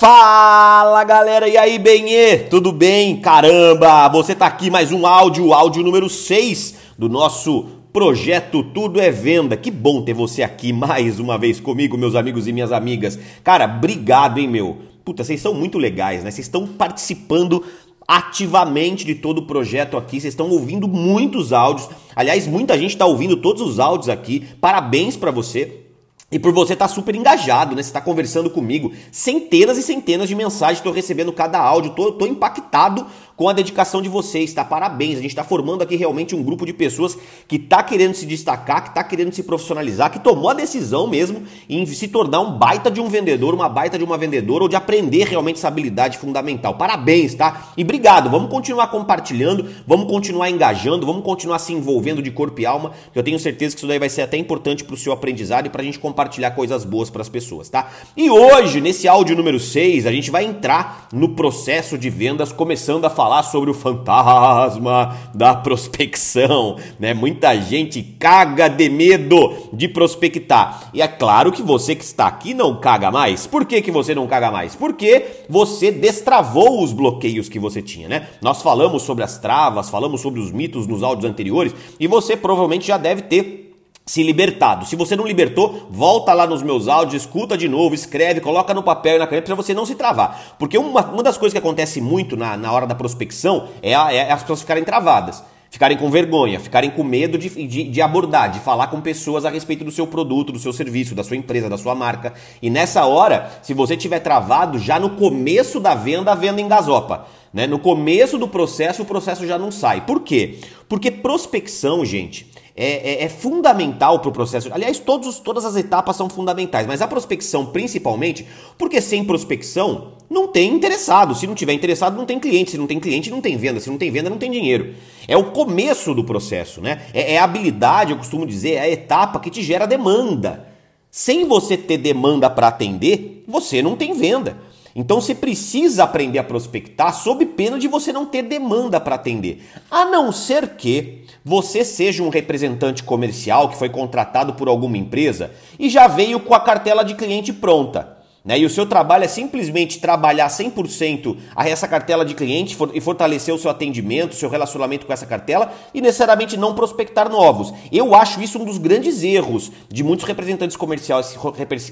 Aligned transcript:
Fala 0.00 1.04
galera, 1.04 1.46
e 1.46 1.58
aí, 1.58 1.78
Benê? 1.78 2.38
Tudo 2.38 2.72
bem? 2.72 3.20
Caramba, 3.20 4.08
você 4.08 4.34
tá 4.34 4.46
aqui 4.46 4.70
mais 4.70 4.90
um 4.92 5.06
áudio, 5.06 5.52
áudio 5.52 5.82
número 5.82 6.08
6 6.08 6.74
do 6.96 7.06
nosso 7.06 7.66
projeto 7.92 8.62
Tudo 8.62 8.98
é 8.98 9.10
Venda. 9.10 9.58
Que 9.58 9.70
bom 9.70 10.00
ter 10.00 10.14
você 10.14 10.42
aqui 10.42 10.72
mais 10.72 11.20
uma 11.20 11.36
vez 11.36 11.60
comigo, 11.60 11.98
meus 11.98 12.14
amigos 12.14 12.48
e 12.48 12.52
minhas 12.54 12.72
amigas. 12.72 13.18
Cara, 13.44 13.66
obrigado, 13.66 14.38
hein, 14.38 14.48
meu? 14.48 14.78
Puta, 15.04 15.22
vocês 15.22 15.38
são 15.38 15.52
muito 15.52 15.76
legais, 15.76 16.24
né? 16.24 16.30
Vocês 16.30 16.46
estão 16.46 16.66
participando 16.66 17.62
ativamente 18.08 19.04
de 19.04 19.16
todo 19.16 19.40
o 19.40 19.46
projeto 19.46 19.98
aqui. 19.98 20.18
Vocês 20.18 20.32
estão 20.32 20.48
ouvindo 20.48 20.88
muitos 20.88 21.52
áudios. 21.52 21.90
Aliás, 22.16 22.46
muita 22.46 22.78
gente 22.78 22.92
está 22.92 23.04
ouvindo 23.04 23.36
todos 23.36 23.60
os 23.60 23.78
áudios 23.78 24.08
aqui. 24.08 24.46
Parabéns 24.62 25.14
para 25.14 25.30
você. 25.30 25.89
E 26.32 26.38
por 26.38 26.52
você 26.52 26.74
estar 26.74 26.86
tá 26.86 26.94
super 26.94 27.14
engajado, 27.14 27.74
né? 27.74 27.82
Você 27.82 27.88
está 27.88 28.00
conversando 28.00 28.48
comigo. 28.48 28.92
Centenas 29.10 29.76
e 29.78 29.82
centenas 29.82 30.28
de 30.28 30.34
mensagens 30.34 30.78
estou 30.78 30.92
recebendo 30.92 31.32
cada 31.32 31.58
áudio. 31.58 31.90
Tô, 31.90 32.12
tô 32.12 32.26
impactado 32.26 33.04
com 33.40 33.48
a 33.48 33.54
dedicação 33.54 34.02
de 34.02 34.08
vocês, 34.10 34.52
tá? 34.52 34.62
Parabéns. 34.62 35.16
A 35.16 35.22
gente 35.22 35.30
está 35.30 35.42
formando 35.42 35.80
aqui 35.80 35.96
realmente 35.96 36.36
um 36.36 36.42
grupo 36.42 36.66
de 36.66 36.74
pessoas 36.74 37.16
que 37.48 37.56
está 37.56 37.82
querendo 37.82 38.12
se 38.12 38.26
destacar, 38.26 38.82
que 38.82 38.88
está 38.90 39.02
querendo 39.02 39.32
se 39.32 39.42
profissionalizar, 39.42 40.12
que 40.12 40.18
tomou 40.18 40.50
a 40.50 40.52
decisão 40.52 41.06
mesmo 41.06 41.44
em 41.66 41.86
se 41.86 42.06
tornar 42.08 42.40
um 42.40 42.58
baita 42.58 42.90
de 42.90 43.00
um 43.00 43.08
vendedor, 43.08 43.54
uma 43.54 43.66
baita 43.66 43.96
de 43.96 44.04
uma 44.04 44.18
vendedora 44.18 44.64
ou 44.64 44.68
de 44.68 44.76
aprender 44.76 45.24
realmente 45.24 45.56
essa 45.56 45.68
habilidade 45.68 46.18
fundamental. 46.18 46.74
Parabéns, 46.74 47.34
tá? 47.34 47.72
E 47.78 47.82
obrigado. 47.82 48.28
Vamos 48.28 48.50
continuar 48.50 48.88
compartilhando, 48.88 49.70
vamos 49.86 50.06
continuar 50.06 50.50
engajando, 50.50 51.06
vamos 51.06 51.24
continuar 51.24 51.60
se 51.60 51.72
envolvendo 51.72 52.20
de 52.20 52.30
corpo 52.30 52.60
e 52.60 52.66
alma. 52.66 52.92
Eu 53.14 53.22
tenho 53.22 53.38
certeza 53.38 53.74
que 53.74 53.78
isso 53.78 53.88
daí 53.88 53.98
vai 53.98 54.10
ser 54.10 54.20
até 54.20 54.36
importante 54.36 54.84
para 54.84 54.92
o 54.92 54.98
seu 54.98 55.14
aprendizado 55.14 55.64
e 55.64 55.70
para 55.70 55.80
a 55.80 55.84
gente 55.86 55.98
compartilhar 55.98 56.50
coisas 56.50 56.84
boas 56.84 57.08
para 57.08 57.22
as 57.22 57.28
pessoas, 57.30 57.70
tá? 57.70 57.90
E 58.14 58.28
hoje, 58.28 58.82
nesse 58.82 59.08
áudio 59.08 59.34
número 59.34 59.58
6, 59.58 60.06
a 60.06 60.12
gente 60.12 60.30
vai 60.30 60.44
entrar 60.44 61.08
no 61.10 61.30
processo 61.30 61.96
de 61.96 62.10
vendas, 62.10 62.52
começando 62.52 63.06
a 63.06 63.08
falar 63.08 63.29
falar 63.30 63.44
sobre 63.44 63.70
o 63.70 63.74
fantasma 63.74 65.16
da 65.32 65.54
prospecção, 65.54 66.76
né? 66.98 67.14
Muita 67.14 67.54
gente 67.60 68.02
caga 68.02 68.66
de 68.66 68.88
medo 68.88 69.68
de 69.72 69.86
prospectar. 69.86 70.90
E 70.92 71.00
é 71.00 71.06
claro 71.06 71.52
que 71.52 71.62
você 71.62 71.94
que 71.94 72.02
está 72.02 72.26
aqui 72.26 72.52
não 72.52 72.80
caga 72.80 73.08
mais. 73.12 73.46
Por 73.46 73.64
que, 73.64 73.80
que 73.82 73.92
você 73.92 74.16
não 74.16 74.26
caga 74.26 74.50
mais? 74.50 74.74
Porque 74.74 75.44
você 75.48 75.92
destravou 75.92 76.82
os 76.82 76.92
bloqueios 76.92 77.48
que 77.48 77.60
você 77.60 77.80
tinha, 77.80 78.08
né? 78.08 78.26
Nós 78.42 78.62
falamos 78.62 79.02
sobre 79.02 79.22
as 79.22 79.38
travas, 79.38 79.88
falamos 79.88 80.20
sobre 80.20 80.40
os 80.40 80.50
mitos 80.50 80.88
nos 80.88 81.04
áudios 81.04 81.30
anteriores 81.30 81.72
e 82.00 82.08
você 82.08 82.36
provavelmente 82.36 82.88
já 82.88 82.98
deve 82.98 83.22
ter 83.22 83.69
se 84.10 84.24
libertado. 84.24 84.84
Se 84.86 84.96
você 84.96 85.14
não 85.14 85.24
libertou, 85.24 85.86
volta 85.88 86.32
lá 86.32 86.44
nos 86.44 86.64
meus 86.64 86.88
áudios, 86.88 87.22
escuta 87.22 87.56
de 87.56 87.68
novo, 87.68 87.94
escreve, 87.94 88.40
coloca 88.40 88.74
no 88.74 88.82
papel 88.82 89.14
e 89.14 89.18
na 89.20 89.26
caneta 89.26 89.46
para 89.46 89.54
você 89.54 89.72
não 89.72 89.86
se 89.86 89.94
travar. 89.94 90.56
Porque 90.58 90.76
uma, 90.76 91.00
uma 91.06 91.22
das 91.22 91.38
coisas 91.38 91.52
que 91.52 91.58
acontece 91.58 92.00
muito 92.00 92.36
na, 92.36 92.56
na 92.56 92.72
hora 92.72 92.88
da 92.88 92.94
prospecção 92.96 93.68
é, 93.80 93.94
a, 93.94 94.12
é 94.12 94.32
as 94.32 94.40
pessoas 94.40 94.62
ficarem 94.62 94.82
travadas. 94.82 95.44
Ficarem 95.70 95.96
com 95.96 96.10
vergonha, 96.10 96.58
ficarem 96.58 96.90
com 96.90 97.04
medo 97.04 97.38
de, 97.38 97.48
de, 97.68 97.84
de, 97.84 98.02
abordar, 98.02 98.50
de 98.50 98.58
falar 98.58 98.88
com 98.88 99.00
pessoas 99.00 99.44
a 99.44 99.50
respeito 99.50 99.84
do 99.84 99.92
seu 99.92 100.08
produto, 100.08 100.50
do 100.50 100.58
seu 100.58 100.72
serviço, 100.72 101.14
da 101.14 101.22
sua 101.22 101.36
empresa, 101.36 101.68
da 101.68 101.78
sua 101.78 101.94
marca. 101.94 102.34
E 102.60 102.68
nessa 102.68 103.06
hora, 103.06 103.48
se 103.62 103.72
você 103.72 103.96
tiver 103.96 104.18
travado, 104.18 104.76
já 104.80 104.98
no 104.98 105.10
começo 105.10 105.78
da 105.78 105.94
venda, 105.94 106.32
a 106.32 106.34
venda 106.34 106.60
engasopa. 106.60 107.28
Né? 107.54 107.68
No 107.68 107.78
começo 107.78 108.36
do 108.36 108.48
processo, 108.48 109.02
o 109.02 109.06
processo 109.06 109.46
já 109.46 109.56
não 109.56 109.70
sai. 109.70 110.00
Por 110.00 110.22
quê? 110.22 110.58
Porque 110.88 111.12
prospecção, 111.12 112.04
gente, 112.04 112.49
é, 112.80 113.22
é, 113.22 113.24
é 113.24 113.28
fundamental 113.28 114.20
para 114.20 114.30
o 114.30 114.32
processo. 114.32 114.72
Aliás, 114.72 114.98
todos, 114.98 115.38
todas 115.38 115.66
as 115.66 115.76
etapas 115.76 116.16
são 116.16 116.30
fundamentais, 116.30 116.86
mas 116.86 117.02
a 117.02 117.06
prospecção 117.06 117.66
principalmente, 117.66 118.46
porque 118.78 119.02
sem 119.02 119.22
prospecção 119.22 120.14
não 120.30 120.48
tem 120.48 120.72
interessado. 120.72 121.34
Se 121.34 121.46
não 121.46 121.54
tiver 121.54 121.74
interessado, 121.74 122.16
não 122.16 122.24
tem 122.24 122.40
cliente. 122.40 122.70
Se 122.70 122.78
não 122.78 122.86
tem 122.86 122.98
cliente, 122.98 123.30
não 123.30 123.42
tem 123.42 123.58
venda. 123.58 123.80
Se 123.80 123.90
não 123.90 123.98
tem 123.98 124.10
venda, 124.10 124.30
não 124.30 124.38
tem 124.38 124.50
dinheiro. 124.50 124.94
É 125.28 125.36
o 125.36 125.50
começo 125.50 126.14
do 126.14 126.24
processo, 126.24 126.80
né? 126.80 127.02
É, 127.12 127.34
é 127.34 127.38
a 127.38 127.44
habilidade, 127.44 128.12
eu 128.12 128.16
costumo 128.16 128.46
dizer, 128.46 128.74
é 128.74 128.80
a 128.80 128.88
etapa 128.88 129.40
que 129.40 129.50
te 129.50 129.62
gera 129.62 129.86
demanda. 129.86 130.66
Sem 131.10 131.46
você 131.46 131.76
ter 131.76 131.98
demanda 131.98 132.48
para 132.48 132.68
atender, 132.68 133.44
você 133.46 133.82
não 133.82 133.94
tem 133.94 134.14
venda. 134.14 134.56
Então 134.94 135.20
você 135.20 135.34
precisa 135.34 136.04
aprender 136.04 136.38
a 136.38 136.44
prospectar 136.44 137.14
sob 137.14 137.44
pena 137.46 137.78
de 137.78 137.88
você 137.88 138.12
não 138.12 138.26
ter 138.26 138.42
demanda 138.42 139.00
para 139.00 139.14
atender. 139.14 139.64
A 139.90 140.04
não 140.04 140.32
ser 140.32 140.76
que 140.76 141.24
você 141.44 141.84
seja 141.84 142.22
um 142.22 142.28
representante 142.28 143.02
comercial 143.02 143.68
que 143.68 143.78
foi 143.78 143.88
contratado 143.88 144.54
por 144.54 144.68
alguma 144.68 144.98
empresa 144.98 145.52
e 145.78 145.88
já 145.88 146.06
veio 146.06 146.40
com 146.40 146.54
a 146.54 146.60
cartela 146.60 147.04
de 147.04 147.14
cliente 147.14 147.52
pronta. 147.52 148.19
Né? 148.42 148.58
E 148.58 148.64
o 148.64 148.70
seu 148.70 148.86
trabalho 148.86 149.24
é 149.24 149.28
simplesmente 149.28 150.00
trabalhar 150.00 150.48
100% 150.48 151.36
a 151.54 151.68
essa 151.68 151.86
cartela 151.86 152.24
de 152.24 152.34
cliente 152.34 152.76
e 152.94 153.00
fortalecer 153.00 153.54
o 153.54 153.58
seu 153.58 153.70
atendimento, 153.70 154.32
o 154.32 154.36
seu 154.36 154.48
relacionamento 154.48 155.04
com 155.04 155.12
essa 155.12 155.26
cartela 155.26 155.72
e 155.92 156.00
necessariamente 156.00 156.56
não 156.56 156.74
prospectar 156.74 157.28
novos. 157.28 157.72
Eu 157.92 158.14
acho 158.14 158.40
isso 158.40 158.58
um 158.58 158.64
dos 158.64 158.78
grandes 158.78 159.22
erros 159.22 159.70
de 159.90 160.02
muitos 160.02 160.24
representantes 160.24 160.76
comerciais, 160.76 161.36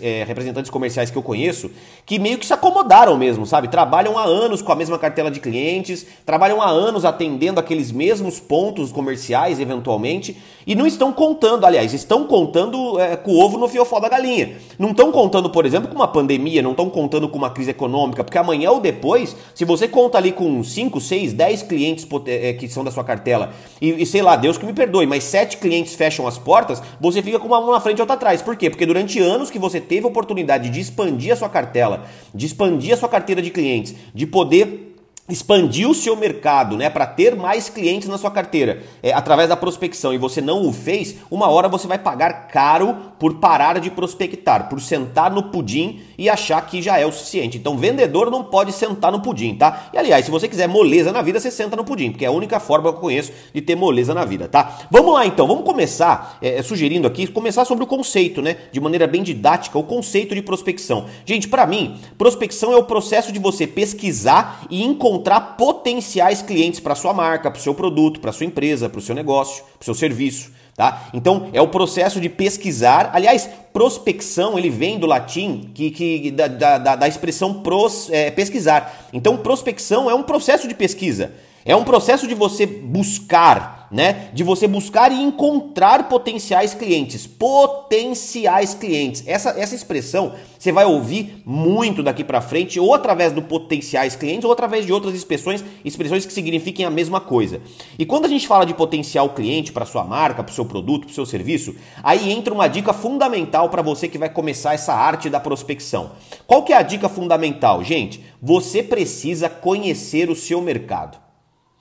é, 0.01 0.25
representantes 0.25 0.71
comerciais 0.71 1.11
que 1.11 1.19
eu 1.19 1.23
conheço, 1.23 1.71
que 2.07 2.19
meio 2.19 2.39
que 2.39 2.47
se 2.47 2.55
acomodaram 2.55 3.19
mesmo, 3.19 3.45
sabe? 3.45 3.69
Trabalham 3.69 4.17
há 4.17 4.25
anos 4.25 4.63
com 4.63 4.73
a 4.73 4.77
mesma 4.77 4.99
cartela 4.99 5.31
de 5.31 5.41
clientes, 5.41 6.07
trabalham 6.25 6.63
há 6.63 6.69
anos 6.69 7.05
atendendo 7.05 7.61
aqueles 7.61 7.93
mesmos 7.93 8.41
pontos 8.41 8.91
comerciais, 8.91 9.61
eventualmente, 9.61 10.37
e 10.69 10.75
não 10.75 10.87
estão 10.87 11.11
contando, 11.15 11.65
aliás, 11.65 11.95
estão 11.95 12.25
contando 12.25 13.01
é, 13.01 13.17
com 13.17 13.31
o 13.31 13.41
ovo 13.41 13.57
no 13.57 13.67
fiofó 13.67 13.99
da 13.99 14.07
galinha. 14.07 14.59
Não 14.79 14.91
estão 14.91 15.11
contando, 15.11 15.49
por 15.49 15.65
exemplo, 15.65 15.89
com 15.89 15.95
uma 15.95 16.07
pandemia 16.07 16.61
não 16.61 16.73
estão 16.73 16.91
contando 16.91 17.27
com 17.27 17.39
uma 17.39 17.49
crise 17.49 17.71
econômica, 17.71 18.23
porque 18.23 18.37
amanhã 18.37 18.71
ou 18.71 18.79
depois, 18.79 19.35
se 19.55 19.65
você 19.65 19.89
conta 19.89 20.19
ali 20.19 20.31
com 20.31 20.63
5, 20.63 21.01
6, 21.01 21.33
10 21.33 21.63
clientes 21.63 22.07
é, 22.27 22.53
que 22.53 22.69
são 22.69 22.85
da 22.85 22.91
sua 22.91 23.03
cartela, 23.03 23.55
e, 23.81 24.03
e, 24.03 24.05
sei 24.05 24.21
lá, 24.21 24.37
Deus 24.37 24.59
que 24.59 24.67
me 24.67 24.75
perdoe, 24.75 25.07
mas 25.07 25.25
7 25.25 25.57
clientes 25.57 25.95
fecham 25.95 26.27
as 26.27 26.37
portas, 26.37 26.83
você 27.01 27.23
fica 27.23 27.39
com 27.39 27.47
uma 27.47 27.63
mão 27.63 27.73
na 27.73 27.81
frente 27.81 27.99
e 27.99 28.03
outra 28.03 28.17
atrás. 28.17 28.43
Por 28.43 28.55
quê? 28.55 28.69
Porque 28.69 28.85
durante 28.85 29.19
anos 29.19 29.51
que 29.51 29.59
você 29.59 29.81
teve 29.81 30.05
a 30.05 30.09
oportunidade 30.11 30.69
de 30.69 30.81
expandir 30.81 31.33
a 31.33 31.37
sua 31.37 31.49
cartela, 31.49 32.05
de 32.35 32.45
expandir 32.45 32.93
a 32.93 32.97
sua 32.99 33.09
carteira 33.09 33.41
de 33.41 33.51
clientes, 33.51 33.95
de 34.15 34.27
poder 34.27 34.88
expandir 35.29 35.89
o 35.89 35.95
seu 35.95 36.17
mercado, 36.17 36.77
né, 36.77 36.89
para 36.89 37.07
ter 37.07 37.37
mais 37.37 37.69
clientes 37.69 38.09
na 38.09 38.17
sua 38.17 38.31
carteira, 38.31 38.83
é, 39.03 39.13
através 39.13 39.49
da 39.49 39.57
prospecção, 39.57 40.15
e 40.15 40.19
você 40.19 40.41
não 40.41 40.67
o 40.67 40.73
fez, 40.73 41.17
uma 41.31 41.49
hora 41.49 41.69
você 41.69 41.87
vai 41.87 41.99
pagar 41.99 42.49
caro 42.49 42.97
por 43.19 43.35
parar 43.35 43.79
de 43.79 43.91
prospectar, 43.91 44.69
por 44.69 44.81
sentar 44.81 45.31
no 45.31 45.45
pudim 45.45 46.01
e 46.17 46.31
achar 46.31 46.65
que 46.67 46.81
já 46.81 46.99
é 46.99 47.05
o 47.05 47.13
suficiente. 47.13 47.59
Então, 47.59 47.77
vendedor 47.77 48.31
não 48.31 48.45
pode 48.45 48.73
sentar 48.73 49.13
no 49.13 49.21
pudim, 49.21 49.55
tá? 49.55 49.91
E 49.93 49.99
aliás, 49.99 50.25
se 50.25 50.31
você 50.31 50.49
quiser 50.49 50.69
moleza 50.69 51.13
na 51.13 51.21
vida, 51.21 51.39
você 51.39 51.51
senta 51.51 51.77
no 51.77 51.85
pudim, 51.85 52.11
porque 52.11 52.25
é 52.25 52.29
a 52.29 52.33
única 52.33 52.59
forma 52.59 52.91
que 52.91 52.97
eu 52.97 53.01
conheço 53.01 53.33
de 53.53 53.61
ter 53.61 53.75
moleza 53.75 54.15
na 54.15 54.25
vida, 54.25 54.49
tá? 54.49 54.79
Vamos 54.91 55.13
lá 55.13 55.27
então, 55.27 55.47
vamos 55.47 55.65
começar, 55.65 56.39
é, 56.41 56.59
é 56.59 56.63
sugerindo 56.63 57.07
aqui, 57.07 57.27
começar 57.27 57.65
sobre 57.65 57.85
o 57.85 57.87
conceito, 57.87 58.41
né, 58.41 58.57
de 58.73 58.81
maneira 58.81 59.07
bem 59.07 59.23
didática, 59.23 59.79
o 59.79 59.83
conceito 59.83 60.35
de 60.35 60.41
prospecção. 60.41 61.07
Gente, 61.27 61.49
para 61.49 61.67
mim, 61.67 61.99
prospecção 62.17 62.73
é 62.73 62.77
o 62.77 62.85
processo 62.85 63.31
de 63.33 63.39
você 63.39 63.67
pesquisar 63.67 64.65
e 64.71 64.83
encontrar 64.83 65.18
encontrar 65.19 65.57
potenciais 65.57 66.41
clientes 66.43 66.79
para 66.79 66.95
sua 66.95 67.13
marca, 67.13 67.51
para 67.51 67.59
o 67.59 67.63
seu 67.63 67.75
produto, 67.75 68.21
para 68.21 68.33
sua 68.33 68.47
empresa, 68.47 68.89
para 68.89 68.99
o 68.99 69.03
seu 69.03 69.15
negócio, 69.15 69.65
para 69.65 69.83
o 69.83 69.85
seu 69.85 69.95
serviço. 69.95 70.53
Tá? 70.77 71.09
Então 71.13 71.49
é 71.53 71.61
o 71.61 71.67
processo 71.67 72.21
de 72.21 72.29
pesquisar. 72.29 73.11
Aliás, 73.13 73.51
prospecção 73.73 74.57
ele 74.57 74.71
vem 74.71 74.97
do 74.97 75.07
latim 75.07 75.71
que, 75.75 75.91
que 75.91 76.31
da, 76.31 76.47
da, 76.47 76.97
da 76.97 77.09
expressão 77.09 77.63
pros, 77.63 78.09
é, 78.11 78.31
pesquisar. 78.31 79.09
Então 79.13 79.37
prospecção 79.37 80.09
é 80.09 80.15
um 80.15 80.23
processo 80.23 80.69
de 80.69 80.75
pesquisa. 80.75 81.33
É 81.65 81.75
um 81.75 81.83
processo 81.83 82.29
de 82.29 82.35
você 82.35 82.65
buscar, 82.65 83.78
né? 83.91 84.31
De 84.33 84.43
você 84.43 84.67
buscar 84.67 85.11
e 85.13 85.23
encontrar 85.23 86.09
potenciais 86.09 86.75
clientes. 86.75 87.27
Potenciais 87.27 88.75
clientes. 88.75 89.25
Essa, 89.27 89.51
essa 89.51 89.75
expressão 89.75 90.35
você 90.59 90.73
vai 90.73 90.85
ouvir 90.85 91.41
muito 91.47 92.03
daqui 92.03 92.25
para 92.25 92.41
frente, 92.41 92.81
ou 92.81 92.93
através 92.93 93.33
do 93.33 93.41
potenciais 93.41 94.17
clientes, 94.17 94.45
ou 94.45 94.51
através 94.51 94.85
de 94.85 94.93
outras 94.93 95.15
expressões, 95.15 95.65
expressões 95.85 96.27
que 96.27 96.33
signifiquem 96.33 96.85
a 96.85 96.91
mesma 96.91 97.21
coisa. 97.21 97.61
E 97.97 98.05
quando 98.05 98.25
a 98.25 98.29
gente 98.29 98.49
fala 98.49 98.67
de 98.67 98.75
potencial 98.75 99.31
cliente 99.31 99.71
para 99.71 99.87
sua 99.87 100.03
marca, 100.03 100.43
para 100.43 100.51
o 100.51 100.55
seu 100.55 100.65
produto, 100.65 101.03
para 101.03 101.13
o 101.13 101.15
seu 101.15 101.25
serviço, 101.25 101.77
aí 102.03 102.33
entra 102.33 102.53
uma 102.53 102.67
dica 102.67 102.93
fundamental 102.93 103.69
para 103.71 103.83
você 103.83 104.09
que 104.09 104.19
vai 104.19 104.29
começar 104.29 104.75
essa 104.75 104.93
arte 104.93 105.31
da 105.31 105.39
prospecção. 105.39 106.11
Qual 106.45 106.65
que 106.65 106.73
é 106.73 106.77
a 106.77 106.83
dica 106.83 107.09
fundamental, 107.09 107.85
gente? 107.85 108.25
Você 108.43 108.83
precisa 108.83 109.49
conhecer 109.49 110.29
o 110.29 110.35
seu 110.35 110.61
mercado. 110.61 111.19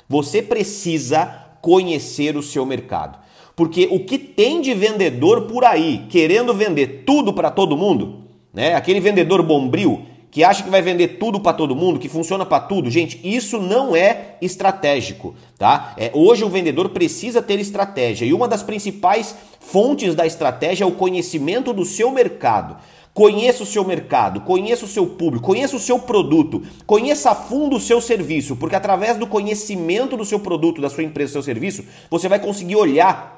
Você 0.07 0.41
precisa 0.41 1.46
conhecer 1.67 2.37
o 2.37 2.41
seu 2.41 2.65
mercado. 2.65 3.19
Porque 3.53 3.89
o 3.91 3.99
que 3.99 4.17
tem 4.17 4.61
de 4.61 4.73
vendedor 4.73 5.41
por 5.41 5.65
aí 5.65 6.05
querendo 6.09 6.53
vender 6.53 7.03
tudo 7.05 7.33
para 7.33 7.51
todo 7.51 7.75
mundo, 7.75 8.19
né? 8.53 8.73
Aquele 8.73 9.01
vendedor 9.01 9.43
bombril 9.43 10.05
que 10.31 10.45
acha 10.45 10.63
que 10.63 10.69
vai 10.69 10.81
vender 10.81 11.17
tudo 11.19 11.41
para 11.41 11.51
todo 11.51 11.75
mundo, 11.75 11.99
que 11.99 12.07
funciona 12.07 12.45
para 12.45 12.61
tudo, 12.61 12.89
gente, 12.89 13.19
isso 13.21 13.59
não 13.59 13.93
é 13.93 14.37
estratégico, 14.41 15.35
tá? 15.57 15.93
É, 15.97 16.09
hoje 16.13 16.45
o 16.45 16.49
vendedor 16.49 16.87
precisa 16.89 17.41
ter 17.41 17.59
estratégia 17.59 18.25
e 18.25 18.33
uma 18.33 18.47
das 18.47 18.63
principais 18.63 19.35
fontes 19.59 20.15
da 20.15 20.25
estratégia 20.25 20.85
é 20.85 20.87
o 20.87 20.91
conhecimento 20.91 21.73
do 21.73 21.83
seu 21.83 22.11
mercado. 22.11 22.77
Conheça 23.17 23.63
o 23.63 23.65
seu 23.65 23.83
mercado, 23.83 24.41
conheça 24.41 24.85
o 24.85 24.87
seu 24.87 25.07
público, 25.07 25.47
conheça 25.47 25.75
o 25.75 25.79
seu 25.79 25.97
produto, 25.97 26.61
conheça 26.85 27.31
a 27.31 27.35
fundo 27.35 27.77
o 27.77 27.79
seu 27.79 27.99
serviço, 27.99 28.55
porque 28.55 28.75
através 28.75 29.17
do 29.17 29.25
conhecimento 29.25 30.15
do 30.15 30.23
seu 30.23 30.39
produto, 30.39 30.79
da 30.79 30.87
sua 30.87 31.01
empresa, 31.01 31.31
do 31.31 31.33
seu 31.33 31.41
serviço, 31.41 31.83
você 32.11 32.29
vai 32.29 32.37
conseguir 32.37 32.75
olhar 32.75 33.36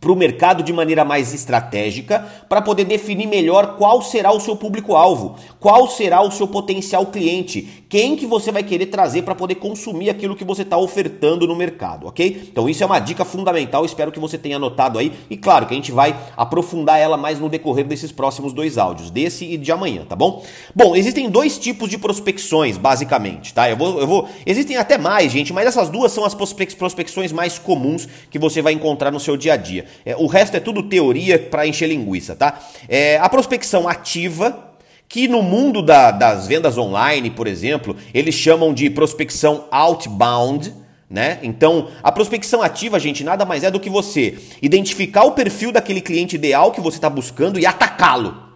para 0.00 0.10
o 0.10 0.16
mercado 0.16 0.62
de 0.62 0.72
maneira 0.72 1.04
mais 1.04 1.34
estratégica 1.34 2.26
para 2.48 2.62
poder 2.62 2.84
definir 2.84 3.26
melhor 3.26 3.76
qual 3.76 4.00
será 4.00 4.32
o 4.32 4.40
seu 4.40 4.56
público-alvo, 4.56 5.36
qual 5.60 5.86
será 5.88 6.22
o 6.22 6.30
seu 6.30 6.48
potencial 6.48 7.06
cliente, 7.06 7.84
quem 7.88 8.16
que 8.16 8.26
você 8.26 8.50
vai 8.50 8.62
querer 8.62 8.86
trazer 8.86 9.22
para 9.22 9.34
poder 9.34 9.56
consumir 9.56 10.08
aquilo 10.08 10.34
que 10.34 10.44
você 10.44 10.62
está 10.62 10.78
ofertando 10.78 11.46
no 11.46 11.54
mercado, 11.54 12.06
ok? 12.06 12.48
Então 12.50 12.68
isso 12.68 12.82
é 12.82 12.86
uma 12.86 12.98
dica 12.98 13.24
fundamental, 13.24 13.84
espero 13.84 14.10
que 14.10 14.18
você 14.18 14.38
tenha 14.38 14.56
anotado 14.56 14.98
aí 14.98 15.12
e 15.28 15.36
claro 15.36 15.66
que 15.66 15.74
a 15.74 15.76
gente 15.76 15.92
vai 15.92 16.16
aprofundar 16.36 16.98
ela 16.98 17.16
mais 17.16 17.38
no 17.38 17.48
decorrer 17.48 17.86
desses 17.86 18.10
próximos 18.10 18.52
dois 18.52 18.78
áudios, 18.78 19.10
desse 19.10 19.44
e 19.44 19.58
de 19.58 19.70
amanhã, 19.70 20.06
tá 20.08 20.16
bom? 20.16 20.42
Bom, 20.74 20.96
existem 20.96 21.28
dois 21.28 21.58
tipos 21.58 21.90
de 21.90 21.98
prospecções, 21.98 22.78
basicamente, 22.78 23.52
tá? 23.52 23.68
Eu 23.68 23.76
vou, 23.76 24.00
eu 24.00 24.06
vou, 24.06 24.28
existem 24.46 24.76
até 24.76 24.96
mais, 24.96 25.30
gente, 25.30 25.52
mas 25.52 25.66
essas 25.66 25.90
duas 25.90 26.10
são 26.12 26.24
as 26.24 26.34
prospecções 26.34 27.32
mais 27.32 27.58
comuns 27.58 28.08
que 28.30 28.38
você 28.38 28.62
vai 28.62 28.72
encontrar 28.72 29.10
no 29.10 29.20
seu 29.20 29.36
dia 29.36 29.54
a 29.54 29.56
dia. 29.56 29.89
É, 30.04 30.16
o 30.16 30.26
resto 30.26 30.56
é 30.56 30.60
tudo 30.60 30.82
teoria 30.82 31.38
para 31.38 31.66
encher 31.66 31.88
linguiça, 31.88 32.34
tá? 32.34 32.60
É, 32.88 33.18
a 33.18 33.28
prospecção 33.28 33.88
ativa, 33.88 34.72
que 35.08 35.26
no 35.26 35.42
mundo 35.42 35.82
da, 35.82 36.10
das 36.10 36.46
vendas 36.46 36.78
online, 36.78 37.30
por 37.30 37.46
exemplo, 37.46 37.96
eles 38.14 38.34
chamam 38.34 38.72
de 38.72 38.88
prospecção 38.90 39.66
outbound. 39.70 40.72
Né? 41.08 41.40
Então, 41.42 41.88
a 42.02 42.12
prospecção 42.12 42.62
ativa, 42.62 43.00
gente, 43.00 43.24
nada 43.24 43.44
mais 43.44 43.64
é 43.64 43.70
do 43.70 43.80
que 43.80 43.90
você 43.90 44.38
identificar 44.62 45.24
o 45.24 45.32
perfil 45.32 45.72
daquele 45.72 46.00
cliente 46.00 46.36
ideal 46.36 46.70
que 46.70 46.80
você 46.80 46.98
está 46.98 47.10
buscando 47.10 47.58
e 47.58 47.66
atacá-lo. 47.66 48.49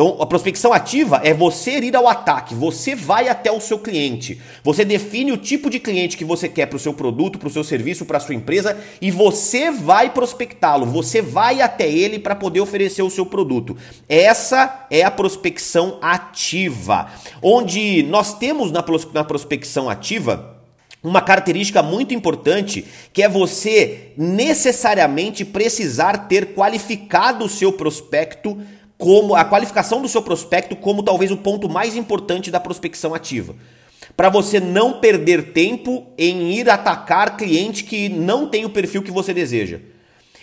Então, 0.00 0.16
a 0.18 0.24
prospecção 0.24 0.72
ativa 0.72 1.20
é 1.22 1.34
você 1.34 1.72
ir 1.72 1.94
ao 1.94 2.08
ataque, 2.08 2.54
você 2.54 2.94
vai 2.94 3.28
até 3.28 3.52
o 3.52 3.60
seu 3.60 3.78
cliente, 3.78 4.40
você 4.64 4.82
define 4.82 5.30
o 5.30 5.36
tipo 5.36 5.68
de 5.68 5.78
cliente 5.78 6.16
que 6.16 6.24
você 6.24 6.48
quer 6.48 6.64
para 6.64 6.78
o 6.78 6.80
seu 6.80 6.94
produto, 6.94 7.38
para 7.38 7.48
o 7.48 7.50
seu 7.50 7.62
serviço, 7.62 8.06
para 8.06 8.16
a 8.16 8.20
sua 8.20 8.34
empresa 8.34 8.78
e 8.98 9.10
você 9.10 9.70
vai 9.70 10.08
prospectá-lo, 10.08 10.86
você 10.86 11.20
vai 11.20 11.60
até 11.60 11.86
ele 11.86 12.18
para 12.18 12.34
poder 12.34 12.60
oferecer 12.62 13.02
o 13.02 13.10
seu 13.10 13.26
produto. 13.26 13.76
Essa 14.08 14.86
é 14.90 15.02
a 15.02 15.10
prospecção 15.10 15.98
ativa, 16.00 17.10
onde 17.42 18.02
nós 18.04 18.38
temos 18.38 18.72
na 18.72 19.22
prospecção 19.22 19.90
ativa 19.90 20.56
uma 21.02 21.22
característica 21.22 21.82
muito 21.82 22.12
importante 22.14 22.84
que 23.12 23.22
é 23.22 23.28
você 23.28 24.12
necessariamente 24.16 25.44
precisar 25.44 26.28
ter 26.28 26.54
qualificado 26.54 27.44
o 27.44 27.48
seu 27.50 27.72
prospecto 27.72 28.58
como 29.00 29.34
a 29.34 29.42
qualificação 29.44 30.02
do 30.02 30.08
seu 30.08 30.20
prospecto 30.20 30.76
como 30.76 31.02
talvez 31.02 31.30
o 31.30 31.36
ponto 31.38 31.70
mais 31.70 31.96
importante 31.96 32.50
da 32.50 32.60
prospecção 32.60 33.14
ativa. 33.14 33.56
Para 34.14 34.28
você 34.28 34.60
não 34.60 35.00
perder 35.00 35.52
tempo 35.52 36.06
em 36.18 36.52
ir 36.52 36.68
atacar 36.68 37.38
cliente 37.38 37.82
que 37.84 38.10
não 38.10 38.46
tem 38.46 38.66
o 38.66 38.70
perfil 38.70 39.02
que 39.02 39.10
você 39.10 39.32
deseja. 39.32 39.80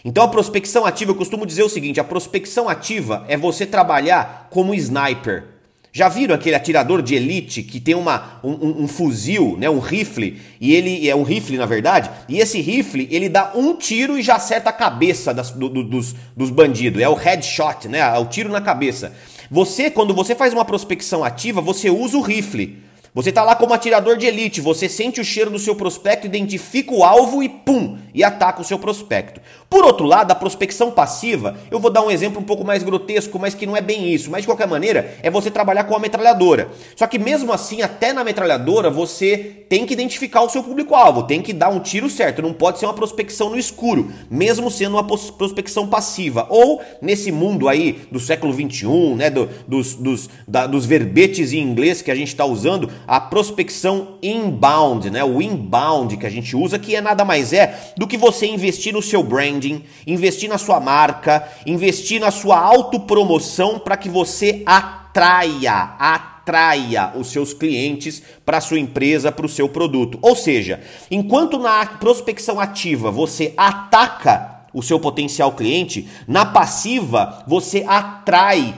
Então 0.04 0.24
a 0.24 0.28
prospecção 0.28 0.86
ativa, 0.86 1.12
eu 1.12 1.16
costumo 1.16 1.46
dizer 1.46 1.64
o 1.64 1.70
seguinte, 1.70 2.00
a 2.00 2.04
prospecção 2.04 2.68
ativa 2.68 3.24
é 3.28 3.38
você 3.38 3.64
trabalhar 3.64 4.48
como 4.50 4.74
sniper. 4.74 5.57
Já 5.98 6.08
viram 6.08 6.36
aquele 6.36 6.56
atirador 6.56 7.02
de 7.02 7.16
elite 7.16 7.64
que 7.64 7.80
tem 7.80 7.96
uma, 7.96 8.40
um, 8.44 8.84
um, 8.84 8.88
fuzil, 8.88 9.58
né, 9.58 9.68
um 9.68 9.80
rifle, 9.80 10.40
e 10.62 10.76
ele 10.76 11.10
é 11.10 11.16
um 11.16 11.24
rifle 11.24 11.58
na 11.58 11.66
verdade, 11.66 12.12
e 12.30 12.38
esse 12.38 12.62
rifle 12.62 13.08
ele 13.10 13.28
dá 13.28 13.54
um 13.56 13.76
tiro 13.76 14.16
e 14.16 14.22
já 14.22 14.36
acerta 14.36 14.70
a 14.70 14.74
cabeça 14.74 15.34
das, 15.34 15.50
do, 15.50 15.68
do, 15.68 15.84
dos, 15.84 16.14
dos 16.36 16.52
bandidos, 16.52 17.02
é 17.02 17.10
o 17.10 17.16
headshot, 17.16 17.88
né, 17.88 17.98
é 17.98 18.20
o 18.20 18.28
tiro 18.28 18.52
na 18.52 18.62
cabeça. 18.62 19.12
Você, 19.50 19.90
quando 19.90 20.14
você 20.14 20.36
faz 20.36 20.54
uma 20.54 20.64
prospecção 20.64 21.24
ativa, 21.24 21.62
você 21.62 21.90
usa 21.90 22.16
o 22.16 22.22
rifle. 22.22 22.78
Você 23.18 23.30
está 23.30 23.42
lá 23.42 23.56
como 23.56 23.74
atirador 23.74 24.16
de 24.18 24.28
elite, 24.28 24.62
você 24.62 24.88
sente 24.88 25.20
o 25.20 25.26
cheiro 25.26 25.50
do 25.50 25.58
seu 25.58 25.76
prospecto, 25.76 26.28
identifica 26.28 26.94
o 26.94 27.04
alvo 27.04 27.42
e 27.42 27.50
pum, 27.50 27.98
e 28.14 28.24
ataca 28.24 28.62
o 28.62 28.64
seu 28.64 28.78
prospecto. 28.78 29.42
Por 29.70 29.84
outro 29.84 30.06
lado, 30.06 30.32
a 30.32 30.36
prospecção 30.36 30.90
passiva, 30.90 31.58
eu 31.70 31.80
vou 31.80 31.92
dar 31.92 32.02
um 32.02 32.10
exemplo 32.10 32.40
um 32.40 32.44
pouco 32.44 32.64
mais 32.64 32.84
grotesco, 32.84 33.38
mas 33.38 33.54
que 33.54 33.66
não 33.66 33.76
é 33.76 33.82
bem 33.82 34.14
isso, 34.14 34.32
mas 34.32 34.42
de 34.42 34.48
qualquer 34.48 34.68
maneira, 34.68 35.18
é 35.22 35.30
você 35.30 35.52
trabalhar 35.52 35.84
com 35.84 35.96
a 35.96 36.00
metralhadora. 36.00 36.70
Só 36.96 37.06
que 37.06 37.20
mesmo 37.20 37.52
assim, 37.52 37.82
até 37.82 38.14
na 38.14 38.24
metralhadora, 38.24 38.90
você 38.90 39.66
tem 39.70 39.86
que 39.86 39.94
identificar 39.94 40.42
o 40.42 40.50
seu 40.50 40.64
público-alvo, 40.64 41.24
tem 41.24 41.42
que 41.42 41.52
dar 41.52 41.68
um 41.68 41.80
tiro 41.80 42.10
certo, 42.10 42.42
não 42.42 42.54
pode 42.54 42.80
ser 42.80 42.86
uma 42.86 42.94
prospecção 42.94 43.50
no 43.50 43.58
escuro, 43.58 44.10
mesmo 44.32 44.72
sendo 44.72 44.96
uma 44.96 45.04
prospecção 45.04 45.88
passiva. 45.88 46.48
Ou 46.50 46.82
nesse 47.02 47.32
mundo 47.32 47.68
aí 47.68 48.00
do 48.10 48.20
século 48.20 48.54
21, 48.54 49.16
né, 49.18 49.30
do, 49.30 49.50
dos, 49.68 49.96
dos, 49.96 50.30
da, 50.48 50.66
dos 50.66 50.86
verbetes 50.86 51.52
em 51.52 51.60
inglês 51.60 52.02
que 52.02 52.12
a 52.12 52.16
gente 52.16 52.30
está 52.30 52.46
usando, 52.46 52.90
a 53.06 53.20
prospecção 53.20 54.18
inbound, 54.24 55.10
né? 55.10 55.24
O 55.24 55.42
inbound 55.42 56.16
que 56.16 56.26
a 56.26 56.30
gente 56.30 56.56
usa, 56.56 56.80
que 56.80 56.96
é 56.96 57.02
nada 57.02 57.26
mais 57.26 57.52
é 57.52 57.94
do 57.98 58.08
que 58.08 58.18
você 58.18 58.46
investir 58.46 58.94
no 58.94 59.02
seu 59.02 59.22
branding, 59.58 59.84
investir 60.06 60.50
na 60.50 60.58
sua 60.58 60.80
marca, 60.80 61.48
investir 61.66 62.22
na 62.22 62.32
sua 62.32 62.60
autopromoção 62.60 63.80
para 63.80 63.98
que 63.98 64.10
você 64.10 64.62
atraia, 64.66 65.74
atraia 66.00 67.12
os 67.16 67.28
seus 67.32 67.54
clientes 67.54 68.22
para 68.46 68.62
sua 68.62 68.80
empresa, 68.80 69.32
para 69.32 69.46
o 69.46 69.50
seu 69.50 69.68
produto. 69.68 70.20
Ou 70.22 70.36
seja, 70.36 70.80
enquanto 71.10 71.58
na 71.58 71.86
prospecção 71.86 72.60
ativa 72.60 73.12
você 73.12 73.54
ataca 73.58 74.62
o 74.74 74.84
seu 74.84 75.00
potencial 75.00 75.54
cliente, 75.54 76.08
na 76.28 76.46
passiva 76.46 77.44
você 77.48 77.84
atrai 77.88 78.76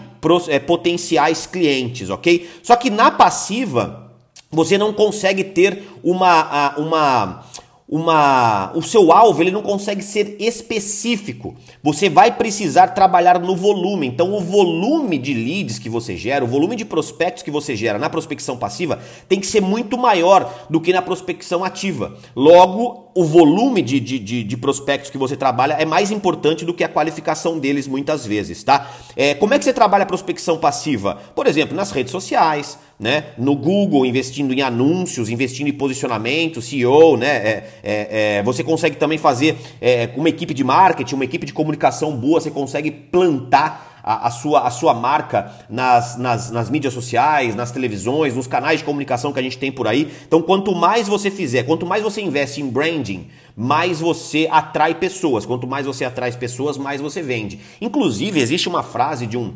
é, 0.47 0.59
potenciais 0.59 1.45
clientes, 1.45 2.09
ok? 2.09 2.49
Só 2.63 2.75
que 2.75 2.89
na 2.89 3.11
passiva 3.11 4.07
você 4.51 4.77
não 4.77 4.91
consegue 4.91 5.43
ter 5.43 5.83
uma, 6.03 6.75
uma, 6.75 7.45
uma, 7.91 8.71
o 8.75 8.83
seu 8.83 9.11
alvo 9.11 9.41
ele 9.41 9.49
não 9.49 9.63
consegue 9.63 10.03
ser 10.03 10.35
específico. 10.39 11.55
Você 11.81 12.07
vai 12.07 12.31
precisar 12.31 12.89
trabalhar 12.89 13.39
no 13.39 13.55
volume. 13.55 14.05
Então, 14.05 14.31
o 14.35 14.39
volume 14.39 15.17
de 15.17 15.33
leads 15.33 15.79
que 15.79 15.89
você 15.89 16.15
gera, 16.15 16.45
o 16.45 16.47
volume 16.47 16.75
de 16.75 16.85
prospectos 16.85 17.41
que 17.41 17.49
você 17.49 17.75
gera 17.75 17.97
na 17.97 18.07
prospecção 18.07 18.55
passiva 18.55 18.99
tem 19.27 19.39
que 19.39 19.47
ser 19.47 19.61
muito 19.61 19.97
maior 19.97 20.67
do 20.69 20.79
que 20.79 20.93
na 20.93 21.01
prospecção 21.01 21.63
ativa. 21.63 22.15
Logo, 22.35 23.09
o 23.15 23.25
volume 23.25 23.81
de, 23.81 23.99
de, 23.99 24.19
de, 24.19 24.43
de 24.43 24.57
prospectos 24.57 25.09
que 25.09 25.17
você 25.17 25.35
trabalha 25.35 25.73
é 25.73 25.85
mais 25.85 26.11
importante 26.11 26.63
do 26.63 26.75
que 26.75 26.83
a 26.83 26.89
qualificação 26.89 27.57
deles 27.57 27.87
muitas 27.87 28.23
vezes, 28.23 28.63
tá? 28.63 28.87
É, 29.15 29.33
como 29.33 29.55
é 29.55 29.57
que 29.57 29.65
você 29.65 29.73
trabalha 29.73 30.03
a 30.03 30.07
prospecção 30.07 30.59
passiva? 30.59 31.17
Por 31.33 31.47
exemplo, 31.47 31.75
nas 31.75 31.89
redes 31.89 32.11
sociais 32.11 32.77
né? 32.99 33.27
No 33.37 33.55
Google, 33.55 34.05
investindo 34.05 34.53
em 34.53 34.61
anúncios, 34.61 35.29
investindo 35.29 35.67
em 35.67 35.73
posicionamento, 35.73 36.61
CEO, 36.61 37.15
né? 37.15 37.27
É, 37.27 37.69
é, 37.81 38.37
é, 38.37 38.43
você 38.43 38.63
consegue 38.63 38.97
também 38.97 39.17
fazer 39.17 39.55
é, 39.79 40.09
uma 40.17 40.27
equipe 40.27 40.53
de 40.53 40.63
marketing, 40.63 41.15
uma 41.15 41.23
equipe 41.23 41.45
de 41.45 41.53
comunicação 41.53 42.15
boa, 42.17 42.41
você 42.41 42.51
consegue 42.51 42.91
plantar 42.91 43.89
a, 44.03 44.27
a, 44.27 44.31
sua, 44.31 44.61
a 44.61 44.71
sua 44.71 44.93
marca 44.93 45.51
nas, 45.69 46.17
nas, 46.17 46.51
nas 46.51 46.69
mídias 46.69 46.93
sociais, 46.93 47.55
nas 47.55 47.71
televisões, 47.71 48.35
nos 48.35 48.47
canais 48.47 48.79
de 48.79 48.85
comunicação 48.85 49.31
que 49.31 49.39
a 49.39 49.43
gente 49.43 49.57
tem 49.57 49.71
por 49.71 49.87
aí. 49.87 50.11
Então, 50.27 50.41
quanto 50.41 50.75
mais 50.75 51.07
você 51.07 51.31
fizer, 51.31 51.63
quanto 51.63 51.85
mais 51.85 52.03
você 52.03 52.21
investe 52.21 52.61
em 52.61 52.67
branding, 52.67 53.27
mais 53.55 53.99
você 53.99 54.47
atrai 54.51 54.95
pessoas. 54.95 55.45
Quanto 55.45 55.67
mais 55.67 55.85
você 55.85 56.03
atrai 56.03 56.31
pessoas, 56.33 56.77
mais 56.77 56.99
você 56.99 57.21
vende. 57.21 57.59
Inclusive, 57.79 58.39
existe 58.39 58.67
uma 58.67 58.83
frase 58.83 59.25
de 59.25 59.37
um, 59.37 59.53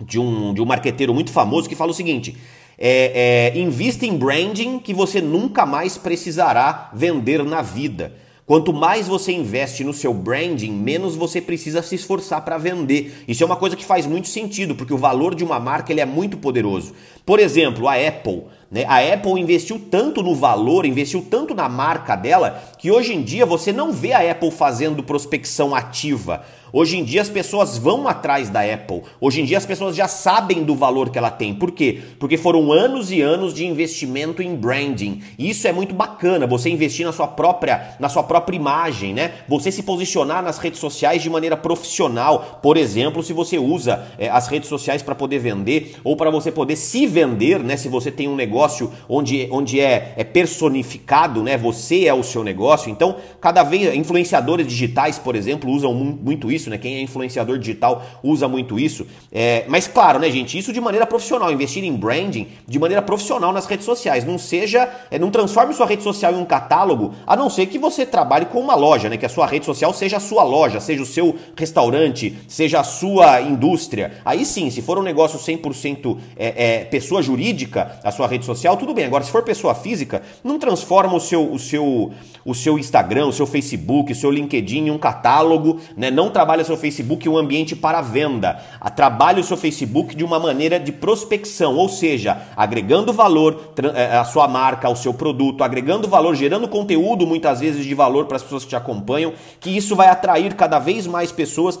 de 0.00 0.18
um, 0.18 0.54
de 0.54 0.60
um 0.60 0.66
marqueteiro 0.66 1.14
muito 1.14 1.32
famoso 1.32 1.68
que 1.68 1.74
fala 1.74 1.90
o 1.90 1.94
seguinte: 1.94 2.36
é, 2.78 3.52
é, 3.54 3.58
invista 3.58 4.06
em 4.06 4.16
branding 4.16 4.78
que 4.78 4.94
você 4.94 5.20
nunca 5.20 5.66
mais 5.66 5.98
precisará 5.98 6.90
vender 6.94 7.44
na 7.44 7.60
vida. 7.60 8.12
Quanto 8.48 8.72
mais 8.72 9.06
você 9.06 9.30
investe 9.30 9.84
no 9.84 9.92
seu 9.92 10.14
branding, 10.14 10.72
menos 10.72 11.14
você 11.14 11.38
precisa 11.38 11.82
se 11.82 11.96
esforçar 11.96 12.42
para 12.46 12.56
vender. 12.56 13.24
Isso 13.28 13.42
é 13.42 13.46
uma 13.46 13.56
coisa 13.56 13.76
que 13.76 13.84
faz 13.84 14.06
muito 14.06 14.26
sentido, 14.26 14.74
porque 14.74 14.94
o 14.94 14.96
valor 14.96 15.34
de 15.34 15.44
uma 15.44 15.60
marca 15.60 15.92
ele 15.92 16.00
é 16.00 16.06
muito 16.06 16.38
poderoso. 16.38 16.94
Por 17.26 17.38
exemplo, 17.38 17.86
a 17.86 17.96
Apple. 17.96 18.44
Né? 18.70 18.86
A 18.88 19.00
Apple 19.00 19.38
investiu 19.38 19.78
tanto 19.90 20.22
no 20.22 20.34
valor, 20.34 20.86
investiu 20.86 21.26
tanto 21.28 21.54
na 21.54 21.68
marca 21.68 22.16
dela, 22.16 22.62
que 22.78 22.90
hoje 22.90 23.12
em 23.12 23.22
dia 23.22 23.44
você 23.44 23.72
não 23.72 23.92
vê 23.92 24.12
a 24.12 24.30
Apple 24.30 24.50
fazendo 24.50 25.02
prospecção 25.02 25.74
ativa. 25.74 26.44
Hoje 26.72 26.98
em 26.98 27.04
dia 27.04 27.22
as 27.22 27.30
pessoas 27.30 27.78
vão 27.78 28.06
atrás 28.06 28.50
da 28.50 28.60
Apple. 28.60 29.02
Hoje 29.20 29.40
em 29.40 29.44
dia 29.44 29.56
as 29.56 29.64
pessoas 29.64 29.96
já 29.96 30.06
sabem 30.06 30.64
do 30.64 30.74
valor 30.74 31.08
que 31.08 31.16
ela 31.16 31.30
tem. 31.30 31.54
Por 31.54 31.70
quê? 31.72 32.00
Porque 32.18 32.36
foram 32.36 32.70
anos 32.70 33.10
e 33.10 33.22
anos 33.22 33.54
de 33.54 33.66
investimento 33.66 34.42
em 34.42 34.54
branding. 34.54 35.22
E 35.38 35.48
isso 35.48 35.66
é 35.66 35.72
muito 35.72 35.94
bacana, 35.94 36.46
você 36.46 36.68
investir 36.68 37.06
na 37.06 37.12
sua 37.12 37.26
própria, 37.26 37.96
na 37.98 38.08
sua 38.08 38.22
própria 38.22 38.56
imagem, 38.56 39.14
né? 39.14 39.32
Você 39.48 39.72
se 39.72 39.82
posicionar 39.82 40.42
nas 40.42 40.58
redes 40.58 40.78
sociais 40.78 41.22
de 41.22 41.30
maneira 41.30 41.56
profissional. 41.56 42.60
Por 42.62 42.76
exemplo, 42.76 43.22
se 43.22 43.32
você 43.32 43.58
usa 43.58 44.06
é, 44.18 44.28
as 44.28 44.46
redes 44.48 44.68
sociais 44.68 45.02
para 45.02 45.14
poder 45.14 45.38
vender 45.38 45.96
ou 46.04 46.16
para 46.16 46.30
você 46.30 46.52
poder 46.52 46.76
se 46.76 47.06
vender, 47.06 47.60
né? 47.60 47.76
Se 47.78 47.88
você 47.88 48.10
tem 48.10 48.28
um 48.28 48.36
negócio 48.36 48.92
onde, 49.08 49.48
onde 49.50 49.80
é, 49.80 50.12
é 50.16 50.24
personificado, 50.24 51.42
né? 51.42 51.56
Você 51.56 52.04
é 52.04 52.12
o 52.12 52.22
seu 52.22 52.44
negócio. 52.44 52.67
Então, 52.90 53.16
cada 53.40 53.62
vez 53.62 53.94
influenciadores 53.94 54.66
digitais, 54.66 55.18
por 55.18 55.36
exemplo, 55.36 55.70
usam 55.70 55.94
muito 55.94 56.50
isso, 56.50 56.70
né? 56.70 56.78
Quem 56.78 56.96
é 56.96 57.00
influenciador 57.00 57.58
digital 57.58 58.04
usa 58.22 58.48
muito 58.48 58.78
isso. 58.78 59.06
É, 59.30 59.64
mas 59.68 59.86
claro, 59.86 60.18
né, 60.18 60.30
gente, 60.30 60.58
isso 60.58 60.72
de 60.72 60.80
maneira 60.80 61.06
profissional, 61.06 61.52
investir 61.52 61.84
em 61.84 61.94
branding 61.94 62.48
de 62.66 62.78
maneira 62.78 63.02
profissional 63.02 63.52
nas 63.52 63.66
redes 63.66 63.84
sociais. 63.84 64.24
Não 64.24 64.38
seja, 64.38 64.88
é, 65.10 65.18
não 65.18 65.30
transforme 65.30 65.74
sua 65.74 65.86
rede 65.86 66.02
social 66.02 66.32
em 66.32 66.36
um 66.36 66.44
catálogo, 66.44 67.14
a 67.26 67.36
não 67.36 67.48
ser 67.48 67.66
que 67.66 67.78
você 67.78 68.04
trabalhe 68.04 68.46
com 68.46 68.60
uma 68.60 68.74
loja, 68.74 69.08
né? 69.08 69.16
Que 69.16 69.26
a 69.26 69.28
sua 69.28 69.46
rede 69.46 69.64
social 69.64 69.92
seja 69.92 70.18
a 70.18 70.20
sua 70.20 70.42
loja, 70.42 70.80
seja 70.80 71.02
o 71.02 71.06
seu 71.06 71.36
restaurante, 71.56 72.36
seja 72.46 72.80
a 72.80 72.84
sua 72.84 73.40
indústria. 73.40 74.12
Aí 74.24 74.44
sim, 74.44 74.70
se 74.70 74.82
for 74.82 74.98
um 74.98 75.02
negócio 75.02 75.38
100% 75.38 76.18
é, 76.36 76.80
é, 76.80 76.84
pessoa 76.84 77.22
jurídica, 77.22 77.98
a 78.02 78.10
sua 78.10 78.26
rede 78.26 78.44
social, 78.44 78.76
tudo 78.76 78.94
bem. 78.94 79.04
Agora, 79.04 79.24
se 79.24 79.30
for 79.30 79.42
pessoa 79.42 79.74
física, 79.74 80.22
não 80.42 80.58
transforma 80.58 81.14
o 81.14 81.20
seu, 81.20 81.52
o 81.52 81.58
seu, 81.58 82.12
o 82.44 82.54
seu 82.58 82.78
Instagram, 82.78 83.26
o 83.26 83.32
seu 83.32 83.46
Facebook, 83.46 84.12
o 84.12 84.16
seu 84.16 84.30
LinkedIn 84.30 84.90
um 84.90 84.98
catálogo, 84.98 85.80
né? 85.96 86.10
Não 86.10 86.30
trabalha 86.30 86.64
seu 86.64 86.76
Facebook 86.76 87.26
em 87.26 87.30
um 87.30 87.38
ambiente 87.38 87.74
para 87.74 88.00
venda. 88.00 88.60
Trabalhe 88.94 89.40
o 89.40 89.44
seu 89.44 89.56
Facebook 89.56 90.14
de 90.14 90.24
uma 90.24 90.38
maneira 90.38 90.78
de 90.78 90.92
prospecção, 90.92 91.76
ou 91.76 91.88
seja, 91.88 92.42
agregando 92.56 93.12
valor 93.12 93.72
à 94.18 94.24
sua 94.24 94.46
marca, 94.48 94.88
ao 94.88 94.96
seu 94.96 95.14
produto, 95.14 95.64
agregando 95.64 96.08
valor, 96.08 96.34
gerando 96.34 96.68
conteúdo 96.68 97.26
muitas 97.26 97.60
vezes 97.60 97.84
de 97.84 97.94
valor 97.94 98.26
para 98.26 98.36
as 98.36 98.42
pessoas 98.42 98.64
que 98.64 98.70
te 98.70 98.76
acompanham, 98.76 99.32
que 99.60 99.70
isso 99.70 99.94
vai 99.96 100.08
atrair 100.08 100.54
cada 100.54 100.78
vez 100.78 101.06
mais 101.06 101.32
pessoas 101.32 101.78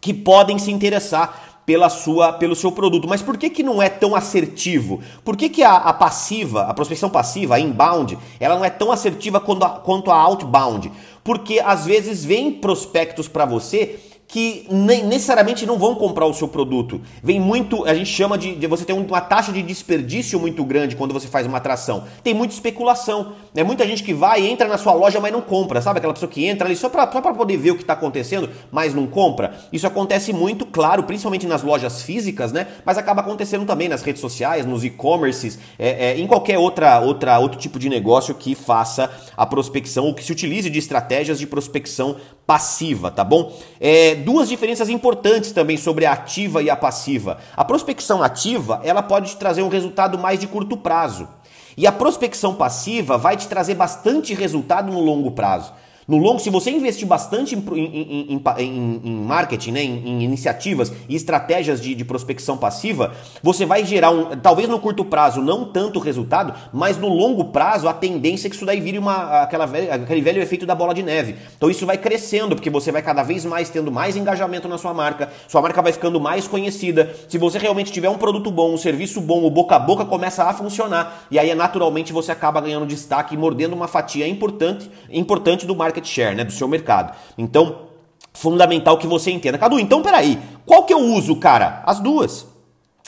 que 0.00 0.14
podem 0.14 0.58
se 0.58 0.70
interessar 0.70 1.49
pela 1.70 1.88
sua, 1.88 2.32
pelo 2.32 2.56
seu 2.56 2.72
produto. 2.72 3.06
Mas 3.06 3.22
por 3.22 3.38
que, 3.38 3.48
que 3.48 3.62
não 3.62 3.80
é 3.80 3.88
tão 3.88 4.16
assertivo? 4.16 5.00
Por 5.24 5.36
que, 5.36 5.48
que 5.48 5.62
a, 5.62 5.76
a 5.76 5.92
passiva, 5.92 6.62
a 6.62 6.74
prospecção 6.74 7.08
passiva, 7.08 7.54
a 7.54 7.60
inbound, 7.60 8.18
ela 8.40 8.56
não 8.56 8.64
é 8.64 8.70
tão 8.70 8.90
assertiva 8.90 9.38
quanto 9.38 9.64
a, 9.64 9.70
quanto 9.70 10.10
a 10.10 10.16
outbound? 10.16 10.90
Porque 11.22 11.60
às 11.60 11.86
vezes 11.86 12.24
vem 12.24 12.50
prospectos 12.50 13.28
para 13.28 13.44
você 13.44 14.00
que 14.30 14.64
necessariamente 14.70 15.66
não 15.66 15.76
vão 15.76 15.96
comprar 15.96 16.24
o 16.24 16.32
seu 16.32 16.46
produto. 16.46 17.00
Vem 17.20 17.40
muito, 17.40 17.84
a 17.84 17.92
gente 17.92 18.10
chama 18.10 18.38
de, 18.38 18.54
de, 18.54 18.66
você 18.68 18.84
tem 18.84 18.94
uma 18.94 19.20
taxa 19.20 19.50
de 19.52 19.60
desperdício 19.60 20.38
muito 20.38 20.62
grande 20.64 20.94
quando 20.94 21.12
você 21.12 21.26
faz 21.26 21.48
uma 21.48 21.58
atração. 21.58 22.04
Tem 22.22 22.32
muita 22.32 22.54
especulação. 22.54 23.32
É 23.56 23.64
muita 23.64 23.84
gente 23.84 24.04
que 24.04 24.14
vai 24.14 24.46
entra 24.46 24.68
na 24.68 24.78
sua 24.78 24.92
loja, 24.92 25.18
mas 25.18 25.32
não 25.32 25.40
compra. 25.40 25.82
Sabe 25.82 25.98
aquela 25.98 26.12
pessoa 26.12 26.30
que 26.30 26.46
entra 26.46 26.68
ali 26.68 26.76
só 26.76 26.88
para 26.88 27.08
poder 27.08 27.56
ver 27.56 27.72
o 27.72 27.74
que 27.74 27.82
está 27.82 27.94
acontecendo, 27.94 28.48
mas 28.70 28.94
não 28.94 29.08
compra? 29.08 29.52
Isso 29.72 29.86
acontece 29.86 30.32
muito, 30.32 30.64
claro, 30.64 31.02
principalmente 31.02 31.48
nas 31.48 31.64
lojas 31.64 32.02
físicas, 32.02 32.52
né? 32.52 32.68
Mas 32.84 32.96
acaba 32.96 33.22
acontecendo 33.22 33.66
também 33.66 33.88
nas 33.88 34.02
redes 34.02 34.20
sociais, 34.20 34.64
nos 34.64 34.84
e-commerces, 34.84 35.58
é, 35.76 36.10
é, 36.10 36.20
em 36.20 36.28
qualquer 36.28 36.58
outra, 36.58 37.00
outra, 37.00 37.36
outro 37.40 37.58
tipo 37.58 37.80
de 37.80 37.88
negócio 37.88 38.32
que 38.32 38.54
faça 38.54 39.10
a 39.36 39.44
prospecção 39.44 40.04
ou 40.04 40.14
que 40.14 40.22
se 40.22 40.30
utilize 40.30 40.70
de 40.70 40.78
estratégias 40.78 41.36
de 41.36 41.48
prospecção 41.48 42.16
passiva, 42.50 43.12
tá 43.12 43.22
bom? 43.22 43.56
É, 43.78 44.16
duas 44.16 44.48
diferenças 44.48 44.88
importantes 44.88 45.52
também 45.52 45.76
sobre 45.76 46.04
a 46.04 46.10
ativa 46.10 46.60
e 46.60 46.68
a 46.68 46.74
passiva. 46.74 47.38
A 47.56 47.64
prospecção 47.64 48.24
ativa, 48.24 48.80
ela 48.82 49.04
pode 49.04 49.30
te 49.30 49.36
trazer 49.36 49.62
um 49.62 49.68
resultado 49.68 50.18
mais 50.18 50.40
de 50.40 50.48
curto 50.48 50.76
prazo. 50.76 51.28
E 51.76 51.86
a 51.86 51.92
prospecção 51.92 52.56
passiva 52.56 53.16
vai 53.16 53.36
te 53.36 53.46
trazer 53.46 53.76
bastante 53.76 54.34
resultado 54.34 54.90
no 54.90 54.98
longo 54.98 55.30
prazo. 55.30 55.72
No 56.10 56.16
longo, 56.16 56.40
se 56.40 56.50
você 56.50 56.72
investir 56.72 57.06
bastante 57.06 57.54
em, 57.54 57.62
em, 57.72 58.42
em, 58.58 59.00
em 59.04 59.14
marketing, 59.24 59.70
né, 59.70 59.84
em, 59.84 60.24
iniciativas 60.24 60.92
e 61.08 61.14
estratégias 61.14 61.80
de, 61.80 61.94
de, 61.94 62.04
prospecção 62.04 62.56
passiva, 62.56 63.12
você 63.40 63.64
vai 63.64 63.84
gerar 63.84 64.10
um, 64.10 64.36
talvez 64.36 64.68
no 64.68 64.80
curto 64.80 65.04
prazo 65.04 65.40
não 65.40 65.66
tanto 65.66 66.00
resultado, 66.00 66.52
mas 66.72 66.98
no 66.98 67.06
longo 67.06 67.44
prazo 67.44 67.86
a 67.86 67.92
tendência 67.92 68.48
é 68.48 68.50
que 68.50 68.56
isso 68.56 68.66
daí 68.66 68.80
vire 68.80 68.98
uma, 68.98 69.42
aquela 69.42 69.66
velha, 69.66 69.94
aquele 69.94 70.20
velho 70.20 70.42
efeito 70.42 70.66
da 70.66 70.74
bola 70.74 70.92
de 70.92 71.00
neve. 71.00 71.36
Então 71.56 71.70
isso 71.70 71.86
vai 71.86 71.96
crescendo, 71.96 72.56
porque 72.56 72.70
você 72.70 72.90
vai 72.90 73.02
cada 73.02 73.22
vez 73.22 73.44
mais 73.44 73.70
tendo 73.70 73.92
mais 73.92 74.16
engajamento 74.16 74.66
na 74.66 74.78
sua 74.78 74.92
marca, 74.92 75.30
sua 75.46 75.62
marca 75.62 75.80
vai 75.80 75.92
ficando 75.92 76.18
mais 76.18 76.48
conhecida. 76.48 77.14
Se 77.28 77.38
você 77.38 77.56
realmente 77.56 77.92
tiver 77.92 78.10
um 78.10 78.18
produto 78.18 78.50
bom, 78.50 78.74
um 78.74 78.78
serviço 78.78 79.20
bom, 79.20 79.44
o 79.44 79.50
boca 79.50 79.76
a 79.76 79.78
boca 79.78 80.04
começa 80.04 80.42
a 80.42 80.52
funcionar, 80.52 81.26
e 81.30 81.38
aí 81.38 81.54
naturalmente 81.54 82.12
você 82.12 82.32
acaba 82.32 82.60
ganhando 82.60 82.84
destaque 82.84 83.36
e 83.36 83.38
mordendo 83.38 83.74
uma 83.74 83.86
fatia 83.86 84.26
importante, 84.26 84.90
importante 85.08 85.64
do 85.64 85.76
marketing 85.76 85.99
market 86.00 86.06
share, 86.06 86.34
né, 86.34 86.44
do 86.44 86.52
seu 86.52 86.66
mercado. 86.66 87.14
Então, 87.36 87.88
fundamental 88.32 88.98
que 88.98 89.06
você 89.06 89.30
entenda. 89.30 89.58
Cadu, 89.58 89.78
então 89.78 90.02
peraí, 90.02 90.38
qual 90.64 90.84
que 90.84 90.94
eu 90.94 90.98
uso, 90.98 91.36
cara? 91.36 91.82
As 91.86 92.00
duas. 92.00 92.46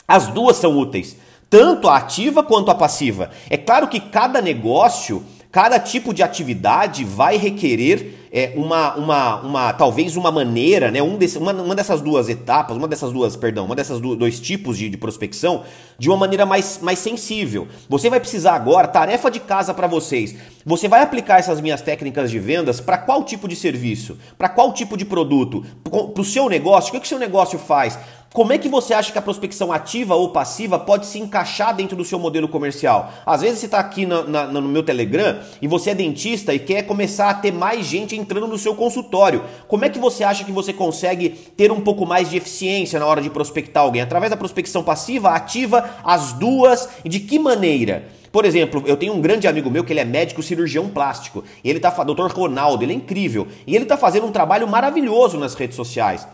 As 0.07 0.27
duas 0.27 0.57
são 0.57 0.77
úteis, 0.77 1.17
tanto 1.49 1.87
a 1.87 1.97
ativa 1.97 2.43
quanto 2.43 2.69
a 2.69 2.75
passiva. 2.75 3.31
É 3.49 3.57
claro 3.57 3.87
que 3.87 3.99
cada 3.99 4.41
negócio, 4.41 5.23
cada 5.51 5.79
tipo 5.79 6.13
de 6.13 6.21
atividade 6.21 7.03
vai 7.03 7.37
requerer 7.37 8.22
é, 8.35 8.51
uma, 8.55 8.95
uma, 8.95 9.41
uma, 9.41 9.73
talvez 9.73 10.15
uma 10.15 10.31
maneira, 10.31 10.89
né, 10.89 11.03
um 11.03 11.17
desse, 11.17 11.37
uma, 11.37 11.53
uma 11.53 11.75
dessas 11.75 12.01
duas 12.01 12.27
etapas, 12.27 12.75
uma 12.75 12.87
dessas 12.87 13.11
duas, 13.13 13.35
perdão, 13.35 13.65
uma 13.65 13.75
dessas 13.75 14.01
do, 14.01 14.15
dois 14.15 14.39
tipos 14.39 14.75
de, 14.75 14.89
de 14.89 14.97
prospecção 14.97 15.61
de 15.99 16.09
uma 16.09 16.17
maneira 16.17 16.43
mais, 16.43 16.79
mais 16.81 16.97
sensível. 16.97 17.67
Você 17.87 18.09
vai 18.09 18.19
precisar 18.19 18.55
agora, 18.55 18.87
tarefa 18.87 19.29
de 19.29 19.39
casa 19.39 19.71
para 19.71 19.85
vocês. 19.85 20.35
Você 20.65 20.87
vai 20.87 21.03
aplicar 21.03 21.37
essas 21.37 21.61
minhas 21.61 21.83
técnicas 21.83 22.31
de 22.31 22.39
vendas 22.39 22.81
para 22.81 22.97
qual 22.97 23.23
tipo 23.23 23.47
de 23.47 23.55
serviço? 23.55 24.17
Para 24.35 24.49
qual 24.49 24.73
tipo 24.73 24.97
de 24.97 25.05
produto? 25.05 25.63
Para 25.83 26.21
o 26.21 26.25
seu 26.25 26.49
negócio? 26.49 26.89
O 26.89 26.93
que, 26.93 27.01
que 27.01 27.05
o 27.05 27.09
seu 27.09 27.19
negócio 27.19 27.59
faz? 27.59 27.99
Como 28.33 28.51
é 28.51 28.57
que 28.57 28.67
você 28.67 28.95
acha 28.95 29.11
que 29.11 29.19
a 29.19 29.21
prospecção 29.21 29.71
ativa 29.71 30.15
ou 30.15 30.29
passiva 30.29 30.79
pode 30.79 31.05
se 31.05 31.19
encaixar 31.19 31.75
dentro 31.75 31.95
do 31.95 32.03
seu 32.03 32.17
modelo 32.17 32.47
comercial? 32.47 33.13
Às 33.23 33.41
vezes 33.41 33.59
você 33.59 33.67
está 33.67 33.77
aqui 33.77 34.07
na, 34.07 34.23
na, 34.23 34.47
no 34.47 34.63
meu 34.63 34.81
Telegram 34.81 35.39
e 35.61 35.67
você 35.67 35.91
é 35.91 35.95
dentista 35.95 36.51
e 36.51 36.57
quer 36.57 36.81
começar 36.81 37.29
a 37.29 37.35
ter 37.35 37.51
mais 37.51 37.85
gente 37.85 38.15
entrando 38.15 38.47
no 38.47 38.57
seu 38.57 38.73
consultório. 38.73 39.43
Como 39.67 39.85
é 39.85 39.89
que 39.89 39.99
você 39.99 40.23
acha 40.23 40.43
que 40.43 40.51
você 40.51 40.73
consegue 40.73 41.29
ter 41.29 41.71
um 41.71 41.79
pouco 41.79 42.07
mais 42.07 42.27
de 42.27 42.37
eficiência 42.37 42.99
na 42.99 43.05
hora 43.05 43.21
de 43.21 43.29
prospectar 43.29 43.83
alguém? 43.83 44.01
Através 44.01 44.31
da 44.31 44.37
prospecção 44.37 44.83
passiva, 44.83 45.29
ativa, 45.29 45.91
as 46.03 46.33
duas 46.33 46.89
e 47.05 47.09
de 47.09 47.19
que 47.19 47.37
maneira? 47.37 48.07
Por 48.31 48.45
exemplo, 48.45 48.81
eu 48.87 48.97
tenho 48.97 49.13
um 49.13 49.21
grande 49.21 49.47
amigo 49.47 49.69
meu 49.69 49.83
que 49.83 49.93
ele 49.93 49.99
é 49.99 50.05
médico 50.05 50.41
cirurgião 50.41 50.89
plástico. 50.89 51.43
E 51.63 51.69
ele 51.69 51.79
tá, 51.79 51.91
Dr. 51.91 52.33
Ronaldo, 52.33 52.83
ele 52.83 52.93
é 52.93 52.95
incrível. 52.95 53.47
E 53.67 53.75
ele 53.75 53.85
tá 53.85 53.95
fazendo 53.95 54.25
um 54.25 54.31
trabalho 54.31 54.67
maravilhoso 54.67 55.37
nas 55.37 55.53
redes 55.53 55.75
sociais. 55.75 56.27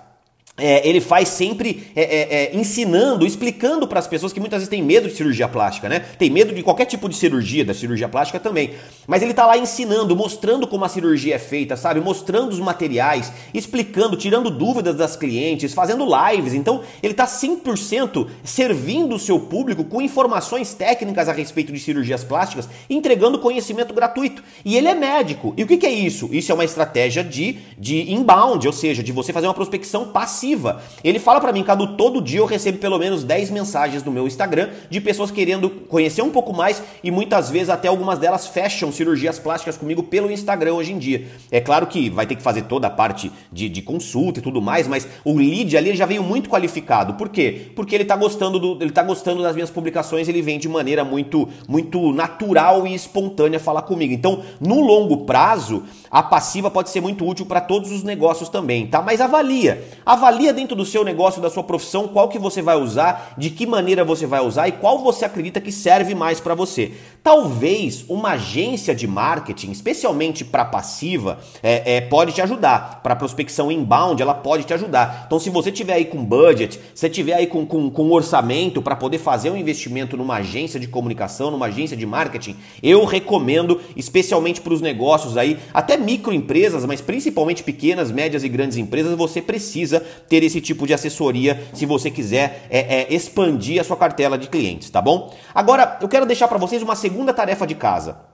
É, 0.60 0.88
ele 0.88 1.00
faz 1.00 1.30
sempre 1.30 1.88
é, 1.96 2.04
é, 2.04 2.44
é 2.46 2.56
ensinando, 2.56 3.26
explicando 3.26 3.88
para 3.88 4.00
as 4.00 4.08
pessoas 4.08 4.34
que 4.34 4.40
muitas 4.40 4.60
vezes 4.60 4.70
têm 4.70 4.84
medo 4.84 5.08
de 5.08 5.16
cirurgia 5.16 5.48
plástica, 5.48 5.88
né? 5.90 6.00
Tem 6.18 6.30
medo 6.30 6.54
de 6.54 6.62
qualquer 6.64 6.86
tipo 6.86 7.08
de 7.08 7.16
cirurgia, 7.16 7.64
da 7.66 7.74
cirurgia 7.74 8.08
plástica 8.08 8.40
também. 8.40 8.72
Mas 9.08 9.22
ele 9.22 9.34
tá 9.34 9.46
lá 9.46 9.58
ensinando, 9.58 10.16
mostrando 10.16 10.68
como 10.68 10.86
a 10.86 10.90
cirurgia 10.90 11.36
é 11.36 11.40
feita, 11.40 11.76
sabe? 11.76 12.00
Mostrando 12.00 12.52
os 12.52 12.60
materiais, 12.60 13.32
explicando, 13.54 14.16
tirando 14.16 14.50
dúvidas 14.50 14.96
das 14.96 15.16
clientes, 15.16 15.74
fazendo 15.74 16.06
lives. 16.06 16.54
Então, 16.54 16.82
ele 17.02 17.14
tá 17.14 17.26
100% 17.26 18.28
servindo 18.44 19.16
o 19.16 19.20
seu 19.20 19.40
público 19.40 19.84
com 19.84 20.02
informações 20.02 20.74
técnicas 20.74 21.28
a 21.30 21.34
respeito 21.34 21.72
de 21.72 21.80
cirurgias 21.80 22.24
plásticas, 22.24 22.70
entregando 22.90 23.40
conhecimento 23.40 23.94
gratuito. 23.94 24.44
E 24.64 24.78
ele 24.78 24.88
é 24.88 24.94
médico. 24.94 25.54
E 25.58 25.64
o 25.64 25.68
que, 25.68 25.78
que 25.78 25.86
é 25.86 25.92
isso? 25.92 26.30
Isso 26.32 26.52
é 26.52 26.56
uma 26.56 26.66
estratégia 26.66 27.24
de, 27.24 27.58
de 27.78 28.12
inbound, 28.12 28.66
ou 28.68 28.74
seja, 28.74 29.02
de 29.02 29.12
você 29.12 29.32
fazer 29.34 29.48
uma 29.48 29.54
prospecção 29.54 30.08
passiva 30.08 30.49
passiva. 30.50 30.82
Ele 31.04 31.20
fala 31.20 31.40
para 31.40 31.52
mim, 31.52 31.64
Cadu, 31.64 31.96
todo 31.96 32.22
dia 32.22 32.40
eu 32.40 32.46
recebo 32.46 32.78
pelo 32.78 32.98
menos 32.98 33.24
10 33.24 33.52
mensagens 33.52 34.04
no 34.04 34.12
meu 34.12 34.26
Instagram 34.26 34.70
de 34.90 35.00
pessoas 35.00 35.32
querendo 35.32 35.70
conhecer 35.70 36.22
um 36.22 36.30
pouco 36.30 36.54
mais 36.54 36.82
e 37.04 37.12
muitas 37.12 37.50
vezes 37.50 37.70
até 37.70 37.88
algumas 37.88 38.20
delas 38.20 38.48
fecham 38.48 38.92
cirurgias 38.92 39.38
plásticas 39.40 39.78
comigo 39.78 40.04
pelo 40.04 40.32
Instagram 40.32 40.74
hoje 40.74 40.94
em 40.94 40.98
dia. 40.98 41.28
É 41.52 41.62
claro 41.62 41.88
que 41.88 42.10
vai 42.10 42.26
ter 42.26 42.36
que 42.36 42.42
fazer 42.42 42.64
toda 42.64 42.88
a 42.88 42.90
parte 42.90 43.32
de, 43.52 43.70
de 43.70 43.82
consulta 43.82 44.40
e 44.40 44.42
tudo 44.44 44.62
mais, 44.62 44.88
mas 44.88 45.08
o 45.24 45.36
lead 45.38 45.76
ali 45.78 45.96
já 45.96 46.06
veio 46.06 46.24
muito 46.24 46.50
qualificado. 46.50 47.14
Por 47.14 47.30
quê? 47.30 47.68
Porque 47.76 47.96
ele 47.96 48.06
tá 48.06 48.16
gostando 48.16 48.60
do, 48.60 48.82
ele 48.82 48.92
tá 48.92 49.04
gostando 49.04 49.44
das 49.44 49.56
minhas 49.56 49.70
publicações, 49.70 50.28
ele 50.28 50.42
vem 50.42 50.60
de 50.60 50.68
maneira 50.68 51.04
muito 51.04 51.48
muito 51.68 52.12
natural 52.14 52.88
e 52.88 52.94
espontânea 52.94 53.60
falar 53.60 53.84
comigo. 53.84 54.14
Então, 54.14 54.44
no 54.60 54.82
longo 54.82 55.26
prazo, 55.26 55.84
a 56.12 56.24
passiva 56.24 56.72
pode 56.72 56.90
ser 56.90 57.02
muito 57.02 57.26
útil 57.26 57.46
para 57.46 57.62
todos 57.62 57.92
os 57.92 58.04
negócios 58.04 58.50
também, 58.50 58.88
tá? 58.88 59.02
Mas 59.02 59.22
avalia. 59.22 59.84
Avalia 60.06 60.52
dentro 60.52 60.76
do 60.76 60.86
seu 60.86 61.04
negócio, 61.04 61.42
da 61.42 61.50
sua 61.50 61.64
profissão, 61.64 62.08
qual 62.08 62.30
que 62.30 62.40
você 62.40 62.62
vai 62.62 62.76
usar, 62.78 63.34
de 63.38 63.50
que 63.50 63.66
maneira 63.66 64.04
você 64.04 64.26
vai 64.26 64.42
usar 64.42 64.68
e 64.68 64.72
qual 64.74 65.00
você 65.00 65.26
acredita 65.26 65.62
que 65.62 65.72
serve 65.72 66.16
mais 66.16 66.40
para 66.40 66.56
você. 66.56 66.94
Talvez 67.22 68.06
uma 68.08 68.32
agência 68.32 68.96
de 68.96 69.06
marketing, 69.06 69.72
especialmente 69.72 70.44
para 70.44 70.66
passiva, 70.66 71.40
é, 71.62 71.98
é, 71.98 72.02
pode 72.02 72.32
te 72.32 72.42
ajudar. 72.42 73.02
Para 73.04 73.16
prospecção 73.16 73.72
inbound, 73.72 74.22
ela 74.22 74.34
pode 74.34 74.64
te 74.64 74.74
ajudar. 74.74 75.26
Então, 75.28 75.40
se 75.40 75.50
você 75.50 75.72
tiver 75.72 75.94
aí 75.94 76.06
com 76.06 76.24
budget, 76.24 76.80
se 76.96 77.10
tiver 77.10 77.34
aí 77.34 77.46
com, 77.46 77.66
com, 77.66 77.90
com 77.90 78.12
orçamento 78.12 78.82
para 78.82 78.96
poder 78.96 79.20
fazer 79.20 79.52
um 79.52 79.58
investimento 79.58 80.18
numa 80.18 80.38
agência 80.38 80.80
de 80.80 80.88
comunicação, 80.88 81.52
numa 81.52 81.68
agência 81.68 81.96
de 81.96 82.06
marketing, 82.06 82.56
eu 82.82 83.06
recomendo, 83.06 83.80
especialmente 83.96 84.62
para 84.62 84.74
os 84.74 84.82
negócios 84.82 85.38
aí, 85.38 85.60
até 85.74 85.99
microempresas, 86.00 86.86
mas 86.86 87.02
principalmente 87.02 87.64
pequenas, 87.64 88.12
médias 88.12 88.44
e 88.44 88.50
grandes 88.50 88.78
empresas, 88.78 89.16
você 89.16 89.42
precisa 89.42 90.00
ter 90.28 90.44
esse 90.44 90.62
tipo 90.62 90.88
de 90.88 90.94
assessoria 90.94 91.62
se 91.74 91.86
você 91.86 92.10
quiser 92.10 92.66
é, 92.70 93.02
é, 93.02 93.14
expandir 93.14 93.80
a 93.80 93.84
sua 93.84 93.98
cartela 93.98 94.38
de 94.38 94.48
clientes, 94.48 94.90
tá 94.90 95.02
bom? 95.02 95.36
Agora, 95.54 95.98
eu 96.02 96.08
quero 96.08 96.26
deixar 96.26 96.48
para 96.48 96.58
vocês 96.58 96.82
uma 96.82 96.96
segunda 96.96 97.34
tarefa 97.34 97.68
de 97.68 97.76
casa. 97.76 98.29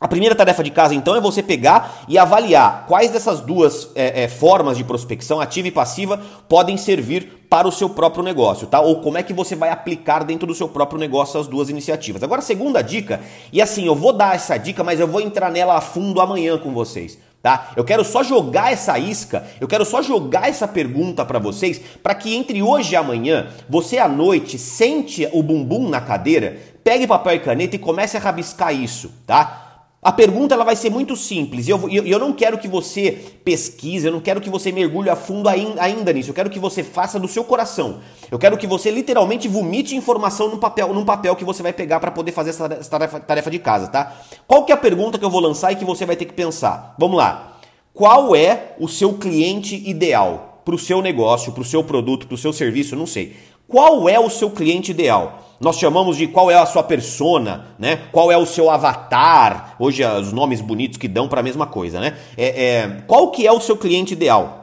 A 0.00 0.06
primeira 0.06 0.32
tarefa 0.32 0.62
de 0.62 0.70
casa, 0.70 0.94
então, 0.94 1.16
é 1.16 1.20
você 1.20 1.42
pegar 1.42 2.04
e 2.06 2.16
avaliar 2.16 2.84
quais 2.86 3.10
dessas 3.10 3.40
duas 3.40 3.90
é, 3.96 4.22
é, 4.22 4.28
formas 4.28 4.76
de 4.76 4.84
prospecção, 4.84 5.40
ativa 5.40 5.66
e 5.66 5.72
passiva, 5.72 6.22
podem 6.48 6.76
servir 6.76 7.46
para 7.50 7.66
o 7.66 7.72
seu 7.72 7.90
próprio 7.90 8.22
negócio, 8.22 8.68
tá? 8.68 8.80
Ou 8.80 9.00
como 9.00 9.18
é 9.18 9.24
que 9.24 9.32
você 9.32 9.56
vai 9.56 9.70
aplicar 9.70 10.22
dentro 10.22 10.46
do 10.46 10.54
seu 10.54 10.68
próprio 10.68 11.00
negócio 11.00 11.40
as 11.40 11.48
duas 11.48 11.68
iniciativas. 11.68 12.22
Agora, 12.22 12.40
a 12.40 12.44
segunda 12.44 12.80
dica, 12.80 13.20
e 13.52 13.60
assim, 13.60 13.86
eu 13.86 13.94
vou 13.96 14.12
dar 14.12 14.36
essa 14.36 14.56
dica, 14.56 14.84
mas 14.84 15.00
eu 15.00 15.08
vou 15.08 15.20
entrar 15.20 15.50
nela 15.50 15.76
a 15.76 15.80
fundo 15.80 16.20
amanhã 16.20 16.56
com 16.58 16.72
vocês. 16.72 17.18
Tá? 17.42 17.72
Eu 17.76 17.84
quero 17.84 18.04
só 18.04 18.22
jogar 18.22 18.72
essa 18.72 18.98
isca, 19.00 19.44
eu 19.60 19.66
quero 19.66 19.84
só 19.84 20.00
jogar 20.00 20.48
essa 20.48 20.68
pergunta 20.68 21.24
para 21.24 21.38
vocês, 21.40 21.80
para 22.02 22.14
que 22.14 22.36
entre 22.36 22.62
hoje 22.62 22.92
e 22.92 22.96
amanhã, 22.96 23.48
você 23.68 23.98
à 23.98 24.08
noite 24.08 24.58
sente 24.58 25.28
o 25.32 25.42
bumbum 25.42 25.88
na 25.88 26.00
cadeira, 26.00 26.56
pegue 26.84 27.06
papel 27.06 27.34
e 27.34 27.40
caneta 27.40 27.76
e 27.76 27.78
comece 27.80 28.16
a 28.16 28.20
rabiscar 28.20 28.72
isso, 28.72 29.12
tá? 29.26 29.67
A 30.00 30.12
pergunta 30.12 30.54
ela 30.54 30.64
vai 30.64 30.76
ser 30.76 30.90
muito 30.90 31.16
simples 31.16 31.66
e 31.66 31.72
eu, 31.72 31.90
eu, 31.90 32.06
eu, 32.06 32.18
não 32.20 32.32
quero 32.32 32.56
que 32.56 32.68
você 32.68 33.10
pesquise, 33.44 34.06
eu 34.06 34.12
não 34.12 34.20
quero 34.20 34.40
que 34.40 34.48
você 34.48 34.70
mergulhe 34.70 35.10
a 35.10 35.16
fundo 35.16 35.48
ainda 35.48 36.12
nisso, 36.12 36.30
eu 36.30 36.34
quero 36.34 36.48
que 36.48 36.58
você 36.60 36.84
faça 36.84 37.18
do 37.18 37.26
seu 37.26 37.42
coração. 37.42 37.98
Eu 38.30 38.38
quero 38.38 38.56
que 38.56 38.66
você 38.66 38.92
literalmente 38.92 39.48
vomite 39.48 39.96
informação 39.96 40.50
num 40.50 40.58
papel, 40.58 40.94
num 40.94 41.04
papel 41.04 41.34
que 41.34 41.44
você 41.44 41.64
vai 41.64 41.72
pegar 41.72 41.98
para 41.98 42.12
poder 42.12 42.30
fazer 42.30 42.50
essa 42.50 42.68
tarefa, 42.68 43.18
tarefa 43.18 43.50
de 43.50 43.58
casa, 43.58 43.88
tá? 43.88 44.16
Qual 44.46 44.64
que 44.64 44.70
é 44.70 44.74
a 44.76 44.78
pergunta 44.78 45.18
que 45.18 45.24
eu 45.24 45.30
vou 45.30 45.40
lançar 45.40 45.72
e 45.72 45.76
que 45.76 45.84
você 45.84 46.06
vai 46.06 46.14
ter 46.14 46.26
que 46.26 46.32
pensar? 46.32 46.94
Vamos 46.96 47.16
lá. 47.16 47.58
Qual 47.92 48.36
é 48.36 48.76
o 48.78 48.86
seu 48.86 49.14
cliente 49.14 49.74
ideal 49.74 50.62
para 50.64 50.76
o 50.76 50.78
seu 50.78 51.02
negócio, 51.02 51.50
para 51.50 51.62
o 51.62 51.64
seu 51.64 51.82
produto, 51.82 52.28
para 52.28 52.36
o 52.36 52.38
seu 52.38 52.52
serviço? 52.52 52.94
Não 52.94 53.06
sei. 53.06 53.34
Qual 53.66 54.08
é 54.08 54.20
o 54.20 54.30
seu 54.30 54.48
cliente 54.50 54.92
ideal? 54.92 55.47
Nós 55.60 55.76
chamamos 55.76 56.16
de 56.16 56.28
qual 56.28 56.50
é 56.50 56.54
a 56.54 56.66
sua 56.66 56.84
persona, 56.84 57.66
né? 57.78 57.98
Qual 58.12 58.30
é 58.30 58.36
o 58.36 58.46
seu 58.46 58.70
avatar? 58.70 59.74
Hoje 59.78 60.04
os 60.04 60.32
nomes 60.32 60.60
bonitos 60.60 60.98
que 60.98 61.08
dão 61.08 61.28
para 61.28 61.40
a 61.40 61.42
mesma 61.42 61.66
coisa, 61.66 61.98
né? 61.98 62.16
É, 62.36 62.64
é, 62.64 63.02
qual 63.06 63.30
que 63.32 63.46
é 63.46 63.52
o 63.52 63.60
seu 63.60 63.76
cliente 63.76 64.12
ideal? 64.12 64.58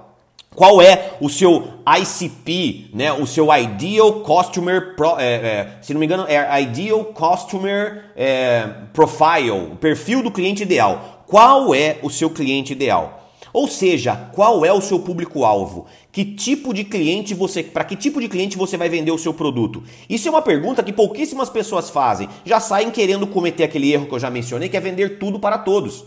Qual 0.56 0.82
é 0.82 1.16
o 1.20 1.30
seu 1.30 1.68
ICP, 1.86 2.92
né? 2.94 3.12
O 3.12 3.28
seu 3.28 3.54
Ideal 3.54 4.22
Customer, 4.22 4.96
Pro, 4.96 5.20
é, 5.20 5.34
é, 5.34 5.78
se 5.82 5.94
não 5.94 6.00
me 6.00 6.06
engano, 6.06 6.26
é 6.30 6.62
Ideal 6.62 7.04
Customer 7.06 8.06
é, 8.16 8.66
Profile, 8.94 9.52
o 9.52 9.76
perfil 9.76 10.24
do 10.24 10.32
cliente 10.32 10.64
ideal. 10.64 11.24
Qual 11.28 11.76
é 11.76 11.98
o 12.02 12.10
seu 12.10 12.30
cliente 12.30 12.72
ideal? 12.72 13.25
Ou 13.56 13.70
seja, 13.70 14.14
qual 14.34 14.66
é 14.66 14.74
o 14.74 14.82
seu 14.82 15.00
público-alvo? 15.00 15.86
Que 16.12 16.26
tipo 16.26 16.74
de 16.74 16.84
cliente 16.84 17.34
você, 17.34 17.64
para 17.64 17.86
que 17.86 17.96
tipo 17.96 18.20
de 18.20 18.28
cliente 18.28 18.58
você 18.58 18.76
vai 18.76 18.90
vender 18.90 19.12
o 19.12 19.18
seu 19.18 19.34
produto? 19.34 19.82
Isso 20.10 20.28
é 20.28 20.32
uma 20.32 20.42
pergunta 20.42 20.84
que 20.84 20.92
pouquíssimas 20.92 21.50
pessoas 21.50 21.90
fazem. 21.90 22.28
Já 22.44 22.60
saem 22.60 22.92
querendo 22.92 23.26
cometer 23.26 23.64
aquele 23.64 23.94
erro 23.94 24.08
que 24.08 24.14
eu 24.14 24.20
já 24.20 24.30
mencionei, 24.30 24.68
que 24.68 24.76
é 24.76 24.82
vender 24.82 25.20
tudo 25.20 25.40
para 25.40 25.58
todos. 25.58 26.04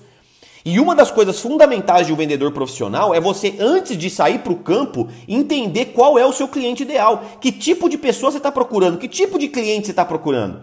E 0.63 0.79
uma 0.79 0.95
das 0.95 1.11
coisas 1.11 1.41
fundamentais 1.41 2.07
de 2.07 2.13
um 2.13 2.17
vendedor 2.17 2.53
profissional 2.53 3.15
é 3.15 3.21
você, 3.21 3.55
antes 3.59 3.97
de 3.97 4.11
sair 4.11 4.41
para 4.41 4.53
o 4.53 4.57
campo, 4.57 5.09
entender 5.27 5.87
qual 5.87 6.19
é 6.19 6.27
o 6.27 6.35
seu 6.35 6.49
cliente 6.49 6.83
ideal. 6.83 7.25
Que 7.41 7.51
tipo 7.51 7.89
de 7.89 7.97
pessoa 7.97 8.31
você 8.31 8.37
está 8.37 8.53
procurando? 8.53 8.99
Que 8.99 9.09
tipo 9.09 9.39
de 9.39 9.49
cliente 9.49 9.87
você 9.87 9.93
está 9.93 10.05
procurando? 10.05 10.61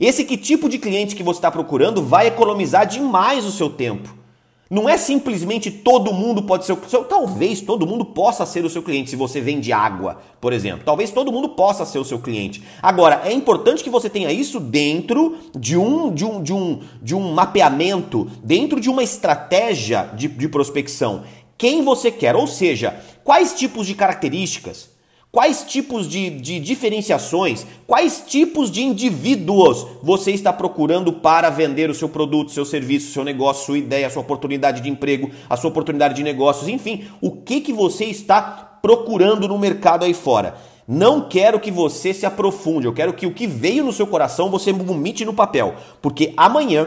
Esse 0.00 0.24
que 0.24 0.38
tipo 0.38 0.70
de 0.70 0.78
cliente 0.78 1.14
que 1.14 1.22
você 1.22 1.36
está 1.36 1.50
procurando 1.50 2.02
vai 2.02 2.28
economizar 2.28 2.86
demais 2.86 3.44
o 3.44 3.52
seu 3.52 3.68
tempo. 3.68 4.23
Não 4.70 4.88
é 4.88 4.96
simplesmente 4.96 5.70
todo 5.70 6.12
mundo 6.12 6.42
pode 6.42 6.64
ser 6.64 6.72
o 6.72 6.88
seu. 6.88 7.04
Talvez 7.04 7.60
todo 7.60 7.86
mundo 7.86 8.04
possa 8.04 8.46
ser 8.46 8.64
o 8.64 8.70
seu 8.70 8.82
cliente 8.82 9.10
se 9.10 9.16
você 9.16 9.40
vende 9.40 9.72
água, 9.72 10.18
por 10.40 10.54
exemplo. 10.54 10.82
Talvez 10.84 11.10
todo 11.10 11.30
mundo 11.30 11.50
possa 11.50 11.84
ser 11.84 11.98
o 11.98 12.04
seu 12.04 12.18
cliente. 12.18 12.62
Agora, 12.82 13.22
é 13.24 13.32
importante 13.32 13.84
que 13.84 13.90
você 13.90 14.08
tenha 14.08 14.32
isso 14.32 14.58
dentro 14.58 15.36
de 15.54 15.76
um, 15.76 16.12
de 16.12 16.24
um, 16.24 16.42
de 16.42 16.52
um, 16.54 16.80
de 17.02 17.14
um 17.14 17.32
mapeamento, 17.32 18.30
dentro 18.42 18.80
de 18.80 18.88
uma 18.88 19.02
estratégia 19.02 20.10
de, 20.14 20.28
de 20.28 20.48
prospecção. 20.48 21.24
Quem 21.58 21.82
você 21.82 22.10
quer, 22.10 22.34
ou 22.34 22.46
seja, 22.46 22.98
quais 23.22 23.54
tipos 23.54 23.86
de 23.86 23.94
características, 23.94 24.93
Quais 25.34 25.64
tipos 25.64 26.08
de, 26.08 26.30
de, 26.30 26.60
diferenciações, 26.60 27.66
quais 27.88 28.22
tipos 28.24 28.70
de 28.70 28.84
indivíduos 28.84 29.84
você 30.00 30.30
está 30.30 30.52
procurando 30.52 31.12
para 31.12 31.50
vender 31.50 31.90
o 31.90 31.94
seu 31.94 32.08
produto, 32.08 32.52
seu 32.52 32.64
serviço, 32.64 33.10
seu 33.10 33.24
negócio, 33.24 33.66
sua 33.66 33.78
ideia, 33.78 34.08
sua 34.08 34.22
oportunidade 34.22 34.80
de 34.80 34.88
emprego, 34.88 35.32
a 35.50 35.56
sua 35.56 35.70
oportunidade 35.70 36.14
de 36.14 36.22
negócios, 36.22 36.68
enfim, 36.68 37.06
o 37.20 37.32
que, 37.32 37.60
que 37.60 37.72
você 37.72 38.04
está 38.04 38.78
procurando 38.80 39.48
no 39.48 39.58
mercado 39.58 40.04
aí 40.04 40.14
fora? 40.14 40.54
Não 40.86 41.28
quero 41.28 41.58
que 41.58 41.72
você 41.72 42.14
se 42.14 42.24
aprofunde, 42.24 42.86
eu 42.86 42.92
quero 42.92 43.12
que 43.12 43.26
o 43.26 43.34
que 43.34 43.48
veio 43.48 43.82
no 43.82 43.92
seu 43.92 44.06
coração 44.06 44.52
você 44.52 44.72
vomite 44.72 45.24
no 45.24 45.34
papel, 45.34 45.74
porque 46.00 46.32
amanhã 46.36 46.86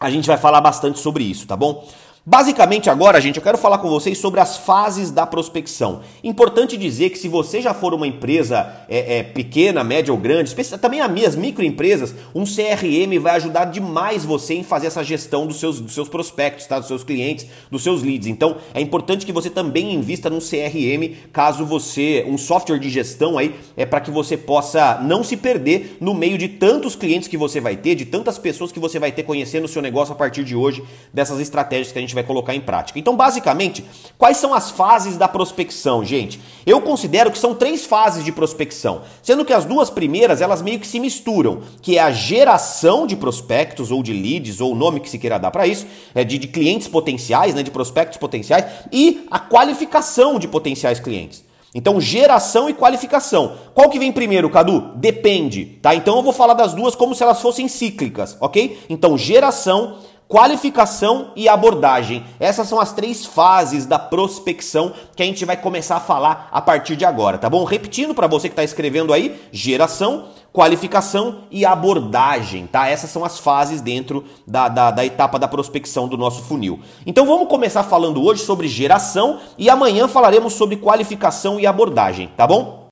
a 0.00 0.08
gente 0.08 0.26
vai 0.26 0.38
falar 0.38 0.62
bastante 0.62 1.00
sobre 1.00 1.22
isso, 1.22 1.46
tá 1.46 1.54
bom? 1.54 1.86
Basicamente 2.26 2.88
agora, 2.88 3.20
gente, 3.20 3.36
eu 3.36 3.42
quero 3.42 3.58
falar 3.58 3.76
com 3.76 3.90
vocês 3.90 4.16
sobre 4.16 4.40
as 4.40 4.56
fases 4.56 5.10
da 5.10 5.26
prospecção. 5.26 6.00
Importante 6.22 6.74
dizer 6.74 7.10
que 7.10 7.18
se 7.18 7.28
você 7.28 7.60
já 7.60 7.74
for 7.74 7.92
uma 7.92 8.06
empresa 8.06 8.66
é, 8.88 9.18
é, 9.18 9.22
pequena, 9.22 9.84
média 9.84 10.10
ou 10.10 10.18
grande, 10.18 10.54
também 10.78 11.02
as 11.02 11.36
microempresas, 11.36 12.14
um 12.34 12.44
CRM 12.44 13.20
vai 13.20 13.36
ajudar 13.36 13.66
demais 13.66 14.24
você 14.24 14.54
em 14.54 14.62
fazer 14.62 14.86
essa 14.86 15.04
gestão 15.04 15.46
dos 15.46 15.60
seus, 15.60 15.78
dos 15.78 15.92
seus 15.92 16.08
prospectos, 16.08 16.64
tá? 16.64 16.78
dos 16.78 16.88
seus 16.88 17.04
clientes, 17.04 17.46
dos 17.70 17.82
seus 17.82 18.02
leads. 18.02 18.26
Então 18.26 18.56
é 18.72 18.80
importante 18.80 19.26
que 19.26 19.32
você 19.32 19.50
também 19.50 19.92
invista 19.92 20.30
num 20.30 20.38
CRM, 20.38 21.14
caso 21.30 21.66
você, 21.66 22.24
um 22.26 22.38
software 22.38 22.78
de 22.78 22.88
gestão 22.88 23.36
aí, 23.36 23.54
é 23.76 23.84
para 23.84 24.00
que 24.00 24.10
você 24.10 24.34
possa 24.34 24.98
não 25.02 25.22
se 25.22 25.36
perder 25.36 25.98
no 26.00 26.14
meio 26.14 26.38
de 26.38 26.48
tantos 26.48 26.96
clientes 26.96 27.28
que 27.28 27.36
você 27.36 27.60
vai 27.60 27.76
ter, 27.76 27.94
de 27.94 28.06
tantas 28.06 28.38
pessoas 28.38 28.72
que 28.72 28.80
você 28.80 28.98
vai 28.98 29.12
ter 29.12 29.24
conhecendo 29.24 29.64
o 29.64 29.68
seu 29.68 29.82
negócio 29.82 30.14
a 30.14 30.16
partir 30.16 30.42
de 30.42 30.56
hoje, 30.56 30.82
dessas 31.12 31.38
estratégias 31.38 31.92
que 31.92 31.98
a 31.98 32.00
gente 32.00 32.13
gente 32.14 32.22
vai 32.22 32.24
colocar 32.24 32.54
em 32.54 32.60
prática. 32.60 32.98
Então, 32.98 33.16
basicamente, 33.16 33.84
quais 34.16 34.36
são 34.36 34.54
as 34.54 34.70
fases 34.70 35.16
da 35.16 35.26
prospecção, 35.26 36.04
gente? 36.04 36.40
Eu 36.64 36.80
considero 36.80 37.30
que 37.30 37.38
são 37.38 37.54
três 37.54 37.84
fases 37.84 38.24
de 38.24 38.32
prospecção, 38.32 39.02
sendo 39.22 39.44
que 39.44 39.52
as 39.52 39.64
duas 39.64 39.90
primeiras 39.90 40.40
elas 40.40 40.62
meio 40.62 40.78
que 40.78 40.86
se 40.86 41.00
misturam, 41.00 41.62
que 41.82 41.98
é 41.98 42.00
a 42.00 42.12
geração 42.12 43.06
de 43.06 43.16
prospectos 43.16 43.90
ou 43.90 44.02
de 44.02 44.12
leads 44.12 44.60
ou 44.60 44.72
o 44.72 44.76
nome 44.76 45.00
que 45.00 45.10
se 45.10 45.18
queira 45.18 45.38
dar 45.38 45.50
para 45.50 45.66
isso, 45.66 45.86
é 46.14 46.24
de, 46.24 46.38
de 46.38 46.46
clientes 46.46 46.88
potenciais, 46.88 47.54
né, 47.54 47.62
de 47.62 47.70
prospectos 47.70 48.18
potenciais 48.18 48.64
e 48.92 49.26
a 49.30 49.38
qualificação 49.38 50.38
de 50.38 50.46
potenciais 50.46 51.00
clientes. 51.00 51.44
Então, 51.74 52.00
geração 52.00 52.70
e 52.70 52.72
qualificação. 52.72 53.56
Qual 53.74 53.90
que 53.90 53.98
vem 53.98 54.12
primeiro, 54.12 54.48
Cadu? 54.48 54.92
Depende, 54.94 55.64
tá? 55.82 55.92
Então 55.92 56.16
eu 56.16 56.22
vou 56.22 56.32
falar 56.32 56.54
das 56.54 56.72
duas 56.72 56.94
como 56.94 57.16
se 57.16 57.22
elas 57.24 57.42
fossem 57.42 57.66
cíclicas, 57.66 58.36
ok? 58.40 58.78
Então, 58.88 59.18
geração 59.18 59.96
qualificação 60.28 61.32
e 61.36 61.48
abordagem. 61.48 62.24
Essas 62.40 62.68
são 62.68 62.80
as 62.80 62.92
três 62.92 63.24
fases 63.24 63.86
da 63.86 63.98
prospecção 63.98 64.92
que 65.14 65.22
a 65.22 65.26
gente 65.26 65.44
vai 65.44 65.56
começar 65.56 65.96
a 65.96 66.00
falar 66.00 66.48
a 66.50 66.60
partir 66.60 66.96
de 66.96 67.04
agora, 67.04 67.38
tá 67.38 67.48
bom? 67.48 67.64
Repetindo 67.64 68.14
para 68.14 68.26
você 68.26 68.48
que 68.48 68.52
está 68.52 68.64
escrevendo 68.64 69.12
aí: 69.12 69.40
geração, 69.52 70.26
qualificação 70.52 71.42
e 71.50 71.64
abordagem, 71.64 72.66
tá? 72.66 72.88
Essas 72.88 73.10
são 73.10 73.24
as 73.24 73.38
fases 73.38 73.80
dentro 73.80 74.24
da, 74.46 74.68
da, 74.68 74.90
da, 74.90 75.04
etapa 75.04 75.38
da 75.38 75.48
prospecção 75.48 76.08
do 76.08 76.16
nosso 76.16 76.42
funil. 76.42 76.80
Então 77.06 77.26
vamos 77.26 77.48
começar 77.48 77.82
falando 77.82 78.22
hoje 78.22 78.42
sobre 78.42 78.68
geração 78.68 79.40
e 79.58 79.68
amanhã 79.68 80.08
falaremos 80.08 80.54
sobre 80.54 80.76
qualificação 80.76 81.60
e 81.60 81.66
abordagem, 81.66 82.30
tá 82.36 82.46
bom? 82.46 82.88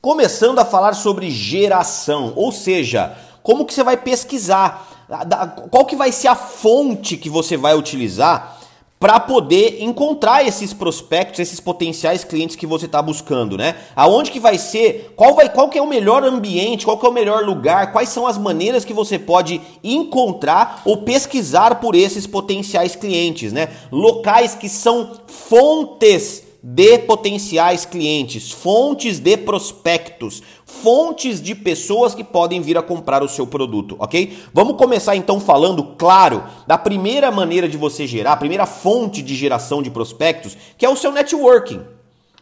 Começando 0.00 0.60
a 0.60 0.64
falar 0.64 0.92
sobre 0.92 1.30
geração, 1.30 2.32
ou 2.36 2.52
seja, 2.52 3.16
como 3.42 3.64
que 3.64 3.74
você 3.74 3.82
vai 3.82 3.96
pesquisar 3.96 4.95
qual 5.70 5.84
que 5.84 5.96
vai 5.96 6.10
ser 6.10 6.28
a 6.28 6.34
fonte 6.34 7.16
que 7.16 7.30
você 7.30 7.56
vai 7.56 7.76
utilizar 7.76 8.56
para 8.98 9.20
poder 9.20 9.82
encontrar 9.82 10.46
esses 10.46 10.72
prospectos, 10.72 11.40
esses 11.40 11.60
potenciais 11.60 12.24
clientes 12.24 12.56
que 12.56 12.66
você 12.66 12.86
está 12.86 13.02
buscando, 13.02 13.56
né? 13.56 13.76
Aonde 13.94 14.30
que 14.30 14.40
vai 14.40 14.56
ser, 14.56 15.12
qual 15.14 15.34
vai, 15.34 15.50
qual 15.50 15.68
que 15.68 15.78
é 15.78 15.82
o 15.82 15.86
melhor 15.86 16.24
ambiente, 16.24 16.86
qual 16.86 16.98
que 16.98 17.04
é 17.04 17.08
o 17.08 17.12
melhor 17.12 17.44
lugar, 17.44 17.92
quais 17.92 18.08
são 18.08 18.26
as 18.26 18.38
maneiras 18.38 18.86
que 18.86 18.94
você 18.94 19.18
pode 19.18 19.60
encontrar 19.84 20.80
ou 20.84 20.98
pesquisar 20.98 21.74
por 21.74 21.94
esses 21.94 22.26
potenciais 22.26 22.96
clientes, 22.96 23.52
né? 23.52 23.68
Locais 23.92 24.54
que 24.54 24.68
são 24.68 25.12
fontes 25.26 26.45
de 26.68 26.98
potenciais 26.98 27.86
clientes, 27.86 28.50
fontes 28.50 29.20
de 29.20 29.36
prospectos, 29.36 30.42
fontes 30.64 31.40
de 31.40 31.54
pessoas 31.54 32.12
que 32.12 32.24
podem 32.24 32.60
vir 32.60 32.76
a 32.76 32.82
comprar 32.82 33.22
o 33.22 33.28
seu 33.28 33.46
produto, 33.46 33.94
ok? 34.00 34.36
Vamos 34.52 34.76
começar 34.76 35.14
então 35.14 35.38
falando, 35.38 35.94
claro, 35.96 36.42
da 36.66 36.76
primeira 36.76 37.30
maneira 37.30 37.68
de 37.68 37.76
você 37.76 38.04
gerar, 38.04 38.32
a 38.32 38.36
primeira 38.36 38.66
fonte 38.66 39.22
de 39.22 39.36
geração 39.36 39.80
de 39.80 39.92
prospectos, 39.92 40.56
que 40.76 40.84
é 40.84 40.88
o 40.90 40.96
seu 40.96 41.12
networking. 41.12 41.82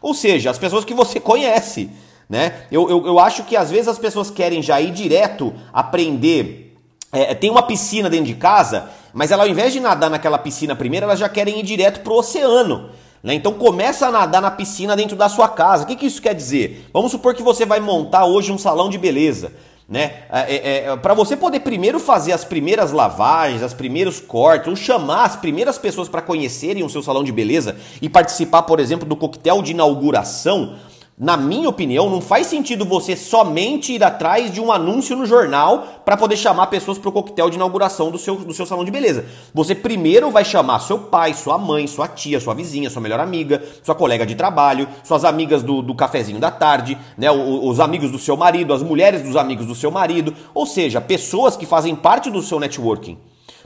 Ou 0.01 0.15
seja, 0.15 0.49
as 0.49 0.57
pessoas 0.57 0.83
que 0.83 0.95
você 0.95 1.19
conhece, 1.21 1.91
né? 2.27 2.65
Eu, 2.71 2.89
eu, 2.89 3.05
eu 3.05 3.19
acho 3.19 3.43
que 3.43 3.55
às 3.55 3.69
vezes 3.69 3.87
as 3.87 3.99
pessoas 3.99 4.31
querem 4.31 4.59
já 4.59 4.81
ir 4.81 4.89
direto 4.89 5.53
aprender. 5.71 6.75
É, 7.11 7.35
tem 7.35 7.51
uma 7.51 7.61
piscina 7.61 8.09
dentro 8.09 8.25
de 8.25 8.33
casa 8.33 8.89
mas 9.15 9.31
ela, 9.31 9.43
ao 9.43 9.49
invés 9.49 9.71
de 9.71 9.79
nadar 9.79 10.09
naquela 10.09 10.37
piscina 10.37 10.75
primeiro, 10.75 11.05
elas 11.05 11.17
já 11.17 11.29
querem 11.29 11.57
ir 11.61 11.63
direto 11.63 12.01
pro 12.01 12.15
oceano. 12.15 12.89
Né? 13.25 13.33
Então 13.33 13.53
começa 13.53 14.05
a 14.05 14.11
nadar 14.11 14.39
na 14.39 14.51
piscina 14.51 14.95
dentro 14.95 15.17
da 15.17 15.27
sua 15.27 15.49
casa. 15.49 15.83
O 15.83 15.87
que, 15.87 15.95
que 15.95 16.05
isso 16.05 16.21
quer 16.21 16.35
dizer? 16.35 16.87
Vamos 16.93 17.11
supor 17.11 17.33
que 17.33 17.41
você 17.41 17.65
vai 17.65 17.79
montar 17.79 18.25
hoje 18.25 18.51
um 18.51 18.57
salão 18.57 18.87
de 18.87 18.99
beleza. 18.99 19.51
Né? 19.89 20.13
É, 20.31 20.55
é, 20.55 20.85
é 20.85 20.95
para 20.95 21.15
você 21.15 21.35
poder 21.35 21.61
primeiro 21.61 21.99
fazer 21.99 22.33
as 22.33 22.45
primeiras 22.45 22.91
lavagens, 22.91 23.63
os 23.63 23.73
primeiros 23.73 24.19
cortes, 24.19 24.67
ou 24.67 24.75
chamar 24.75 25.25
as 25.25 25.35
primeiras 25.35 25.79
pessoas 25.79 26.07
para 26.07 26.21
conhecerem 26.21 26.83
o 26.83 26.89
seu 26.89 27.01
salão 27.01 27.23
de 27.23 27.31
beleza 27.31 27.75
e 27.99 28.07
participar, 28.07 28.61
por 28.61 28.79
exemplo, 28.79 29.09
do 29.09 29.15
coquetel 29.15 29.63
de 29.63 29.71
inauguração, 29.71 30.75
na 31.17 31.37
minha 31.37 31.69
opinião, 31.69 32.09
não 32.09 32.19
faz 32.19 32.47
sentido 32.47 32.83
você 32.83 33.15
somente 33.15 33.93
ir 33.93 34.03
atrás 34.03 34.51
de 34.51 34.59
um 34.59 34.69
anúncio 34.69 35.15
no 35.15 35.25
jornal 35.25 36.01
para 36.03 36.17
poder 36.17 36.35
chamar 36.35 36.67
pessoas 36.67 36.97
para 36.97 37.07
o 37.07 37.11
coquetel 37.11 37.49
de 37.49 37.55
inauguração 37.55 38.11
do 38.11 38.17
seu, 38.17 38.35
do 38.35 38.53
seu 38.53 38.65
salão 38.65 38.83
de 38.83 38.91
beleza. 38.91 39.23
Você 39.53 39.73
primeiro 39.73 40.29
vai 40.29 40.43
chamar 40.43 40.79
seu 40.79 40.99
pai, 40.99 41.33
sua 41.33 41.57
mãe, 41.57 41.87
sua 41.87 42.09
tia, 42.09 42.37
sua 42.41 42.53
vizinha, 42.53 42.89
sua 42.89 43.01
melhor 43.01 43.21
amiga, 43.21 43.63
sua 43.81 43.95
colega 43.95 44.25
de 44.25 44.35
trabalho, 44.35 44.89
suas 45.05 45.23
amigas 45.23 45.63
do, 45.63 45.81
do 45.81 45.95
cafezinho 45.95 46.37
da 46.37 46.51
tarde, 46.51 46.97
né, 47.17 47.31
os, 47.31 47.63
os 47.63 47.79
amigos 47.79 48.11
do 48.11 48.19
seu 48.19 48.35
marido, 48.35 48.73
as 48.73 48.83
mulheres 48.83 49.21
dos 49.21 49.37
amigos 49.37 49.65
do 49.65 49.73
seu 49.73 49.89
marido, 49.89 50.35
ou 50.53 50.65
seja, 50.65 50.99
pessoas 50.99 51.55
que 51.55 51.65
fazem 51.65 51.95
parte 51.95 52.29
do 52.29 52.41
seu 52.41 52.59
networking. 52.59 53.17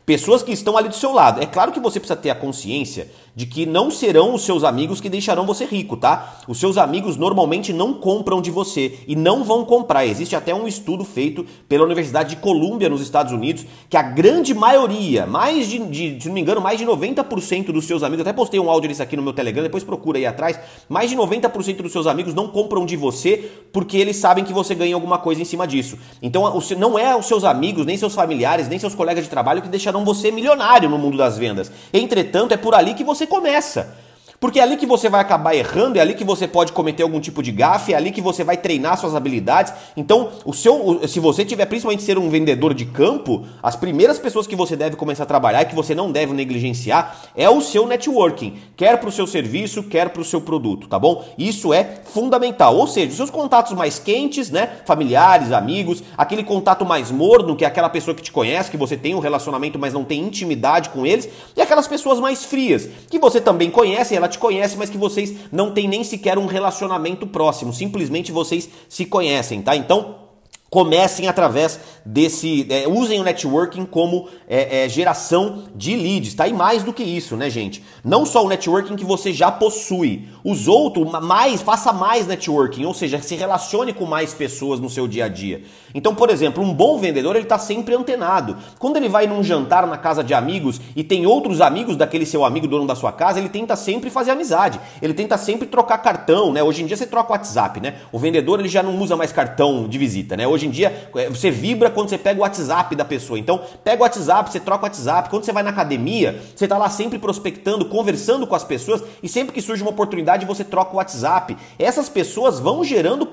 Pessoas 0.10 0.42
que 0.42 0.52
estão 0.52 0.76
ali 0.76 0.90
do 0.90 0.96
seu 0.96 1.14
lado. 1.14 1.40
É 1.40 1.46
claro 1.46 1.72
que 1.72 1.80
você 1.80 2.00
precisa 2.00 2.20
ter 2.20 2.32
a 2.32 2.36
consciência 2.36 3.12
de 3.36 3.46
que 3.46 3.66
não 3.66 3.92
serão 3.92 4.34
os 4.34 4.42
seus 4.42 4.64
amigos 4.64 5.00
que 5.00 5.08
deixarão 5.08 5.46
você 5.46 5.66
rico, 5.66 5.96
tá? 5.96 6.40
Os 6.48 6.60
seus 6.60 6.78
amigos 6.78 7.16
normalmente 7.16 7.72
não 7.72 7.94
compram 7.94 8.42
de 8.42 8.50
você 8.50 9.00
e 9.08 9.16
não 9.16 9.44
vão 9.44 9.64
comprar. 9.64 10.08
Existe 10.08 10.36
até 10.36 10.54
um 10.54 10.68
estudo 10.68 11.06
feito 11.06 11.46
pela 11.68 11.86
Universidade 11.86 12.32
de 12.32 12.36
Colômbia 12.38 12.90
nos 12.90 13.02
Estados 13.02 13.32
Unidos 13.32 13.66
que 13.88 13.96
a 13.96 14.02
grande 14.02 14.54
maioria, 14.54 15.28
mais 15.28 15.70
de, 15.70 15.78
de 15.78 16.22
se 16.24 16.28
não 16.28 16.34
me 16.34 16.42
engano, 16.42 16.60
mais 16.60 16.80
de 16.80 16.86
90% 16.86 17.72
dos 17.72 17.86
seus 17.86 18.02
amigos, 18.02 18.22
até 18.22 18.34
postei 18.34 18.60
um 18.60 18.70
áudio 18.70 18.90
disso 18.90 19.04
aqui 19.04 19.16
no 19.16 19.22
meu 19.22 19.32
Telegram, 19.32 19.62
depois 19.62 19.84
procura 19.84 20.18
aí 20.18 20.26
atrás, 20.26 20.60
mais 20.90 21.10
de 21.10 21.16
90% 21.16 21.84
dos 21.84 21.92
seus 21.92 22.08
amigos 22.08 22.34
não 22.34 22.48
compram 22.48 22.86
de 22.86 22.98
você 22.98 23.50
porque 23.72 23.96
eles 23.96 24.18
sabem 24.18 24.44
que 24.44 24.52
você 24.52 24.74
ganha 24.74 24.96
alguma 24.96 25.20
coisa 25.20 25.42
em 25.42 25.46
cima 25.46 25.68
disso. 25.68 25.98
Então, 26.22 26.52
não 26.78 26.98
é 26.98 27.16
os 27.16 27.28
seus 27.28 27.44
amigos, 27.44 27.86
nem 27.86 27.96
seus 27.96 28.16
familiares, 28.16 28.68
nem 28.68 28.80
seus 28.80 28.96
colegas 28.96 29.24
de 29.24 29.30
trabalho 29.30 29.62
que 29.62 29.70
deixarão 29.70 29.99
você 30.06 30.32
milionário 30.32 30.90
no 30.90 30.98
mundo 30.98 31.18
das 31.18 31.38
vendas. 31.38 31.72
Entretanto, 31.94 32.54
é 32.54 32.58
por 32.58 32.74
ali 32.74 32.94
que 32.94 33.04
você 33.04 33.26
começa. 33.26 33.96
Porque 34.40 34.60
é 34.60 34.64
ali 34.64 34.78
que 34.78 34.86
você 34.86 35.10
vai 35.10 35.20
acabar 35.20 35.54
errando, 35.54 35.98
é 35.98 36.02
ali 36.02 36.14
que 36.14 36.24
você 36.24 36.48
pode 36.48 36.72
cometer 36.72 37.04
algum 37.04 37.20
tipo 37.20 37.44
de 37.44 37.52
gafe, 37.52 37.94
é 37.94 37.98
ali 37.98 38.10
que 38.10 38.22
você 38.22 38.42
vai 38.44 38.56
treinar 38.56 38.98
suas 38.98 39.14
habilidades. 39.14 39.74
Então, 39.98 40.30
o 40.46 40.54
seu, 40.54 41.02
se 41.08 41.20
você 41.20 41.44
tiver 41.44 41.66
principalmente 41.66 42.04
ser 42.04 42.18
um 42.18 42.30
vendedor 42.30 42.74
de 42.74 42.86
campo, 42.86 43.46
as 43.62 43.76
primeiras 43.76 44.18
pessoas 44.18 44.48
que 44.48 44.56
você 44.56 44.78
deve 44.78 44.96
começar 44.96 45.24
a 45.24 45.26
trabalhar 45.26 45.64
e 45.64 45.66
que 45.66 45.76
você 45.76 45.94
não 45.94 46.10
deve 46.10 46.34
negligenciar 46.34 47.20
é 47.36 47.50
o 47.50 47.60
seu 47.60 47.86
networking, 47.86 48.58
quer 48.78 48.98
para 48.98 49.10
o 49.10 49.12
seu 49.12 49.28
serviço, 49.28 49.84
quer 49.84 50.10
para 50.10 50.22
o 50.22 50.26
seu 50.26 50.40
produto, 50.40 50.88
tá 50.88 50.98
bom? 50.98 51.26
Isso 51.38 51.74
é 51.74 52.00
fundamental. 52.06 52.78
Ou 52.78 52.88
seja, 52.88 53.10
os 53.10 53.18
seus 53.18 53.30
contatos 53.30 53.74
mais 53.74 54.00
quentes, 54.00 54.50
né, 54.50 54.78
familiares, 54.86 55.52
amigos, 55.52 56.02
aquele 56.18 56.46
contato 56.46 56.86
mais 56.86 57.12
morno, 57.12 57.58
que 57.58 57.66
é 57.66 57.68
aquela 57.68 57.90
pessoa 57.90 58.16
que 58.16 58.22
te 58.22 58.32
conhece, 58.32 58.72
que 58.72 58.78
você 58.78 58.96
tem 58.96 59.14
um 59.14 59.20
relacionamento, 59.20 59.78
mas 59.78 59.94
não 59.94 60.06
tem 60.06 60.22
intimidade 60.22 60.90
com 60.90 61.06
eles, 61.06 61.28
e 61.58 61.62
aquelas 61.62 61.90
pessoas 61.90 62.22
mais 62.22 62.46
frias, 62.46 62.88
que 63.10 63.20
você 63.20 63.42
também 63.42 63.70
conhece, 63.70 64.16
ela 64.16 64.29
te 64.30 64.40
conhece, 64.40 64.78
mas 64.78 64.90
que 64.90 64.98
vocês 64.98 65.36
não 65.52 65.72
têm 65.72 65.88
nem 65.88 66.04
sequer 66.04 66.38
um 66.38 66.46
relacionamento 66.46 67.28
próximo, 67.28 67.74
simplesmente 67.74 68.32
vocês 68.32 68.70
se 68.88 69.06
conhecem, 69.06 69.62
tá? 69.62 69.76
Então, 69.76 70.29
comecem 70.70 71.28
através 71.28 71.80
desse. 72.06 72.68
É, 72.70 72.88
usem 72.88 73.20
o 73.20 73.24
networking 73.24 73.86
como 73.86 74.28
é, 74.48 74.86
é, 74.86 74.90
geração 74.90 75.64
de 75.76 75.96
leads, 75.96 76.34
tá? 76.34 76.48
E 76.48 76.54
mais 76.54 76.84
do 76.84 76.94
que 76.94 77.04
isso, 77.04 77.36
né, 77.36 77.50
gente? 77.50 77.84
Não 78.04 78.26
só 78.26 78.46
o 78.46 78.50
networking 78.50 78.96
que 78.96 79.06
você 79.06 79.34
já 79.34 79.52
possui, 79.52 80.28
os 80.44 80.68
outros, 80.68 81.10
mais, 81.22 81.62
faça 81.62 81.92
mais 81.92 82.28
networking, 82.28 82.86
ou 82.86 82.94
seja, 82.94 83.22
se 83.22 83.36
relacione 83.36 83.94
com 83.94 84.06
mais 84.06 84.34
pessoas 84.34 84.80
no 84.80 84.90
seu 84.90 85.08
dia 85.08 85.26
a 85.26 85.28
dia. 85.28 85.64
Então, 85.94 86.14
por 86.14 86.30
exemplo, 86.30 86.64
um 86.64 86.74
bom 86.74 86.98
vendedor, 86.98 87.36
ele 87.36 87.46
está 87.46 87.58
sempre 87.58 87.96
antenado. 87.96 88.58
Quando 88.78 88.98
ele 88.98 89.10
vai 89.10 89.28
num 89.28 89.44
jantar 89.44 89.86
na 89.88 89.98
casa 89.98 90.24
de 90.24 90.34
amigos 90.34 90.80
e 90.96 91.04
tem 91.04 91.26
outros 91.26 91.62
amigos 91.62 91.96
daquele 91.96 92.26
seu 92.26 92.46
amigo 92.46 92.68
dono 92.68 92.86
da 92.86 92.96
sua 92.96 93.12
casa, 93.12 93.40
ele 93.40 93.50
tenta 93.50 93.76
sempre 93.76 94.10
fazer 94.10 94.32
amizade. 94.32 94.80
Ele 95.02 95.14
tenta 95.14 95.38
sempre 95.38 95.68
trocar 95.68 95.98
cartão, 96.00 96.54
né? 96.54 96.62
Hoje 96.62 96.84
em 96.84 96.86
dia 96.86 96.96
você 96.96 97.08
troca 97.08 97.34
WhatsApp, 97.34 97.82
né? 97.82 97.96
O 98.12 98.20
vendedor, 98.20 98.60
ele 98.60 98.70
já 98.70 98.84
não 98.84 98.98
usa 99.00 99.16
mais 99.16 99.32
cartão 99.32 99.88
de 99.88 99.98
visita, 99.98 100.38
né? 100.38 100.48
Hoje 100.48 100.59
em 100.68 100.70
dia, 100.70 101.10
é, 101.16 101.30
você 101.30 101.50
vibra 101.50 101.90
quando 101.90 102.10
você 102.10 102.18
pega 102.18 102.40
o 102.40 102.44
WhatsApp 102.44 102.96
da 102.96 103.04
pessoa. 103.04 103.40
Então, 103.40 103.62
pega 103.84 104.02
o 104.02 104.04
WhatsApp, 104.04 104.52
você 104.52 104.60
troca 104.60 104.84
o 104.84 104.86
WhatsApp. 104.86 105.30
Quando 105.30 105.44
você 105.44 105.52
vai 105.52 105.64
na 105.64 105.72
academia, 105.72 106.40
você 106.56 106.66
está 106.66 106.78
lá 106.78 106.90
sempre 106.90 107.18
prospectando, 107.18 107.86
conversando 107.86 108.46
com 108.46 108.56
as 108.56 108.64
pessoas 108.64 109.02
e 109.24 109.28
sempre 109.28 109.54
que 109.54 109.62
surge 109.62 109.82
uma 109.82 109.92
oportunidade, 109.92 110.46
você 110.46 110.64
troca 110.64 110.94
o 110.94 110.98
WhatsApp. 110.98 111.58
Essas 111.80 112.10
pessoas 112.10 112.60
vão 112.60 112.84
gerando, 112.84 113.28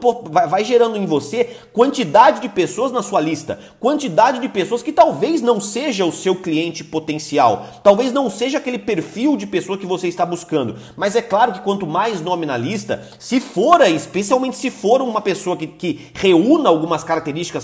vai 0.48 0.64
gerando 0.64 0.96
em 0.96 1.04
você 1.04 1.56
quantidade 1.72 2.40
de 2.40 2.46
de 2.46 2.48
pessoas 2.48 2.92
na 2.92 3.02
sua 3.02 3.20
lista, 3.20 3.58
quantidade 3.80 4.40
de 4.40 4.48
pessoas 4.48 4.82
que 4.82 4.92
talvez 4.92 5.42
não 5.42 5.60
seja 5.60 6.04
o 6.04 6.12
seu 6.12 6.36
cliente 6.36 6.84
potencial, 6.84 7.66
talvez 7.82 8.12
não 8.12 8.30
seja 8.30 8.58
aquele 8.58 8.78
perfil 8.78 9.36
de 9.36 9.46
pessoa 9.46 9.76
que 9.76 9.86
você 9.86 10.08
está 10.08 10.24
buscando. 10.24 10.76
Mas 10.96 11.16
é 11.16 11.22
claro 11.22 11.52
que 11.52 11.60
quanto 11.60 11.86
mais 11.86 12.20
nome 12.20 12.46
na 12.46 12.56
lista, 12.56 13.02
se 13.18 13.40
for, 13.40 13.80
especialmente 13.82 14.56
se 14.56 14.70
for 14.70 15.02
uma 15.02 15.20
pessoa 15.20 15.56
que, 15.56 15.66
que 15.66 16.08
reúna 16.14 16.68
algumas 16.68 17.02
características 17.02 17.15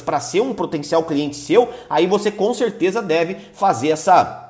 para 0.02 0.20
ser 0.20 0.40
um 0.40 0.54
potencial 0.54 1.02
cliente 1.04 1.36
seu, 1.36 1.68
aí 1.88 2.06
você 2.06 2.30
com 2.30 2.52
certeza 2.54 3.02
deve 3.02 3.36
fazer 3.52 3.90
essa 3.90 4.42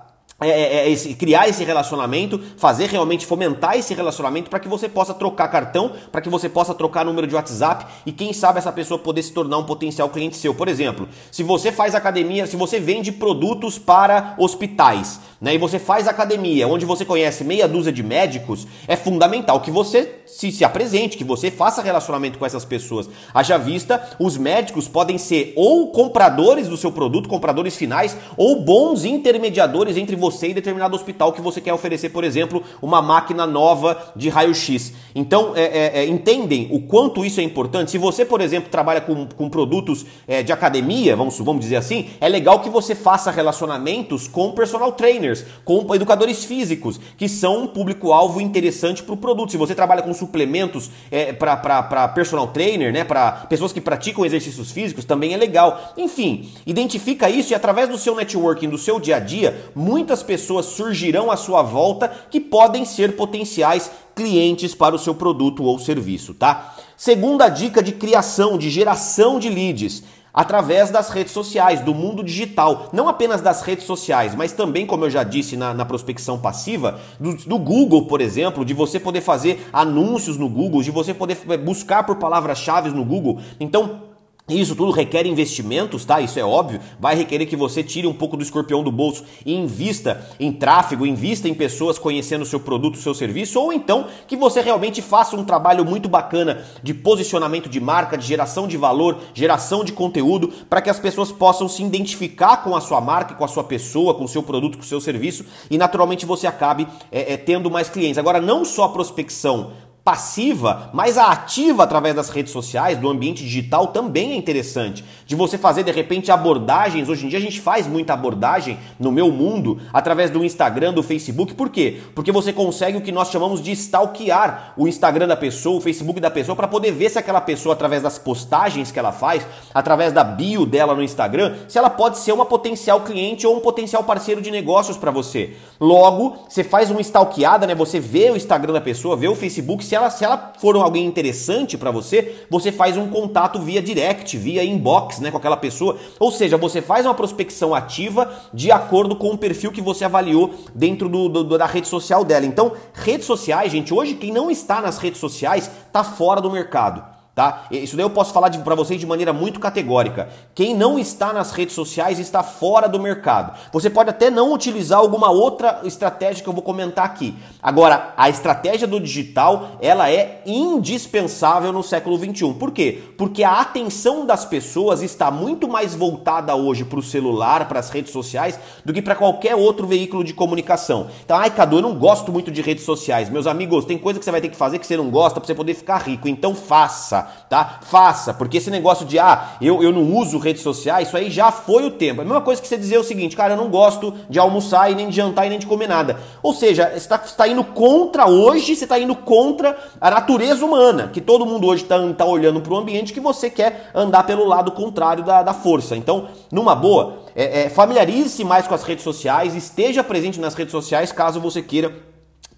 é, 0.43 0.49
é, 0.49 0.77
é 0.79 0.91
esse, 0.91 1.15
criar 1.15 1.49
esse 1.49 1.63
relacionamento, 1.65 2.41
fazer 2.57 2.87
realmente 2.87 3.25
fomentar 3.25 3.77
esse 3.77 3.95
relacionamento 3.95 4.51
para 4.51 4.59
que 4.59 4.69
você 4.69 4.89
possa 4.89 5.15
trocar 5.15 5.49
cartão, 5.49 5.93
para 6.11 6.21
que 6.21 6.29
você 6.29 6.49
possa 6.49 6.75
trocar 6.75 7.05
número 7.05 7.27
de 7.27 7.35
WhatsApp 7.35 7.87
e 8.05 8.13
quem 8.13 8.33
sabe 8.33 8.59
essa 8.59 8.73
pessoa 8.73 8.99
poder 8.99 9.23
se 9.23 9.33
tornar 9.33 9.59
um 9.59 9.65
potencial 9.65 10.09
cliente 10.09 10.37
seu. 10.37 10.55
Por 10.55 10.69
exemplo, 10.69 11.09
se 11.31 11.43
você 11.43 11.71
faz 11.71 11.95
academia, 11.95 12.47
se 12.47 12.57
você 12.57 12.81
vende 12.81 13.13
produtos 13.13 13.79
para 13.79 14.35
hospitais, 14.37 15.21
né, 15.41 15.55
e 15.55 15.59
você 15.59 15.79
faz 15.79 16.09
academia 16.09 16.67
onde 16.67 16.85
você 16.85 17.05
conhece 17.05 17.45
meia 17.45 17.69
dúzia 17.69 17.93
de 17.93 18.03
médicos, 18.03 18.67
é 18.89 18.97
fundamental 18.97 19.61
que 19.61 19.71
você 19.71 20.22
se, 20.33 20.51
se 20.51 20.65
apresente, 20.65 21.19
que 21.19 21.25
você 21.25 21.51
faça 21.51 21.83
relacionamento 21.83 22.39
com 22.39 22.47
essas 22.47 22.65
pessoas. 22.65 23.09
Haja 23.35 23.59
vista, 23.59 24.03
os 24.19 24.39
médicos 24.39 24.89
podem 24.89 25.19
ser 25.19 25.53
ou 25.57 25.93
compradores 25.93 26.69
do 26.69 26.77
seu 26.77 26.91
produto, 26.91 27.29
compradores 27.29 27.77
finais, 27.77 28.17
ou 28.37 28.63
bons 28.63 29.05
intermediadores 29.05 29.97
entre 29.97 30.17
você 30.17 30.49
e 30.49 30.55
determinado 30.55 30.97
hospital 30.97 31.33
que 31.33 31.43
você 31.43 31.61
quer 31.61 31.75
oferecer, 31.75 32.09
por 32.09 32.25
exemplo, 32.25 32.63
uma 32.81 33.03
máquina 33.03 33.47
nova 33.47 34.13
de 34.17 34.31
raio-x. 34.31 34.95
Então, 35.15 35.53
é, 35.55 35.63
é, 35.65 35.99
é, 36.01 36.07
entendem 36.07 36.69
o 36.71 36.81
quanto 36.81 37.25
isso 37.25 37.39
é 37.39 37.43
importante? 37.43 37.91
Se 37.91 37.99
você, 37.99 38.25
por 38.25 38.41
exemplo, 38.41 38.71
trabalha 38.71 39.03
com, 39.03 39.27
com 39.27 39.51
produtos 39.51 40.07
é, 40.27 40.43
de 40.43 40.51
academia, 40.51 41.15
vamos, 41.15 41.39
vamos 41.39 41.61
dizer 41.61 41.77
assim, 41.77 42.09
é 42.21 42.29
legal 42.29 42.61
que 42.61 42.71
você 42.71 42.95
faça 42.95 43.31
relacionamentos 43.31 44.27
com 44.27 44.53
personal 44.53 44.93
trainers, 44.93 45.45
com 45.63 45.95
educadores 45.95 46.45
físicos, 46.45 46.99
que 47.19 47.29
são 47.29 47.65
um 47.65 47.67
público-alvo 47.67 48.41
interessante 48.41 49.03
para 49.03 49.13
o 49.13 49.17
produto. 49.17 49.53
Se 49.53 49.59
você 49.59 49.75
trabalha 49.75 50.01
com 50.01 50.22
suplementos 50.23 50.89
é, 51.11 51.33
para 51.33 52.09
personal 52.09 52.47
trainer, 52.49 52.93
né, 52.93 53.03
para 53.03 53.33
pessoas 53.49 53.73
que 53.73 53.81
praticam 53.81 54.25
exercícios 54.25 54.71
físicos, 54.71 55.05
também 55.05 55.35
é 55.35 55.37
legal. 55.37 55.93
Enfim, 55.97 56.49
identifica 56.65 57.29
isso 57.29 57.53
e 57.53 57.55
através 57.55 57.89
do 57.89 57.99
seu 57.99 58.15
networking, 58.15 58.69
do 58.69 58.79
seu 58.79 59.01
dia 59.01 59.17
a 59.17 59.21
dia, 59.21 59.71
muitas 59.75 60.23
pessoas 60.23 60.67
surgirão 60.67 61.31
à 61.31 61.37
sua 61.37 61.63
volta 61.63 62.09
que 62.31 62.41
podem 62.41 62.85
ser 62.85 63.17
potenciais 63.17 63.91
clientes 64.15 64.75
para 64.75 64.95
o 64.95 64.99
seu 64.99 65.15
produto 65.15 65.65
ou 65.65 65.79
serviço, 65.79 66.35
tá? 66.35 66.77
Segunda 66.97 67.49
dica 67.49 67.83
de 67.83 67.93
criação, 67.93 68.57
de 68.57 68.71
geração 68.71 69.39
de 69.41 69.49
leads 69.49 70.05
através 70.33 70.91
das 70.91 71.11
redes 71.11 71.33
sociais, 71.33 71.81
do 71.81 71.95
mundo 71.95 72.23
digital. 72.23 72.89
Não 72.93 73.09
apenas 73.09 73.41
das 73.41 73.63
redes 73.63 73.85
sociais, 73.85 74.35
mas 74.35 74.53
também, 74.53 74.87
como 74.87 75.05
eu 75.05 75.11
já 75.11 75.23
disse 75.23 75.57
na, 75.57 75.75
na 75.75 75.85
prospecção 75.85 76.39
passiva, 76.39 77.01
do, 77.19 77.37
do, 77.37 77.59
Google, 77.59 78.07
por 78.07 78.21
exemplo, 78.21 78.65
de 78.65 78.73
você 78.73 78.99
poder 78.99 79.21
fazer 79.21 79.69
anúncios 79.73 80.39
no 80.39 80.49
Google, 80.49 80.83
de 80.83 80.91
você 80.91 81.13
poder 81.13 81.37
buscar 81.59 82.05
por 82.05 82.17
palavras-chave 82.17 82.91
no 82.91 83.05
Google. 83.05 83.41
Então, 83.61 84.12
isso 84.49 84.75
tudo 84.75 84.91
requer 84.91 85.25
investimentos, 85.25 86.05
tá? 86.05 86.21
Isso 86.21 86.39
é 86.39 86.45
óbvio. 86.45 86.81
Vai 86.99 87.15
requerer 87.15 87.47
que 87.47 87.57
você 87.57 87.83
tire 87.83 88.09
um 88.09 88.13
pouco 88.13 88.37
do 88.37 88.43
escorpião 88.43 88.83
do 88.83 88.91
bolso 88.91 89.25
e 89.47 89.55
invista 89.55 90.27
em 90.39 90.53
tráfego, 90.53 91.07
invista 91.07 91.49
em 91.49 91.55
pessoas 91.55 91.97
conhecendo 91.97 92.43
o 92.43 92.47
seu 92.47 92.59
produto, 92.59 92.97
o 92.97 93.01
seu 93.01 93.15
serviço, 93.15 93.61
ou 93.61 93.73
então 93.73 94.09
que 94.27 94.37
você 94.37 94.61
realmente 94.61 95.01
faça 95.01 95.37
um 95.37 95.45
trabalho 95.45 95.85
muito 95.85 96.09
bacana 96.09 96.65
de 96.83 96.93
posicionamento 96.93 97.69
de 97.69 97.81
marca, 97.81 98.19
de 98.19 98.27
geração 98.27 98.67
de 98.67 98.77
valor, 98.77 99.19
geração 99.33 99.85
de 99.85 99.93
conteúdo, 99.93 100.49
para 100.69 100.83
que 100.83 100.91
as 100.91 100.99
pessoas 100.99 101.31
possam 101.31 101.69
se 101.69 101.83
identificar 101.83 102.59
com 102.59 102.75
a 102.75 102.81
sua 102.81 103.01
marca, 103.01 103.35
com 103.35 103.45
a 103.45 103.49
sua 103.49 103.63
pessoa, 103.63 104.13
com 104.13 104.25
o 104.25 104.29
seu 104.29 104.43
produto, 104.43 104.77
com 104.77 104.83
o 104.83 104.87
seu 104.87 105.01
serviço 105.01 105.45
e 105.71 105.79
naturalmente 105.79 106.27
você 106.27 106.49
acabe 106.49 106.87
é, 107.11 107.35
é, 107.35 107.37
tendo 107.37 107.71
mais 107.71 107.89
clientes. 107.89 108.19
Agora, 108.19 108.41
não 108.41 108.65
só 108.65 108.85
a 108.85 108.89
prospecção 108.89 109.71
passiva, 110.05 110.91
mas 110.93 111.17
a 111.17 111.31
ativa 111.31 111.85
através 111.85 112.15
das 112.15 112.29
redes 112.29 112.53
sociais, 112.53 112.99
do 112.99 113.09
ambiente 113.09 113.45
digital 113.45 113.89
também 113.89 114.33
é 114.33 114.37
interessante. 114.37 115.05
De 115.25 115.37
você 115.37 115.57
fazer 115.57 115.85
de 115.85 115.93
repente 115.93 116.33
abordagens, 116.33 117.09
hoje 117.09 117.25
em 117.25 117.29
dia 117.29 117.39
a 117.39 117.43
gente 117.43 117.61
faz 117.61 117.87
muita 117.87 118.13
abordagem 118.13 118.79
no 118.99 119.13
meu 119.13 119.31
mundo 119.31 119.81
através 119.93 120.29
do 120.29 120.45
Instagram, 120.45 120.93
do 120.93 121.05
Facebook. 121.05 121.55
Por 121.55 121.71
quê? 121.71 122.01
Porque 122.17 122.33
você 122.33 122.53
consegue 122.53 122.99
o 122.99 123.01
que 123.01 123.13
nós 123.13 123.31
chamamos 123.31 123.63
de 123.63 123.71
stalkear 123.73 124.73
o 124.77 124.89
Instagram 124.89 125.29
da 125.29 125.37
pessoa, 125.37 125.79
o 125.79 125.81
Facebook 125.81 126.19
da 126.19 126.31
pessoa 126.31 126.57
para 126.57 126.67
poder 126.67 126.91
ver 126.91 127.09
se 127.09 127.19
aquela 127.19 127.41
pessoa 127.41 127.73
através 127.73 128.03
das 128.03 128.19
postagens 128.19 128.91
que 128.91 128.99
ela 128.99 129.13
faz, 129.13 129.47
através 129.73 130.13
da 130.13 130.25
bio 130.25 130.67
dela 130.67 130.95
no 130.95 131.03
Instagram, 131.03 131.55
se 131.69 131.79
ela 131.79 131.91
pode 131.91 132.19
ser 132.19 132.33
uma 132.33 132.45
potencial 132.45 133.03
cliente 133.03 133.47
ou 133.47 133.57
um 133.57 133.61
potencial 133.61 134.03
parceiro 134.03 134.43
de 134.43 134.51
negócios 134.51 134.97
para 134.97 135.13
você. 135.13 135.55
Logo, 135.81 136.39
você 136.49 136.65
faz 136.65 136.91
uma 136.91 137.01
stalkeada, 137.01 137.69
né? 137.69 137.75
Você 137.75 138.01
vê 138.01 138.31
o 138.31 138.37
Instagram 138.37 138.73
da 138.73 138.81
pessoa, 138.81 139.17
vê 139.17 139.29
o 139.29 139.37
Facebook 139.37 139.92
se 139.93 139.97
ela, 139.97 140.09
se 140.09 140.25
ela 140.25 140.55
for 140.59 140.75
alguém 140.77 141.05
interessante 141.05 141.77
para 141.77 141.91
você, 141.91 142.47
você 142.49 142.73
faz 142.73 142.97
um 142.97 143.11
contato 143.11 143.61
via 143.61 143.83
direct, 143.83 144.39
via 144.39 144.65
inbox, 144.65 145.21
né, 145.21 145.31
com 145.31 145.37
aquela 145.37 145.57
pessoa. 145.57 145.99
Ou 146.19 146.33
seja, 146.33 146.57
você 146.57 146.81
faz 146.81 147.05
uma 147.05 147.13
prospecção 147.13 147.75
ativa 147.75 148.33
de 148.55 148.73
acordo 148.73 149.15
com 149.15 149.29
o 149.33 149.37
perfil 149.37 149.71
que 149.71 149.83
você 149.83 150.07
avaliou 150.07 150.55
dentro 150.75 151.11
do, 151.11 151.29
do, 151.29 151.59
da 151.59 151.67
rede 151.67 151.89
social 151.89 152.25
dela. 152.25 152.47
Então, 152.47 152.73
redes 152.95 153.27
sociais, 153.27 153.71
gente, 153.71 153.93
hoje 153.93 154.15
quem 154.15 154.33
não 154.33 154.51
está 154.51 154.81
nas 154.81 154.97
redes 154.97 155.21
sociais 155.21 155.71
está 155.89 156.03
fora 156.03 156.41
do 156.41 156.51
mercado 156.51 157.12
tá? 157.35 157.65
Isso 157.71 157.97
daí 157.97 158.05
eu 158.05 158.11
posso 158.11 158.33
falar 158.33 158.51
para 158.51 158.75
vocês 158.75 159.01
de 159.01 159.07
maneira 159.07 159.33
muito 159.33 159.59
categórica. 159.59 160.29
Quem 160.55 160.75
não 160.75 160.99
está 160.99 161.33
nas 161.33 161.53
redes 161.53 161.75
sociais 161.75 162.19
está 162.19 162.43
fora 162.43 162.87
do 162.87 163.01
mercado. 163.01 163.59
Você 163.73 163.89
pode 163.89 164.11
até 164.11 164.31
não 164.31 164.53
utilizar 164.53 164.99
alguma 164.99 165.31
outra 165.31 165.81
estratégia 165.85 166.43
que 166.43 166.49
eu 166.49 166.53
vou 166.53 166.63
comentar 166.63 167.05
aqui. 167.07 167.35
Agora, 167.63 168.13
a 168.17 168.29
estratégia 168.29 168.87
do 168.87 169.01
digital, 169.01 169.79
ela 169.81 170.11
é 170.11 170.43
indispensável 170.45 171.73
no 171.73 171.83
século 171.83 172.19
21. 172.19 172.55
Por 172.55 172.71
quê? 172.71 173.03
Porque 173.17 173.43
a 173.43 173.61
atenção 173.61 174.27
das 174.27 174.45
pessoas 174.45 175.03
está 175.03 175.31
muito 175.31 175.67
mais 175.67 175.95
voltada 175.95 176.55
hoje 176.55 176.85
para 176.85 176.99
o 176.99 177.03
celular, 177.03 177.67
para 177.67 177.81
as 177.81 177.89
redes 177.89 178.13
sociais, 178.13 178.59
do 178.85 178.93
que 178.93 179.01
para 179.01 179.15
qualquer 179.15 179.55
outro 179.55 179.87
veículo 179.87 180.23
de 180.23 180.35
comunicação. 180.35 181.07
Então, 181.25 181.39
ai, 181.39 181.51
Cadu, 181.51 181.79
eu 181.79 181.83
não 181.83 181.95
gosto 181.95 182.31
muito 182.31 182.51
de 182.51 182.61
redes 182.61 182.85
sociais. 182.85 183.31
Meus 183.31 183.47
amigos, 183.47 183.87
tem 183.87 183.97
coisa 183.97 184.19
que 184.19 184.25
você 184.25 184.31
vai 184.31 184.41
ter 184.41 184.51
que 184.51 184.57
fazer 184.57 184.79
que 184.79 184.87
você 184.87 184.97
não 184.99 185.11
gosta 185.11 185.41
para 185.41 185.47
você 185.47 185.55
poder 185.55 185.75
ficar 185.75 185.99
rico. 185.99 186.29
Então, 186.29 186.55
faça 186.55 187.22
tá? 187.49 187.81
Faça, 187.83 188.35
porque 188.35 188.59
esse 188.59 188.71
negócio 188.71 189.07
de, 189.07 189.19
ah, 189.19 189.53
eu, 189.61 189.83
eu 189.83 189.93
não 189.93 190.03
uso 190.15 190.39
redes 190.39 190.63
sociais, 190.63 191.09
isso 191.09 191.17
aí 191.17 191.31
já 191.31 191.51
foi 191.51 191.85
o 191.85 191.91
tempo. 191.91 192.21
É 192.21 192.25
a 192.25 192.27
mesma 192.27 192.41
coisa 192.41 192.61
que 192.61 192.69
você 192.69 192.77
dizer 192.77 192.99
o 192.99 193.05
seguinte, 193.05 193.37
cara, 193.37 193.55
eu 193.55 193.57
não 193.57 193.69
gosto 193.69 194.15
de 194.29 194.39
almoçar 194.39 194.91
e 194.91 194.95
nem 194.95 195.09
de 195.09 195.17
jantar 195.17 195.47
e 195.47 195.51
nem 195.51 195.59
de 195.59 195.67
comer 195.67 195.89
nada. 195.89 196.19
Ou 196.43 196.53
seja, 196.53 196.89
você 196.91 196.97
está 196.97 197.19
tá 197.19 197.49
indo 197.49 197.65
contra 197.65 198.27
hoje, 198.27 198.77
você 198.77 198.85
está 198.85 198.99
indo 198.99 199.15
contra 199.15 199.77
a 200.01 200.11
natureza 200.11 200.65
humana, 200.65 201.09
que 201.13 201.21
todo 201.21 201.47
mundo 201.47 201.67
hoje 201.67 201.83
está 201.83 201.99
tá 202.13 202.25
olhando 202.25 202.61
para 202.61 202.73
o 202.73 202.77
ambiente 202.77 203.13
que 203.13 203.21
você 203.21 203.51
quer 203.51 203.91
andar 203.95 204.25
pelo 204.25 204.45
lado 204.45 204.73
contrário 204.73 205.25
da, 205.25 205.43
da 205.43 205.53
força. 205.53 205.97
Então, 205.97 206.29
numa 206.51 206.75
boa, 206.75 207.23
é, 207.35 207.63
é, 207.63 207.69
familiarize-se 207.69 208.45
mais 208.45 208.67
com 208.67 208.75
as 208.75 208.83
redes 208.83 209.05
sociais, 209.05 209.55
esteja 209.55 210.03
presente 210.03 210.41
nas 210.41 210.55
redes 210.55 210.73
sociais 210.73 211.13
caso 211.13 211.41
você 211.41 211.63
queira 211.63 211.93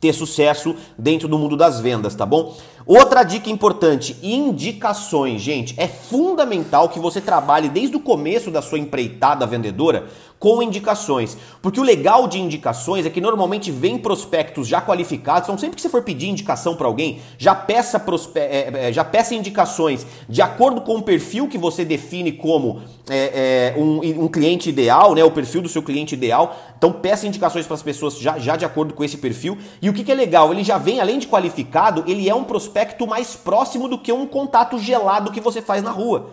ter 0.01 0.13
sucesso 0.13 0.77
dentro 0.99 1.27
do 1.27 1.39
mundo 1.39 1.57
das 1.57 1.81
vendas, 1.81 2.15
tá 2.15 2.27
bom? 2.27 2.55
Outra 2.87 3.23
dica 3.23 3.49
importante, 3.49 4.15
indicações, 4.23 5.41
gente. 5.41 5.75
É 5.79 5.89
fundamental 5.89 6.91
que 6.91 6.99
você 6.99 7.19
trabalhe 7.19 7.71
desde 7.71 7.97
o 7.97 8.01
começo 8.01 8.51
da 8.51 8.61
sua 8.61 8.79
empreitada 8.79 9.47
vendedora 9.47 10.07
com 10.39 10.63
indicações. 10.63 11.35
Porque 11.63 11.81
o 11.81 11.83
legal 11.83 12.29
de 12.29 12.39
indicações 12.39 13.07
é 13.07 13.11
que 13.11 13.23
normalmente 13.23 13.71
vem 13.71 13.97
prospectos 13.97 14.69
já 14.69 14.83
qualificados. 14.83 15.49
Então, 15.49 15.57
sempre 15.57 15.77
que 15.77 15.81
você 15.81 15.89
for 15.89 16.03
pedir 16.03 16.29
indicação 16.29 16.77
para 16.77 16.87
alguém, 16.87 17.21
já 17.39 17.55
peça, 17.55 17.99
prospe 17.99 18.39
é, 18.39 18.89
é, 18.89 18.93
já 18.93 19.03
peça 19.03 19.35
indicações 19.35 20.07
de 20.29 20.43
acordo 20.43 20.83
com 20.83 20.97
o 20.97 21.03
perfil 21.03 21.49
que 21.49 21.57
você 21.57 21.87
define 21.87 22.33
como 22.33 22.83
é, 23.09 23.73
é, 23.75 23.81
um, 23.81 24.25
um, 24.25 24.29
cliente 24.29 24.69
ideal, 24.69 25.15
né? 25.15 25.25
O 25.25 25.31
perfil 25.31 25.63
do 25.63 25.69
seu 25.71 25.83
cliente 25.83 26.15
ideal. 26.15 26.55
Então, 26.77 26.93
peça 26.93 27.27
indicações 27.27 27.65
para 27.65 27.77
as 27.77 27.83
pessoas 27.83 28.19
já, 28.19 28.39
já 28.39 28.57
de 28.57 28.67
acordo 28.67 28.93
com 28.93 29.03
esse 29.03 29.17
perfil. 29.17 29.57
E 29.81 29.89
o 29.89 29.95
que, 29.95 30.05
que 30.05 30.13
é 30.13 30.15
legal? 30.15 30.53
Ele 30.53 30.63
já 30.63 30.77
vem, 30.77 31.01
além 31.01 31.19
de 31.19 31.27
qualificado, 31.27 32.05
ele 32.07 32.29
é 32.29 32.35
um 32.35 32.45
prospecto 32.45 32.74
mais 33.07 33.37
próximo 33.37 33.89
do 33.89 33.99
que 33.99 34.13
um 34.13 34.27
contato 34.27 34.79
gelado 34.79 35.33
que 35.33 35.41
você 35.41 35.63
faz 35.63 35.83
na 35.83 35.91
rua 35.91 36.31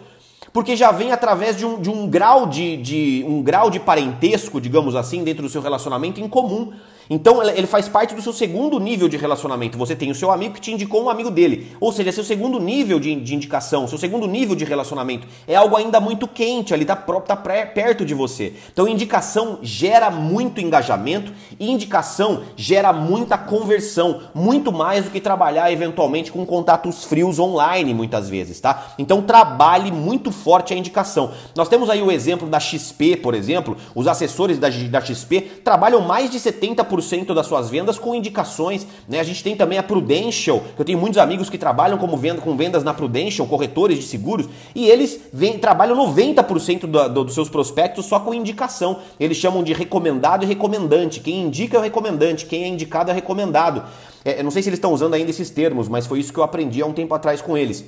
porque 0.53 0.75
já 0.75 0.91
vem 0.91 1.11
através 1.11 1.55
de 1.55 1.65
um, 1.65 1.79
de 1.79 1.89
um 1.89 2.07
grau 2.07 2.45
de, 2.45 2.77
de 2.77 3.25
um 3.27 3.41
grau 3.41 3.69
de 3.69 3.79
parentesco, 3.79 4.59
digamos 4.59 4.95
assim, 4.95 5.23
dentro 5.23 5.43
do 5.43 5.49
seu 5.49 5.61
relacionamento 5.61 6.19
em 6.19 6.27
comum. 6.27 6.73
Então 7.13 7.43
ele 7.43 7.67
faz 7.67 7.89
parte 7.89 8.15
do 8.15 8.21
seu 8.21 8.31
segundo 8.31 8.79
nível 8.79 9.09
de 9.09 9.17
relacionamento. 9.17 9.77
Você 9.77 9.93
tem 9.93 10.09
o 10.09 10.15
seu 10.15 10.31
amigo 10.31 10.53
que 10.53 10.61
te 10.61 10.71
indicou 10.71 11.03
um 11.03 11.09
amigo 11.09 11.29
dele. 11.29 11.75
Ou 11.77 11.91
seja, 11.91 12.09
seu 12.09 12.23
segundo 12.23 12.57
nível 12.57 13.01
de, 13.01 13.13
de 13.15 13.35
indicação, 13.35 13.85
seu 13.85 13.97
segundo 13.97 14.25
nível 14.25 14.55
de 14.55 14.63
relacionamento. 14.63 15.27
É 15.45 15.57
algo 15.57 15.75
ainda 15.75 15.99
muito 15.99 16.25
quente, 16.25 16.73
ali 16.73 16.85
tá, 16.85 16.95
tá 16.95 17.35
pré, 17.35 17.65
perto 17.65 18.05
de 18.05 18.13
você. 18.13 18.53
Então 18.71 18.87
indicação 18.87 19.59
gera 19.61 20.09
muito 20.09 20.61
engajamento 20.61 21.33
e 21.59 21.69
indicação 21.69 22.43
gera 22.55 22.93
muita 22.93 23.37
conversão. 23.37 24.21
Muito 24.33 24.71
mais 24.71 25.03
do 25.03 25.11
que 25.11 25.19
trabalhar 25.19 25.69
eventualmente 25.69 26.31
com 26.31 26.45
contatos 26.45 27.03
frios 27.03 27.39
online, 27.39 27.93
muitas 27.93 28.29
vezes, 28.29 28.61
tá? 28.61 28.93
Então 28.97 29.21
trabalhe 29.21 29.91
muito 29.91 30.31
forte 30.31 30.73
a 30.73 30.77
indicação. 30.77 31.31
Nós 31.57 31.67
temos 31.67 31.89
aí 31.89 32.01
o 32.01 32.09
exemplo 32.09 32.47
da 32.47 32.59
XP, 32.61 33.17
por 33.17 33.35
exemplo. 33.35 33.75
Os 33.93 34.07
assessores 34.07 34.57
da, 34.57 34.69
da 34.69 35.01
XP 35.01 35.41
trabalham 35.61 35.99
mais 35.99 36.31
de 36.31 36.39
70% 36.39 37.00
10% 37.01 37.33
das 37.33 37.47
suas 37.47 37.69
vendas 37.69 37.97
com 37.97 38.13
indicações. 38.13 38.87
Né? 39.07 39.19
A 39.19 39.23
gente 39.23 39.43
tem 39.43 39.55
também 39.55 39.77
a 39.77 39.83
Prudential, 39.83 40.63
eu 40.77 40.85
tenho 40.85 40.99
muitos 40.99 41.17
amigos 41.17 41.49
que 41.49 41.57
trabalham 41.57 41.97
como 41.97 42.15
venda, 42.15 42.41
com 42.41 42.55
vendas 42.55 42.83
na 42.83 42.93
Prudential, 42.93 43.47
corretores 43.47 43.97
de 43.97 44.03
seguros, 44.03 44.47
e 44.73 44.87
eles 44.87 45.19
vem, 45.33 45.57
trabalham 45.57 45.95
90% 45.95 46.81
do, 46.81 47.09
do, 47.09 47.23
dos 47.25 47.33
seus 47.33 47.49
prospectos 47.49 48.05
só 48.05 48.19
com 48.19 48.33
indicação. 48.33 48.99
Eles 49.19 49.37
chamam 49.37 49.63
de 49.63 49.73
recomendado 49.73 50.43
e 50.43 50.47
recomendante. 50.47 51.19
Quem 51.19 51.41
indica 51.41 51.77
é 51.77 51.79
o 51.79 51.83
recomendante, 51.83 52.45
quem 52.45 52.63
é 52.63 52.67
indicado 52.67 53.11
é 53.11 53.13
recomendado. 53.13 53.83
É, 54.23 54.39
eu 54.39 54.43
não 54.43 54.51
sei 54.51 54.61
se 54.61 54.69
eles 54.69 54.77
estão 54.77 54.93
usando 54.93 55.15
ainda 55.15 55.29
esses 55.29 55.49
termos, 55.49 55.87
mas 55.87 56.05
foi 56.05 56.19
isso 56.19 56.31
que 56.31 56.39
eu 56.39 56.43
aprendi 56.43 56.81
há 56.81 56.85
um 56.85 56.93
tempo 56.93 57.13
atrás 57.13 57.41
com 57.41 57.57
eles. 57.57 57.85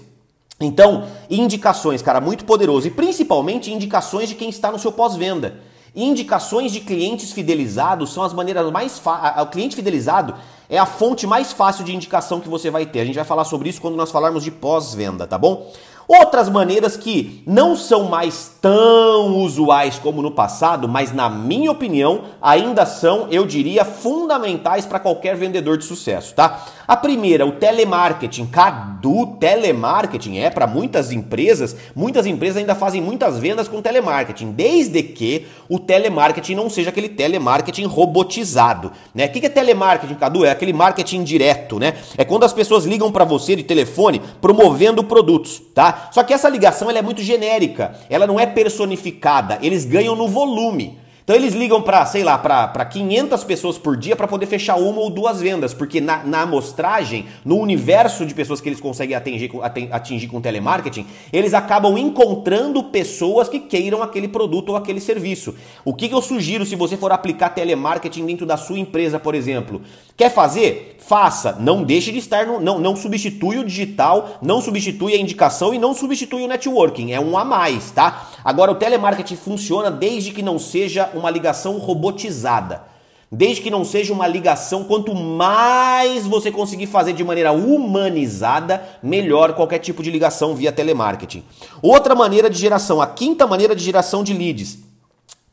Então, 0.59 1.07
indicações, 1.29 2.01
cara, 2.01 2.21
muito 2.21 2.45
poderoso. 2.45 2.87
E 2.87 2.91
principalmente 2.91 3.71
indicações 3.71 4.29
de 4.29 4.35
quem 4.35 4.49
está 4.49 4.71
no 4.71 4.79
seu 4.79 4.91
pós-venda. 4.91 5.59
Indicações 5.95 6.71
de 6.71 6.79
clientes 6.79 7.31
fidelizados 7.31 8.11
são 8.11 8.23
as 8.23 8.33
maneiras 8.33 8.71
mais 8.71 8.97
fáceis. 8.97 9.43
O 9.43 9.49
cliente 9.51 9.75
fidelizado 9.75 10.33
é 10.67 10.79
a 10.79 10.87
fonte 10.87 11.27
mais 11.27 11.53
fácil 11.53 11.83
de 11.83 11.93
indicação 11.93 12.39
que 12.39 12.49
você 12.49 12.71
vai 12.71 12.83
ter. 12.85 13.01
A 13.01 13.05
gente 13.05 13.15
vai 13.15 13.23
falar 13.23 13.45
sobre 13.45 13.69
isso 13.69 13.79
quando 13.79 13.95
nós 13.95 14.09
falarmos 14.09 14.43
de 14.43 14.49
pós-venda, 14.49 15.27
tá 15.27 15.37
bom? 15.37 15.71
Outras 16.07 16.49
maneiras 16.49 16.97
que 16.97 17.41
não 17.45 17.75
são 17.75 18.03
mais 18.03 18.51
tão 18.61 19.37
usuais 19.37 19.97
como 19.97 20.21
no 20.21 20.31
passado, 20.31 20.87
mas 20.87 21.13
na 21.13 21.29
minha 21.29 21.71
opinião 21.71 22.21
ainda 22.41 22.85
são, 22.85 23.27
eu 23.31 23.45
diria, 23.45 23.85
fundamentais 23.85 24.85
para 24.85 24.99
qualquer 24.99 25.35
vendedor 25.35 25.77
de 25.77 25.85
sucesso, 25.85 26.35
tá? 26.35 26.65
A 26.87 26.97
primeira, 26.97 27.45
o 27.45 27.53
telemarketing. 27.53 28.45
Cadu, 28.47 29.37
telemarketing 29.39 30.37
é 30.39 30.49
para 30.49 30.67
muitas 30.67 31.11
empresas, 31.11 31.75
muitas 31.95 32.25
empresas 32.25 32.57
ainda 32.57 32.75
fazem 32.75 33.01
muitas 33.01 33.39
vendas 33.39 33.67
com 33.67 33.81
telemarketing, 33.81 34.51
desde 34.51 35.01
que 35.01 35.47
o 35.69 35.79
telemarketing 35.79 36.55
não 36.55 36.69
seja 36.69 36.89
aquele 36.89 37.09
telemarketing 37.09 37.85
robotizado, 37.85 38.91
né? 39.15 39.25
O 39.25 39.31
que 39.31 39.45
é 39.45 39.49
telemarketing, 39.49 40.15
Cadu? 40.15 40.45
É 40.45 40.51
aquele 40.51 40.73
marketing 40.73 41.23
direto, 41.23 41.79
né? 41.79 41.95
É 42.17 42.25
quando 42.25 42.43
as 42.43 42.53
pessoas 42.53 42.85
ligam 42.85 43.11
para 43.11 43.23
você 43.23 43.55
de 43.55 43.63
telefone 43.63 44.21
promovendo 44.41 45.03
produtos, 45.03 45.61
tá? 45.73 45.92
Só 46.11 46.23
que 46.23 46.33
essa 46.33 46.49
ligação 46.49 46.89
ela 46.89 46.99
é 46.99 47.01
muito 47.01 47.21
genérica, 47.21 47.95
ela 48.09 48.27
não 48.27 48.39
é 48.39 48.45
personificada, 48.45 49.59
eles 49.61 49.85
ganham 49.85 50.15
no 50.15 50.27
volume. 50.27 51.02
Então 51.23 51.37
eles 51.37 51.53
ligam 51.53 51.81
para, 51.81 52.05
sei 52.05 52.21
lá, 52.21 52.37
para 52.37 52.85
500 52.85 53.45
pessoas 53.45 53.77
por 53.77 53.95
dia 53.95 54.13
para 54.13 54.27
poder 54.27 54.45
fechar 54.45 54.75
uma 54.75 54.99
ou 54.99 55.09
duas 55.09 55.39
vendas, 55.39 55.73
porque 55.73 56.01
na, 56.01 56.21
na 56.23 56.41
amostragem, 56.41 57.25
no 57.45 57.57
universo 57.57 58.25
de 58.25 58.33
pessoas 58.33 58.59
que 58.59 58.67
eles 58.67 58.81
conseguem 58.81 59.15
atingir, 59.15 59.49
atingir 59.91 60.27
com 60.27 60.41
telemarketing, 60.41 61.05
eles 61.31 61.53
acabam 61.53 61.97
encontrando 61.97 62.83
pessoas 62.83 63.47
que 63.47 63.59
queiram 63.59 64.03
aquele 64.03 64.27
produto 64.27 64.69
ou 64.69 64.75
aquele 64.75 64.99
serviço. 64.99 65.55
O 65.85 65.93
que, 65.93 66.09
que 66.09 66.13
eu 66.13 66.21
sugiro 66.21 66.65
se 66.65 66.75
você 66.75 66.97
for 66.97 67.13
aplicar 67.13 67.49
telemarketing 67.49 68.25
dentro 68.25 68.45
da 68.45 68.57
sua 68.57 68.77
empresa, 68.77 69.17
por 69.17 69.33
exemplo? 69.33 69.81
Quer 70.17 70.29
fazer? 70.29 70.97
Faça. 70.99 71.57
Não 71.59 71.83
deixe 71.83 72.11
de 72.11 72.19
estar 72.19 72.45
no. 72.45 72.59
Não, 72.59 72.79
não 72.79 72.95
substitui 72.95 73.57
o 73.57 73.65
digital, 73.65 74.39
não 74.41 74.61
substitui 74.61 75.13
a 75.13 75.17
indicação 75.17 75.73
e 75.73 75.79
não 75.79 75.93
substitui 75.93 76.43
o 76.43 76.47
networking. 76.47 77.11
É 77.11 77.19
um 77.19 77.37
a 77.37 77.43
mais, 77.43 77.91
tá? 77.91 78.29
Agora, 78.43 78.71
o 78.71 78.75
telemarketing 78.75 79.35
funciona 79.35 79.89
desde 79.89 80.31
que 80.31 80.41
não 80.41 80.59
seja 80.59 81.12
uma 81.17 81.29
ligação 81.29 81.77
robotizada. 81.77 82.83
Desde 83.31 83.61
que 83.61 83.71
não 83.71 83.83
seja 83.83 84.13
uma 84.13 84.27
ligação, 84.27 84.83
quanto 84.83 85.15
mais 85.15 86.27
você 86.27 86.51
conseguir 86.51 86.85
fazer 86.85 87.13
de 87.13 87.23
maneira 87.23 87.51
humanizada, 87.51 88.83
melhor 89.01 89.53
qualquer 89.53 89.79
tipo 89.79 90.03
de 90.03 90.11
ligação 90.11 90.53
via 90.53 90.71
telemarketing. 90.71 91.43
Outra 91.81 92.13
maneira 92.13 92.49
de 92.49 92.59
geração, 92.59 93.01
a 93.01 93.07
quinta 93.07 93.47
maneira 93.47 93.75
de 93.75 93.83
geração 93.83 94.23
de 94.23 94.33
leads, 94.33 94.77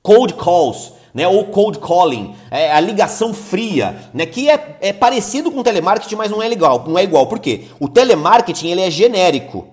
cold 0.03 0.35
calls 0.35 0.92
né, 1.14 1.27
ou 1.27 1.46
cold 1.46 1.79
calling, 1.79 2.35
é, 2.51 2.73
a 2.73 2.81
ligação 2.81 3.35
fria, 3.35 3.96
né, 4.14 4.27
que 4.27 4.49
é, 4.49 4.77
é 4.81 4.92
parecido 4.92 5.51
com 5.51 5.62
telemarketing, 5.62 6.16
mas 6.16 6.31
não 6.31 6.42
é 6.42 6.51
igual. 6.51 6.85
Não 6.87 6.99
é 6.99 7.03
igual. 7.03 7.27
Por 7.27 7.38
quê? 7.38 7.64
O 7.79 7.88
telemarketing 7.88 8.68
ele 8.68 8.83
é 8.83 8.90
genérico. 8.90 9.66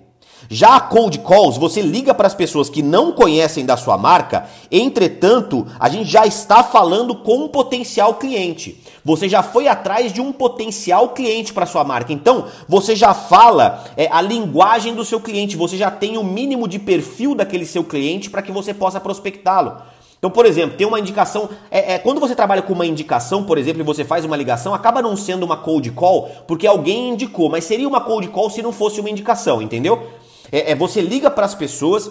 Já 0.50 0.76
a 0.76 0.80
cold 0.80 1.18
calls, 1.18 1.58
você 1.58 1.82
liga 1.82 2.14
para 2.14 2.26
as 2.26 2.34
pessoas 2.34 2.70
que 2.70 2.82
não 2.82 3.12
conhecem 3.12 3.66
da 3.66 3.76
sua 3.76 3.98
marca, 3.98 4.46
entretanto, 4.72 5.66
a 5.78 5.90
gente 5.90 6.10
já 6.10 6.26
está 6.26 6.64
falando 6.64 7.14
com 7.14 7.44
um 7.44 7.48
potencial 7.48 8.14
cliente. 8.14 8.82
Você 9.04 9.28
já 9.28 9.42
foi 9.42 9.68
atrás 9.68 10.10
de 10.10 10.22
um 10.22 10.32
potencial 10.32 11.10
cliente 11.10 11.52
para 11.52 11.66
sua 11.66 11.84
marca. 11.84 12.14
Então, 12.14 12.46
você 12.66 12.96
já 12.96 13.12
fala 13.12 13.84
é, 13.94 14.08
a 14.10 14.22
linguagem 14.22 14.94
do 14.94 15.04
seu 15.04 15.20
cliente, 15.20 15.54
você 15.54 15.76
já 15.76 15.90
tem 15.90 16.16
o 16.16 16.24
mínimo 16.24 16.66
de 16.66 16.78
perfil 16.78 17.34
daquele 17.34 17.66
seu 17.66 17.84
cliente 17.84 18.30
para 18.30 18.40
que 18.40 18.50
você 18.50 18.72
possa 18.72 18.98
prospectá-lo. 18.98 19.76
Então, 20.18 20.30
por 20.30 20.46
exemplo, 20.46 20.78
tem 20.78 20.86
uma 20.86 20.98
indicação. 20.98 21.48
É, 21.70 21.94
é, 21.94 21.98
quando 21.98 22.20
você 22.20 22.34
trabalha 22.34 22.62
com 22.62 22.72
uma 22.72 22.86
indicação, 22.86 23.44
por 23.44 23.58
exemplo, 23.58 23.82
e 23.82 23.84
você 23.84 24.02
faz 24.02 24.24
uma 24.24 24.36
ligação, 24.36 24.74
acaba 24.74 25.02
não 25.02 25.14
sendo 25.14 25.44
uma 25.44 25.58
cold 25.58 25.90
call 25.92 26.30
porque 26.46 26.66
alguém 26.66 27.10
indicou, 27.10 27.50
mas 27.50 27.64
seria 27.64 27.86
uma 27.86 28.00
cold 28.00 28.26
call 28.28 28.48
se 28.48 28.62
não 28.62 28.72
fosse 28.72 28.98
uma 28.98 29.10
indicação, 29.10 29.62
entendeu? 29.62 30.08
É, 30.50 30.72
é 30.72 30.74
você 30.74 31.00
liga 31.00 31.30
para 31.30 31.46
as 31.46 31.54
pessoas 31.54 32.10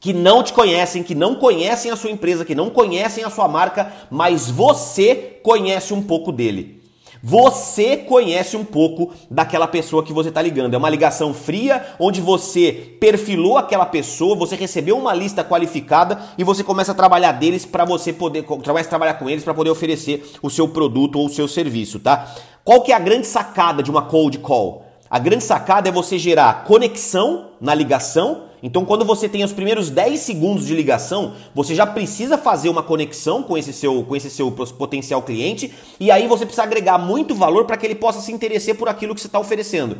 que 0.00 0.12
não 0.12 0.42
te 0.42 0.52
conhecem, 0.52 1.02
que 1.02 1.14
não 1.14 1.34
conhecem 1.34 1.90
a 1.90 1.96
sua 1.96 2.10
empresa, 2.10 2.44
que 2.44 2.54
não 2.54 2.70
conhecem 2.70 3.24
a 3.24 3.30
sua 3.30 3.48
marca, 3.48 3.92
mas 4.10 4.48
você 4.48 5.40
conhece 5.42 5.92
um 5.92 6.02
pouco 6.02 6.30
dele. 6.30 6.78
Você 7.20 7.96
conhece 7.96 8.56
um 8.56 8.64
pouco 8.64 9.12
daquela 9.28 9.66
pessoa 9.66 10.04
que 10.04 10.12
você 10.12 10.28
está 10.28 10.40
ligando. 10.40 10.74
É 10.74 10.78
uma 10.78 10.88
ligação 10.88 11.34
fria 11.34 11.84
onde 11.98 12.20
você 12.20 12.72
perfilou 13.00 13.58
aquela 13.58 13.84
pessoa, 13.84 14.36
você 14.36 14.54
recebeu 14.54 14.96
uma 14.96 15.12
lista 15.12 15.42
qualificada 15.42 16.20
e 16.38 16.44
você 16.44 16.62
começa 16.62 16.92
a 16.92 16.94
trabalhar 16.94 17.32
deles 17.32 17.66
para 17.66 17.84
você 17.84 18.12
poder 18.12 18.44
começa 18.44 18.88
a 18.88 18.90
trabalhar 18.90 19.14
com 19.14 19.28
eles 19.28 19.42
para 19.42 19.54
poder 19.54 19.70
oferecer 19.70 20.30
o 20.40 20.48
seu 20.48 20.68
produto 20.68 21.18
ou 21.18 21.26
o 21.26 21.30
seu 21.30 21.48
serviço, 21.48 21.98
tá? 21.98 22.32
Qual 22.64 22.82
que 22.82 22.92
é 22.92 22.94
a 22.94 23.00
grande 23.00 23.26
sacada 23.26 23.82
de 23.82 23.90
uma 23.90 24.02
cold 24.02 24.38
call? 24.38 24.87
A 25.10 25.18
grande 25.18 25.42
sacada 25.42 25.88
é 25.88 25.92
você 25.92 26.18
gerar 26.18 26.64
conexão 26.64 27.52
na 27.60 27.74
ligação. 27.74 28.47
Então, 28.62 28.84
quando 28.84 29.04
você 29.04 29.28
tem 29.28 29.44
os 29.44 29.52
primeiros 29.52 29.90
10 29.90 30.18
segundos 30.20 30.66
de 30.66 30.74
ligação, 30.74 31.34
você 31.54 31.74
já 31.74 31.86
precisa 31.86 32.36
fazer 32.36 32.68
uma 32.68 32.82
conexão 32.82 33.42
com 33.42 33.56
esse 33.56 33.72
seu, 33.72 34.02
com 34.02 34.16
esse 34.16 34.30
seu 34.30 34.50
potencial 34.50 35.22
cliente, 35.22 35.72
e 36.00 36.10
aí 36.10 36.26
você 36.26 36.44
precisa 36.44 36.62
agregar 36.64 36.98
muito 36.98 37.34
valor 37.34 37.64
para 37.64 37.76
que 37.76 37.86
ele 37.86 37.94
possa 37.94 38.20
se 38.20 38.32
interessar 38.32 38.74
por 38.74 38.88
aquilo 38.88 39.14
que 39.14 39.20
você 39.20 39.28
está 39.28 39.38
oferecendo. 39.38 39.98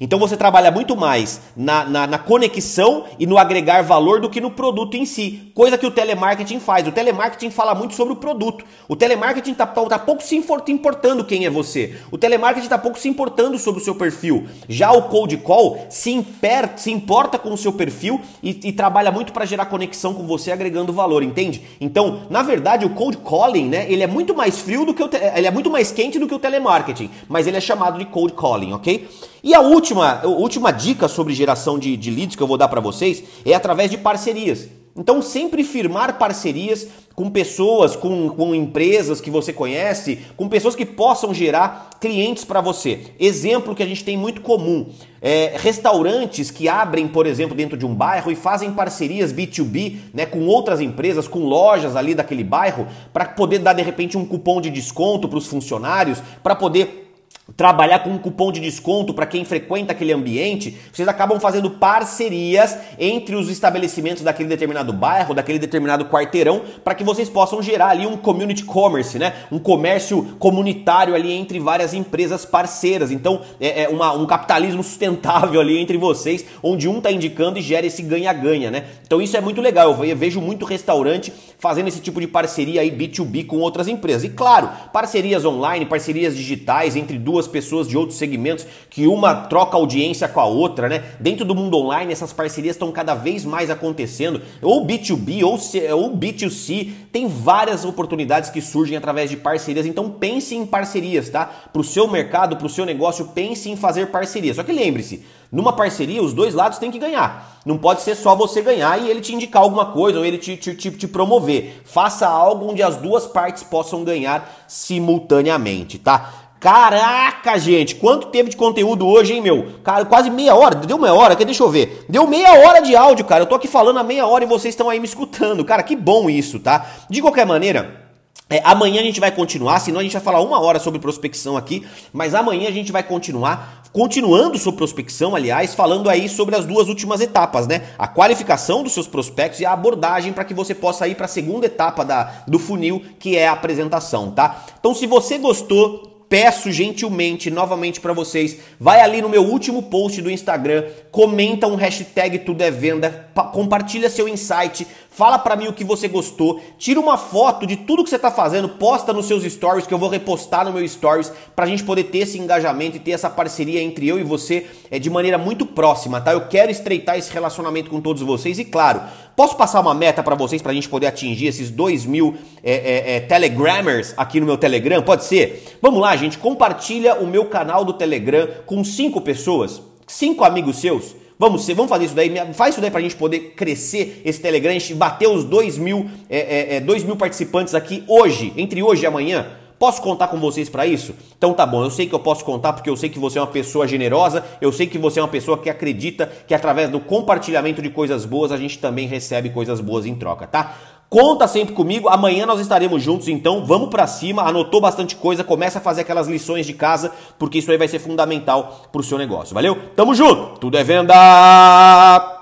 Então 0.00 0.18
você 0.18 0.34
trabalha 0.34 0.70
muito 0.70 0.96
mais 0.96 1.42
na, 1.54 1.84
na, 1.84 2.06
na, 2.06 2.18
conexão 2.18 3.04
e 3.18 3.26
no 3.26 3.36
agregar 3.36 3.82
valor 3.82 4.18
do 4.18 4.30
que 4.30 4.40
no 4.40 4.50
produto 4.50 4.96
em 4.96 5.04
si. 5.04 5.52
Coisa 5.54 5.76
que 5.76 5.86
o 5.86 5.90
telemarketing 5.90 6.58
faz. 6.58 6.88
O 6.88 6.92
telemarketing 6.92 7.50
fala 7.50 7.74
muito 7.74 7.94
sobre 7.94 8.14
o 8.14 8.16
produto. 8.16 8.64
O 8.88 8.96
telemarketing 8.96 9.52
está 9.52 9.66
tá 9.66 9.98
pouco 9.98 10.22
se 10.22 10.34
importando 10.34 11.22
quem 11.22 11.44
é 11.44 11.50
você. 11.50 11.98
O 12.10 12.16
telemarketing 12.16 12.64
está 12.64 12.78
pouco 12.78 12.98
se 12.98 13.10
importando 13.10 13.58
sobre 13.58 13.82
o 13.82 13.84
seu 13.84 13.94
perfil. 13.94 14.46
Já 14.66 14.90
o 14.90 15.02
cold 15.02 15.36
call 15.38 15.86
se, 15.90 16.10
imper, 16.10 16.70
se 16.76 16.90
importa 16.90 17.38
com 17.38 17.52
o 17.52 17.58
seu 17.58 17.72
perfil 17.74 17.99
e, 18.42 18.58
e 18.64 18.72
trabalha 18.72 19.10
muito 19.10 19.32
para 19.32 19.44
gerar 19.44 19.66
conexão 19.66 20.14
com 20.14 20.26
você, 20.26 20.50
agregando 20.50 20.92
valor, 20.92 21.22
entende? 21.22 21.62
Então, 21.80 22.22
na 22.30 22.42
verdade, 22.42 22.84
o 22.84 22.90
cold 22.90 23.18
calling, 23.18 23.68
né, 23.68 23.90
ele 23.90 24.02
é 24.02 24.06
muito 24.06 24.34
mais 24.34 24.58
frio 24.58 24.86
do 24.86 24.94
que 24.94 25.02
o 25.02 25.10
ele 25.34 25.46
é 25.46 25.50
muito 25.50 25.70
mais 25.70 25.90
quente 25.90 26.18
do 26.18 26.26
que 26.26 26.34
o 26.34 26.38
telemarketing, 26.38 27.10
mas 27.28 27.46
ele 27.46 27.56
é 27.56 27.60
chamado 27.60 27.98
de 27.98 28.06
cold 28.06 28.32
calling, 28.32 28.72
ok? 28.72 29.08
E 29.42 29.54
a 29.54 29.60
última, 29.60 30.20
a 30.22 30.26
última 30.26 30.70
dica 30.70 31.08
sobre 31.08 31.34
geração 31.34 31.78
de, 31.78 31.96
de 31.96 32.10
leads 32.10 32.36
que 32.36 32.42
eu 32.42 32.46
vou 32.46 32.56
dar 32.56 32.68
para 32.68 32.80
vocês 32.80 33.22
é 33.44 33.54
através 33.54 33.90
de 33.90 33.98
parcerias. 33.98 34.79
Então, 35.00 35.22
sempre 35.22 35.64
firmar 35.64 36.18
parcerias 36.18 36.86
com 37.14 37.30
pessoas, 37.30 37.96
com, 37.96 38.28
com 38.28 38.54
empresas 38.54 39.18
que 39.18 39.30
você 39.30 39.50
conhece, 39.50 40.18
com 40.36 40.46
pessoas 40.46 40.76
que 40.76 40.84
possam 40.84 41.32
gerar 41.32 41.88
clientes 41.98 42.44
para 42.44 42.60
você. 42.60 43.06
Exemplo 43.18 43.74
que 43.74 43.82
a 43.82 43.86
gente 43.86 44.04
tem 44.04 44.14
muito 44.14 44.42
comum: 44.42 44.90
é, 45.22 45.54
restaurantes 45.56 46.50
que 46.50 46.68
abrem, 46.68 47.08
por 47.08 47.26
exemplo, 47.26 47.56
dentro 47.56 47.78
de 47.78 47.86
um 47.86 47.94
bairro 47.94 48.30
e 48.30 48.36
fazem 48.36 48.72
parcerias 48.72 49.32
B2B 49.32 49.96
né, 50.12 50.26
com 50.26 50.46
outras 50.46 50.82
empresas, 50.82 51.26
com 51.26 51.46
lojas 51.46 51.96
ali 51.96 52.14
daquele 52.14 52.44
bairro, 52.44 52.86
para 53.10 53.24
poder 53.24 53.60
dar 53.60 53.72
de 53.72 53.82
repente 53.82 54.18
um 54.18 54.26
cupom 54.26 54.60
de 54.60 54.68
desconto 54.68 55.26
para 55.30 55.38
os 55.38 55.46
funcionários, 55.46 56.22
para 56.42 56.54
poder 56.54 57.09
trabalhar 57.56 58.00
com 58.00 58.10
um 58.10 58.18
cupom 58.18 58.52
de 58.52 58.60
desconto 58.60 59.12
para 59.12 59.26
quem 59.26 59.44
frequenta 59.44 59.92
aquele 59.92 60.12
ambiente, 60.12 60.76
vocês 60.92 61.08
acabam 61.08 61.40
fazendo 61.40 61.70
parcerias 61.70 62.76
entre 62.98 63.34
os 63.34 63.48
estabelecimentos 63.48 64.22
daquele 64.22 64.48
determinado 64.48 64.92
bairro, 64.92 65.34
daquele 65.34 65.58
determinado 65.58 66.04
quarteirão, 66.06 66.62
para 66.84 66.94
que 66.94 67.04
vocês 67.04 67.28
possam 67.28 67.62
gerar 67.62 67.88
ali 67.88 68.06
um 68.06 68.16
community 68.16 68.64
commerce, 68.64 69.18
né? 69.18 69.34
Um 69.50 69.58
comércio 69.58 70.36
comunitário 70.38 71.14
ali 71.14 71.32
entre 71.32 71.58
várias 71.58 71.94
empresas 71.94 72.44
parceiras. 72.44 73.10
Então, 73.10 73.42
é, 73.60 73.84
é 73.84 73.88
uma, 73.88 74.12
um 74.12 74.26
capitalismo 74.26 74.82
sustentável 74.82 75.60
ali 75.60 75.78
entre 75.78 75.96
vocês, 75.96 76.44
onde 76.62 76.88
um 76.88 76.98
está 76.98 77.10
indicando 77.10 77.58
e 77.58 77.62
gera 77.62 77.86
esse 77.86 78.02
ganha-ganha, 78.02 78.70
né? 78.70 78.84
Então 79.04 79.20
isso 79.20 79.36
é 79.36 79.40
muito 79.40 79.60
legal. 79.60 80.04
Eu 80.04 80.16
vejo 80.16 80.40
muito 80.40 80.64
restaurante 80.64 81.32
fazendo 81.60 81.88
esse 81.88 82.00
tipo 82.00 82.20
de 82.20 82.26
parceria 82.26 82.80
aí 82.80 82.90
B2B 82.90 83.46
com 83.46 83.58
outras 83.58 83.86
empresas. 83.86 84.24
E 84.24 84.30
claro, 84.30 84.70
parcerias 84.92 85.44
online, 85.44 85.84
parcerias 85.84 86.34
digitais 86.34 86.96
entre 86.96 87.18
duas 87.18 87.46
pessoas 87.46 87.86
de 87.86 87.96
outros 87.96 88.18
segmentos 88.18 88.66
que 88.88 89.06
uma 89.06 89.34
troca 89.34 89.76
audiência 89.76 90.26
com 90.26 90.40
a 90.40 90.46
outra, 90.46 90.88
né? 90.88 91.04
Dentro 91.20 91.44
do 91.44 91.54
mundo 91.54 91.76
online, 91.76 92.12
essas 92.12 92.32
parcerias 92.32 92.76
estão 92.76 92.90
cada 92.90 93.14
vez 93.14 93.44
mais 93.44 93.70
acontecendo, 93.70 94.40
ou 94.62 94.86
B2B 94.86 95.44
ou, 95.44 95.52
ou 95.96 96.16
B2C, 96.16 96.90
tem 97.12 97.28
várias 97.28 97.84
oportunidades 97.84 98.48
que 98.48 98.62
surgem 98.62 98.96
através 98.96 99.28
de 99.28 99.36
parcerias, 99.36 99.84
então 99.84 100.10
pense 100.10 100.54
em 100.54 100.64
parcerias, 100.64 101.28
tá? 101.28 101.44
Para 101.44 101.80
o 101.80 101.84
seu 101.84 102.08
mercado, 102.08 102.56
para 102.56 102.66
o 102.66 102.70
seu 102.70 102.86
negócio, 102.86 103.26
pense 103.26 103.68
em 103.68 103.76
fazer 103.76 104.06
parcerias. 104.06 104.56
Só 104.56 104.62
que 104.62 104.72
lembre-se, 104.72 105.22
numa 105.50 105.72
parceria, 105.72 106.22
os 106.22 106.32
dois 106.32 106.54
lados 106.54 106.78
têm 106.78 106.90
que 106.90 106.98
ganhar. 106.98 107.58
Não 107.66 107.76
pode 107.76 108.02
ser 108.02 108.14
só 108.14 108.34
você 108.34 108.62
ganhar 108.62 109.00
e 109.00 109.08
ele 109.08 109.20
te 109.20 109.34
indicar 109.34 109.62
alguma 109.62 109.86
coisa 109.86 110.18
ou 110.18 110.24
ele 110.24 110.38
te, 110.38 110.56
te, 110.56 110.74
te, 110.74 110.90
te, 110.90 111.08
promover. 111.08 111.82
Faça 111.84 112.26
algo 112.26 112.70
onde 112.70 112.82
as 112.82 112.96
duas 112.96 113.26
partes 113.26 113.62
possam 113.62 114.04
ganhar 114.04 114.64
simultaneamente, 114.68 115.98
tá? 115.98 116.32
Caraca, 116.60 117.58
gente, 117.58 117.94
quanto 117.94 118.28
tempo 118.28 118.50
de 118.50 118.56
conteúdo 118.56 119.06
hoje, 119.06 119.32
hein, 119.32 119.40
meu? 119.40 119.76
Cara, 119.82 120.04
quase 120.04 120.28
meia 120.28 120.54
hora, 120.54 120.74
deu 120.74 120.98
meia 120.98 121.14
hora, 121.14 121.32
aqui, 121.32 121.44
deixa 121.44 121.62
eu 121.62 121.70
ver. 121.70 122.04
Deu 122.06 122.26
meia 122.26 122.52
hora 122.52 122.80
de 122.80 122.94
áudio, 122.94 123.24
cara. 123.24 123.42
Eu 123.42 123.46
tô 123.46 123.54
aqui 123.54 123.66
falando 123.66 123.98
há 123.98 124.02
meia 124.02 124.26
hora 124.26 124.44
e 124.44 124.46
vocês 124.46 124.74
estão 124.74 124.90
aí 124.90 125.00
me 125.00 125.06
escutando. 125.06 125.64
Cara, 125.64 125.82
que 125.82 125.96
bom 125.96 126.28
isso, 126.28 126.60
tá? 126.60 126.86
De 127.08 127.22
qualquer 127.22 127.46
maneira, 127.46 128.09
é, 128.50 128.60
amanhã 128.64 129.00
a 129.00 129.04
gente 129.04 129.20
vai 129.20 129.30
continuar, 129.30 129.78
senão 129.78 130.00
a 130.00 130.02
gente 130.02 130.12
vai 130.12 130.20
falar 130.20 130.40
uma 130.40 130.60
hora 130.60 130.80
sobre 130.80 130.98
prospecção 130.98 131.56
aqui, 131.56 131.86
mas 132.12 132.34
amanhã 132.34 132.68
a 132.68 132.72
gente 132.72 132.90
vai 132.90 133.04
continuar, 133.04 133.84
continuando 133.92 134.58
sobre 134.58 134.78
prospecção, 134.78 135.36
aliás, 135.36 135.72
falando 135.72 136.10
aí 136.10 136.28
sobre 136.28 136.56
as 136.56 136.66
duas 136.66 136.88
últimas 136.88 137.20
etapas, 137.20 137.68
né? 137.68 137.82
A 137.96 138.08
qualificação 138.08 138.82
dos 138.82 138.92
seus 138.92 139.06
prospectos 139.06 139.60
e 139.60 139.64
a 139.64 139.72
abordagem 139.72 140.32
para 140.32 140.44
que 140.44 140.52
você 140.52 140.74
possa 140.74 141.06
ir 141.06 141.14
para 141.14 141.26
a 141.26 141.28
segunda 141.28 141.66
etapa 141.66 142.04
da, 142.04 142.42
do 142.48 142.58
funil, 142.58 143.00
que 143.20 143.36
é 143.36 143.46
a 143.46 143.52
apresentação, 143.52 144.32
tá? 144.32 144.64
Então, 144.80 144.96
se 144.96 145.06
você 145.06 145.38
gostou, 145.38 146.10
peço 146.30 146.70
gentilmente 146.70 147.50
novamente 147.50 148.00
para 148.00 148.12
vocês, 148.12 148.58
vai 148.78 149.00
ali 149.00 149.20
no 149.20 149.28
meu 149.28 149.42
último 149.42 149.82
post 149.82 150.22
do 150.22 150.30
Instagram, 150.30 150.86
comenta 151.10 151.66
um 151.66 151.74
hashtag 151.74 152.38
tudo 152.38 152.62
é 152.62 152.70
venda, 152.70 153.28
compartilha 153.52 154.08
seu 154.08 154.28
insight, 154.28 154.86
fala 155.10 155.38
para 155.38 155.56
mim 155.56 155.66
o 155.66 155.72
que 155.72 155.84
você 155.84 156.06
gostou, 156.06 156.60
tira 156.78 157.00
uma 157.00 157.18
foto 157.18 157.66
de 157.66 157.76
tudo 157.76 158.04
que 158.04 158.10
você 158.10 158.18
tá 158.18 158.30
fazendo, 158.30 158.68
posta 158.68 159.12
nos 159.12 159.26
seus 159.26 159.42
stories 159.42 159.86
que 159.86 159.92
eu 159.92 159.98
vou 159.98 160.08
repostar 160.08 160.64
no 160.64 160.72
meu 160.72 160.86
stories 160.86 161.32
pra 161.54 161.66
gente 161.66 161.82
poder 161.82 162.04
ter 162.04 162.18
esse 162.18 162.38
engajamento 162.38 162.96
e 162.96 163.00
ter 163.00 163.10
essa 163.10 163.28
parceria 163.28 163.82
entre 163.82 164.06
eu 164.08 164.18
e 164.18 164.22
você 164.22 164.66
é 164.90 164.98
de 164.98 165.10
maneira 165.10 165.36
muito 165.36 165.66
próxima, 165.66 166.20
tá? 166.20 166.32
Eu 166.32 166.46
quero 166.46 166.70
estreitar 166.70 167.18
esse 167.18 167.32
relacionamento 167.32 167.90
com 167.90 168.00
todos 168.00 168.22
vocês 168.22 168.58
e 168.58 168.64
claro, 168.64 169.02
posso 169.34 169.56
passar 169.56 169.80
uma 169.80 169.94
meta 169.94 170.22
para 170.22 170.36
vocês 170.36 170.62
pra 170.62 170.72
gente 170.72 170.88
poder 170.88 171.08
atingir 171.08 171.48
esses 171.48 171.70
2 171.70 172.06
mil 172.06 172.36
é, 172.62 172.72
é, 172.72 173.16
é, 173.16 173.20
telegrammers 173.20 174.14
aqui 174.16 174.38
no 174.38 174.46
meu 174.46 174.56
Telegram? 174.56 175.02
Pode 175.02 175.24
ser? 175.24 175.78
Vamos 175.82 176.00
lá, 176.00 176.14
gente, 176.16 176.38
compartilha 176.38 177.16
o 177.16 177.26
meu 177.26 177.46
canal 177.46 177.84
do 177.84 177.92
Telegram 177.92 178.48
com 178.64 178.84
cinco 178.84 179.20
pessoas, 179.20 179.82
cinco 180.06 180.44
amigos 180.44 180.76
seus. 180.76 181.16
Vamos, 181.40 181.66
vamos 181.68 181.88
fazer 181.88 182.04
isso 182.04 182.14
daí, 182.14 182.30
faz 182.52 182.74
isso 182.74 182.82
daí 182.82 182.90
pra 182.90 183.00
gente 183.00 183.16
poder 183.16 183.54
crescer 183.56 184.20
esse 184.26 184.38
Telegram, 184.38 184.74
gente 184.74 184.92
bater 184.92 185.26
os 185.26 185.42
2 185.42 185.78
mil, 185.78 186.06
é, 186.28 186.74
é, 186.74 186.76
é, 186.76 186.80
2 186.80 187.02
mil 187.02 187.16
participantes 187.16 187.74
aqui 187.74 188.04
hoje, 188.06 188.52
entre 188.58 188.82
hoje 188.82 189.04
e 189.04 189.06
amanhã. 189.06 189.46
Posso 189.78 190.02
contar 190.02 190.28
com 190.28 190.38
vocês 190.38 190.68
para 190.68 190.84
isso? 190.84 191.14
Então 191.38 191.54
tá 191.54 191.64
bom, 191.64 191.82
eu 191.82 191.90
sei 191.90 192.06
que 192.06 192.14
eu 192.14 192.18
posso 192.18 192.44
contar 192.44 192.74
porque 192.74 192.90
eu 192.90 192.96
sei 192.98 193.08
que 193.08 193.18
você 193.18 193.38
é 193.38 193.40
uma 193.40 193.46
pessoa 193.46 193.88
generosa, 193.88 194.44
eu 194.60 194.70
sei 194.70 194.86
que 194.86 194.98
você 194.98 195.18
é 195.18 195.22
uma 195.22 195.30
pessoa 195.30 195.56
que 195.56 195.70
acredita 195.70 196.30
que 196.46 196.52
através 196.52 196.90
do 196.90 197.00
compartilhamento 197.00 197.80
de 197.80 197.88
coisas 197.88 198.26
boas 198.26 198.52
a 198.52 198.58
gente 198.58 198.78
também 198.78 199.08
recebe 199.08 199.48
coisas 199.48 199.80
boas 199.80 200.04
em 200.04 200.14
troca, 200.14 200.46
tá? 200.46 200.76
Conta 201.10 201.48
sempre 201.48 201.74
comigo. 201.74 202.08
Amanhã 202.08 202.46
nós 202.46 202.60
estaremos 202.60 203.02
juntos, 203.02 203.26
então 203.26 203.66
vamos 203.66 203.88
para 203.88 204.06
cima. 204.06 204.42
Anotou 204.42 204.80
bastante 204.80 205.16
coisa, 205.16 205.42
começa 205.42 205.80
a 205.80 205.82
fazer 205.82 206.02
aquelas 206.02 206.28
lições 206.28 206.64
de 206.64 206.72
casa, 206.72 207.10
porque 207.36 207.58
isso 207.58 207.68
aí 207.72 207.76
vai 207.76 207.88
ser 207.88 207.98
fundamental 207.98 208.82
pro 208.92 209.02
seu 209.02 209.18
negócio. 209.18 209.52
Valeu? 209.52 209.76
Tamo 209.96 210.14
junto. 210.14 210.60
Tudo 210.60 210.78
é 210.78 210.84
venda. 210.84 212.39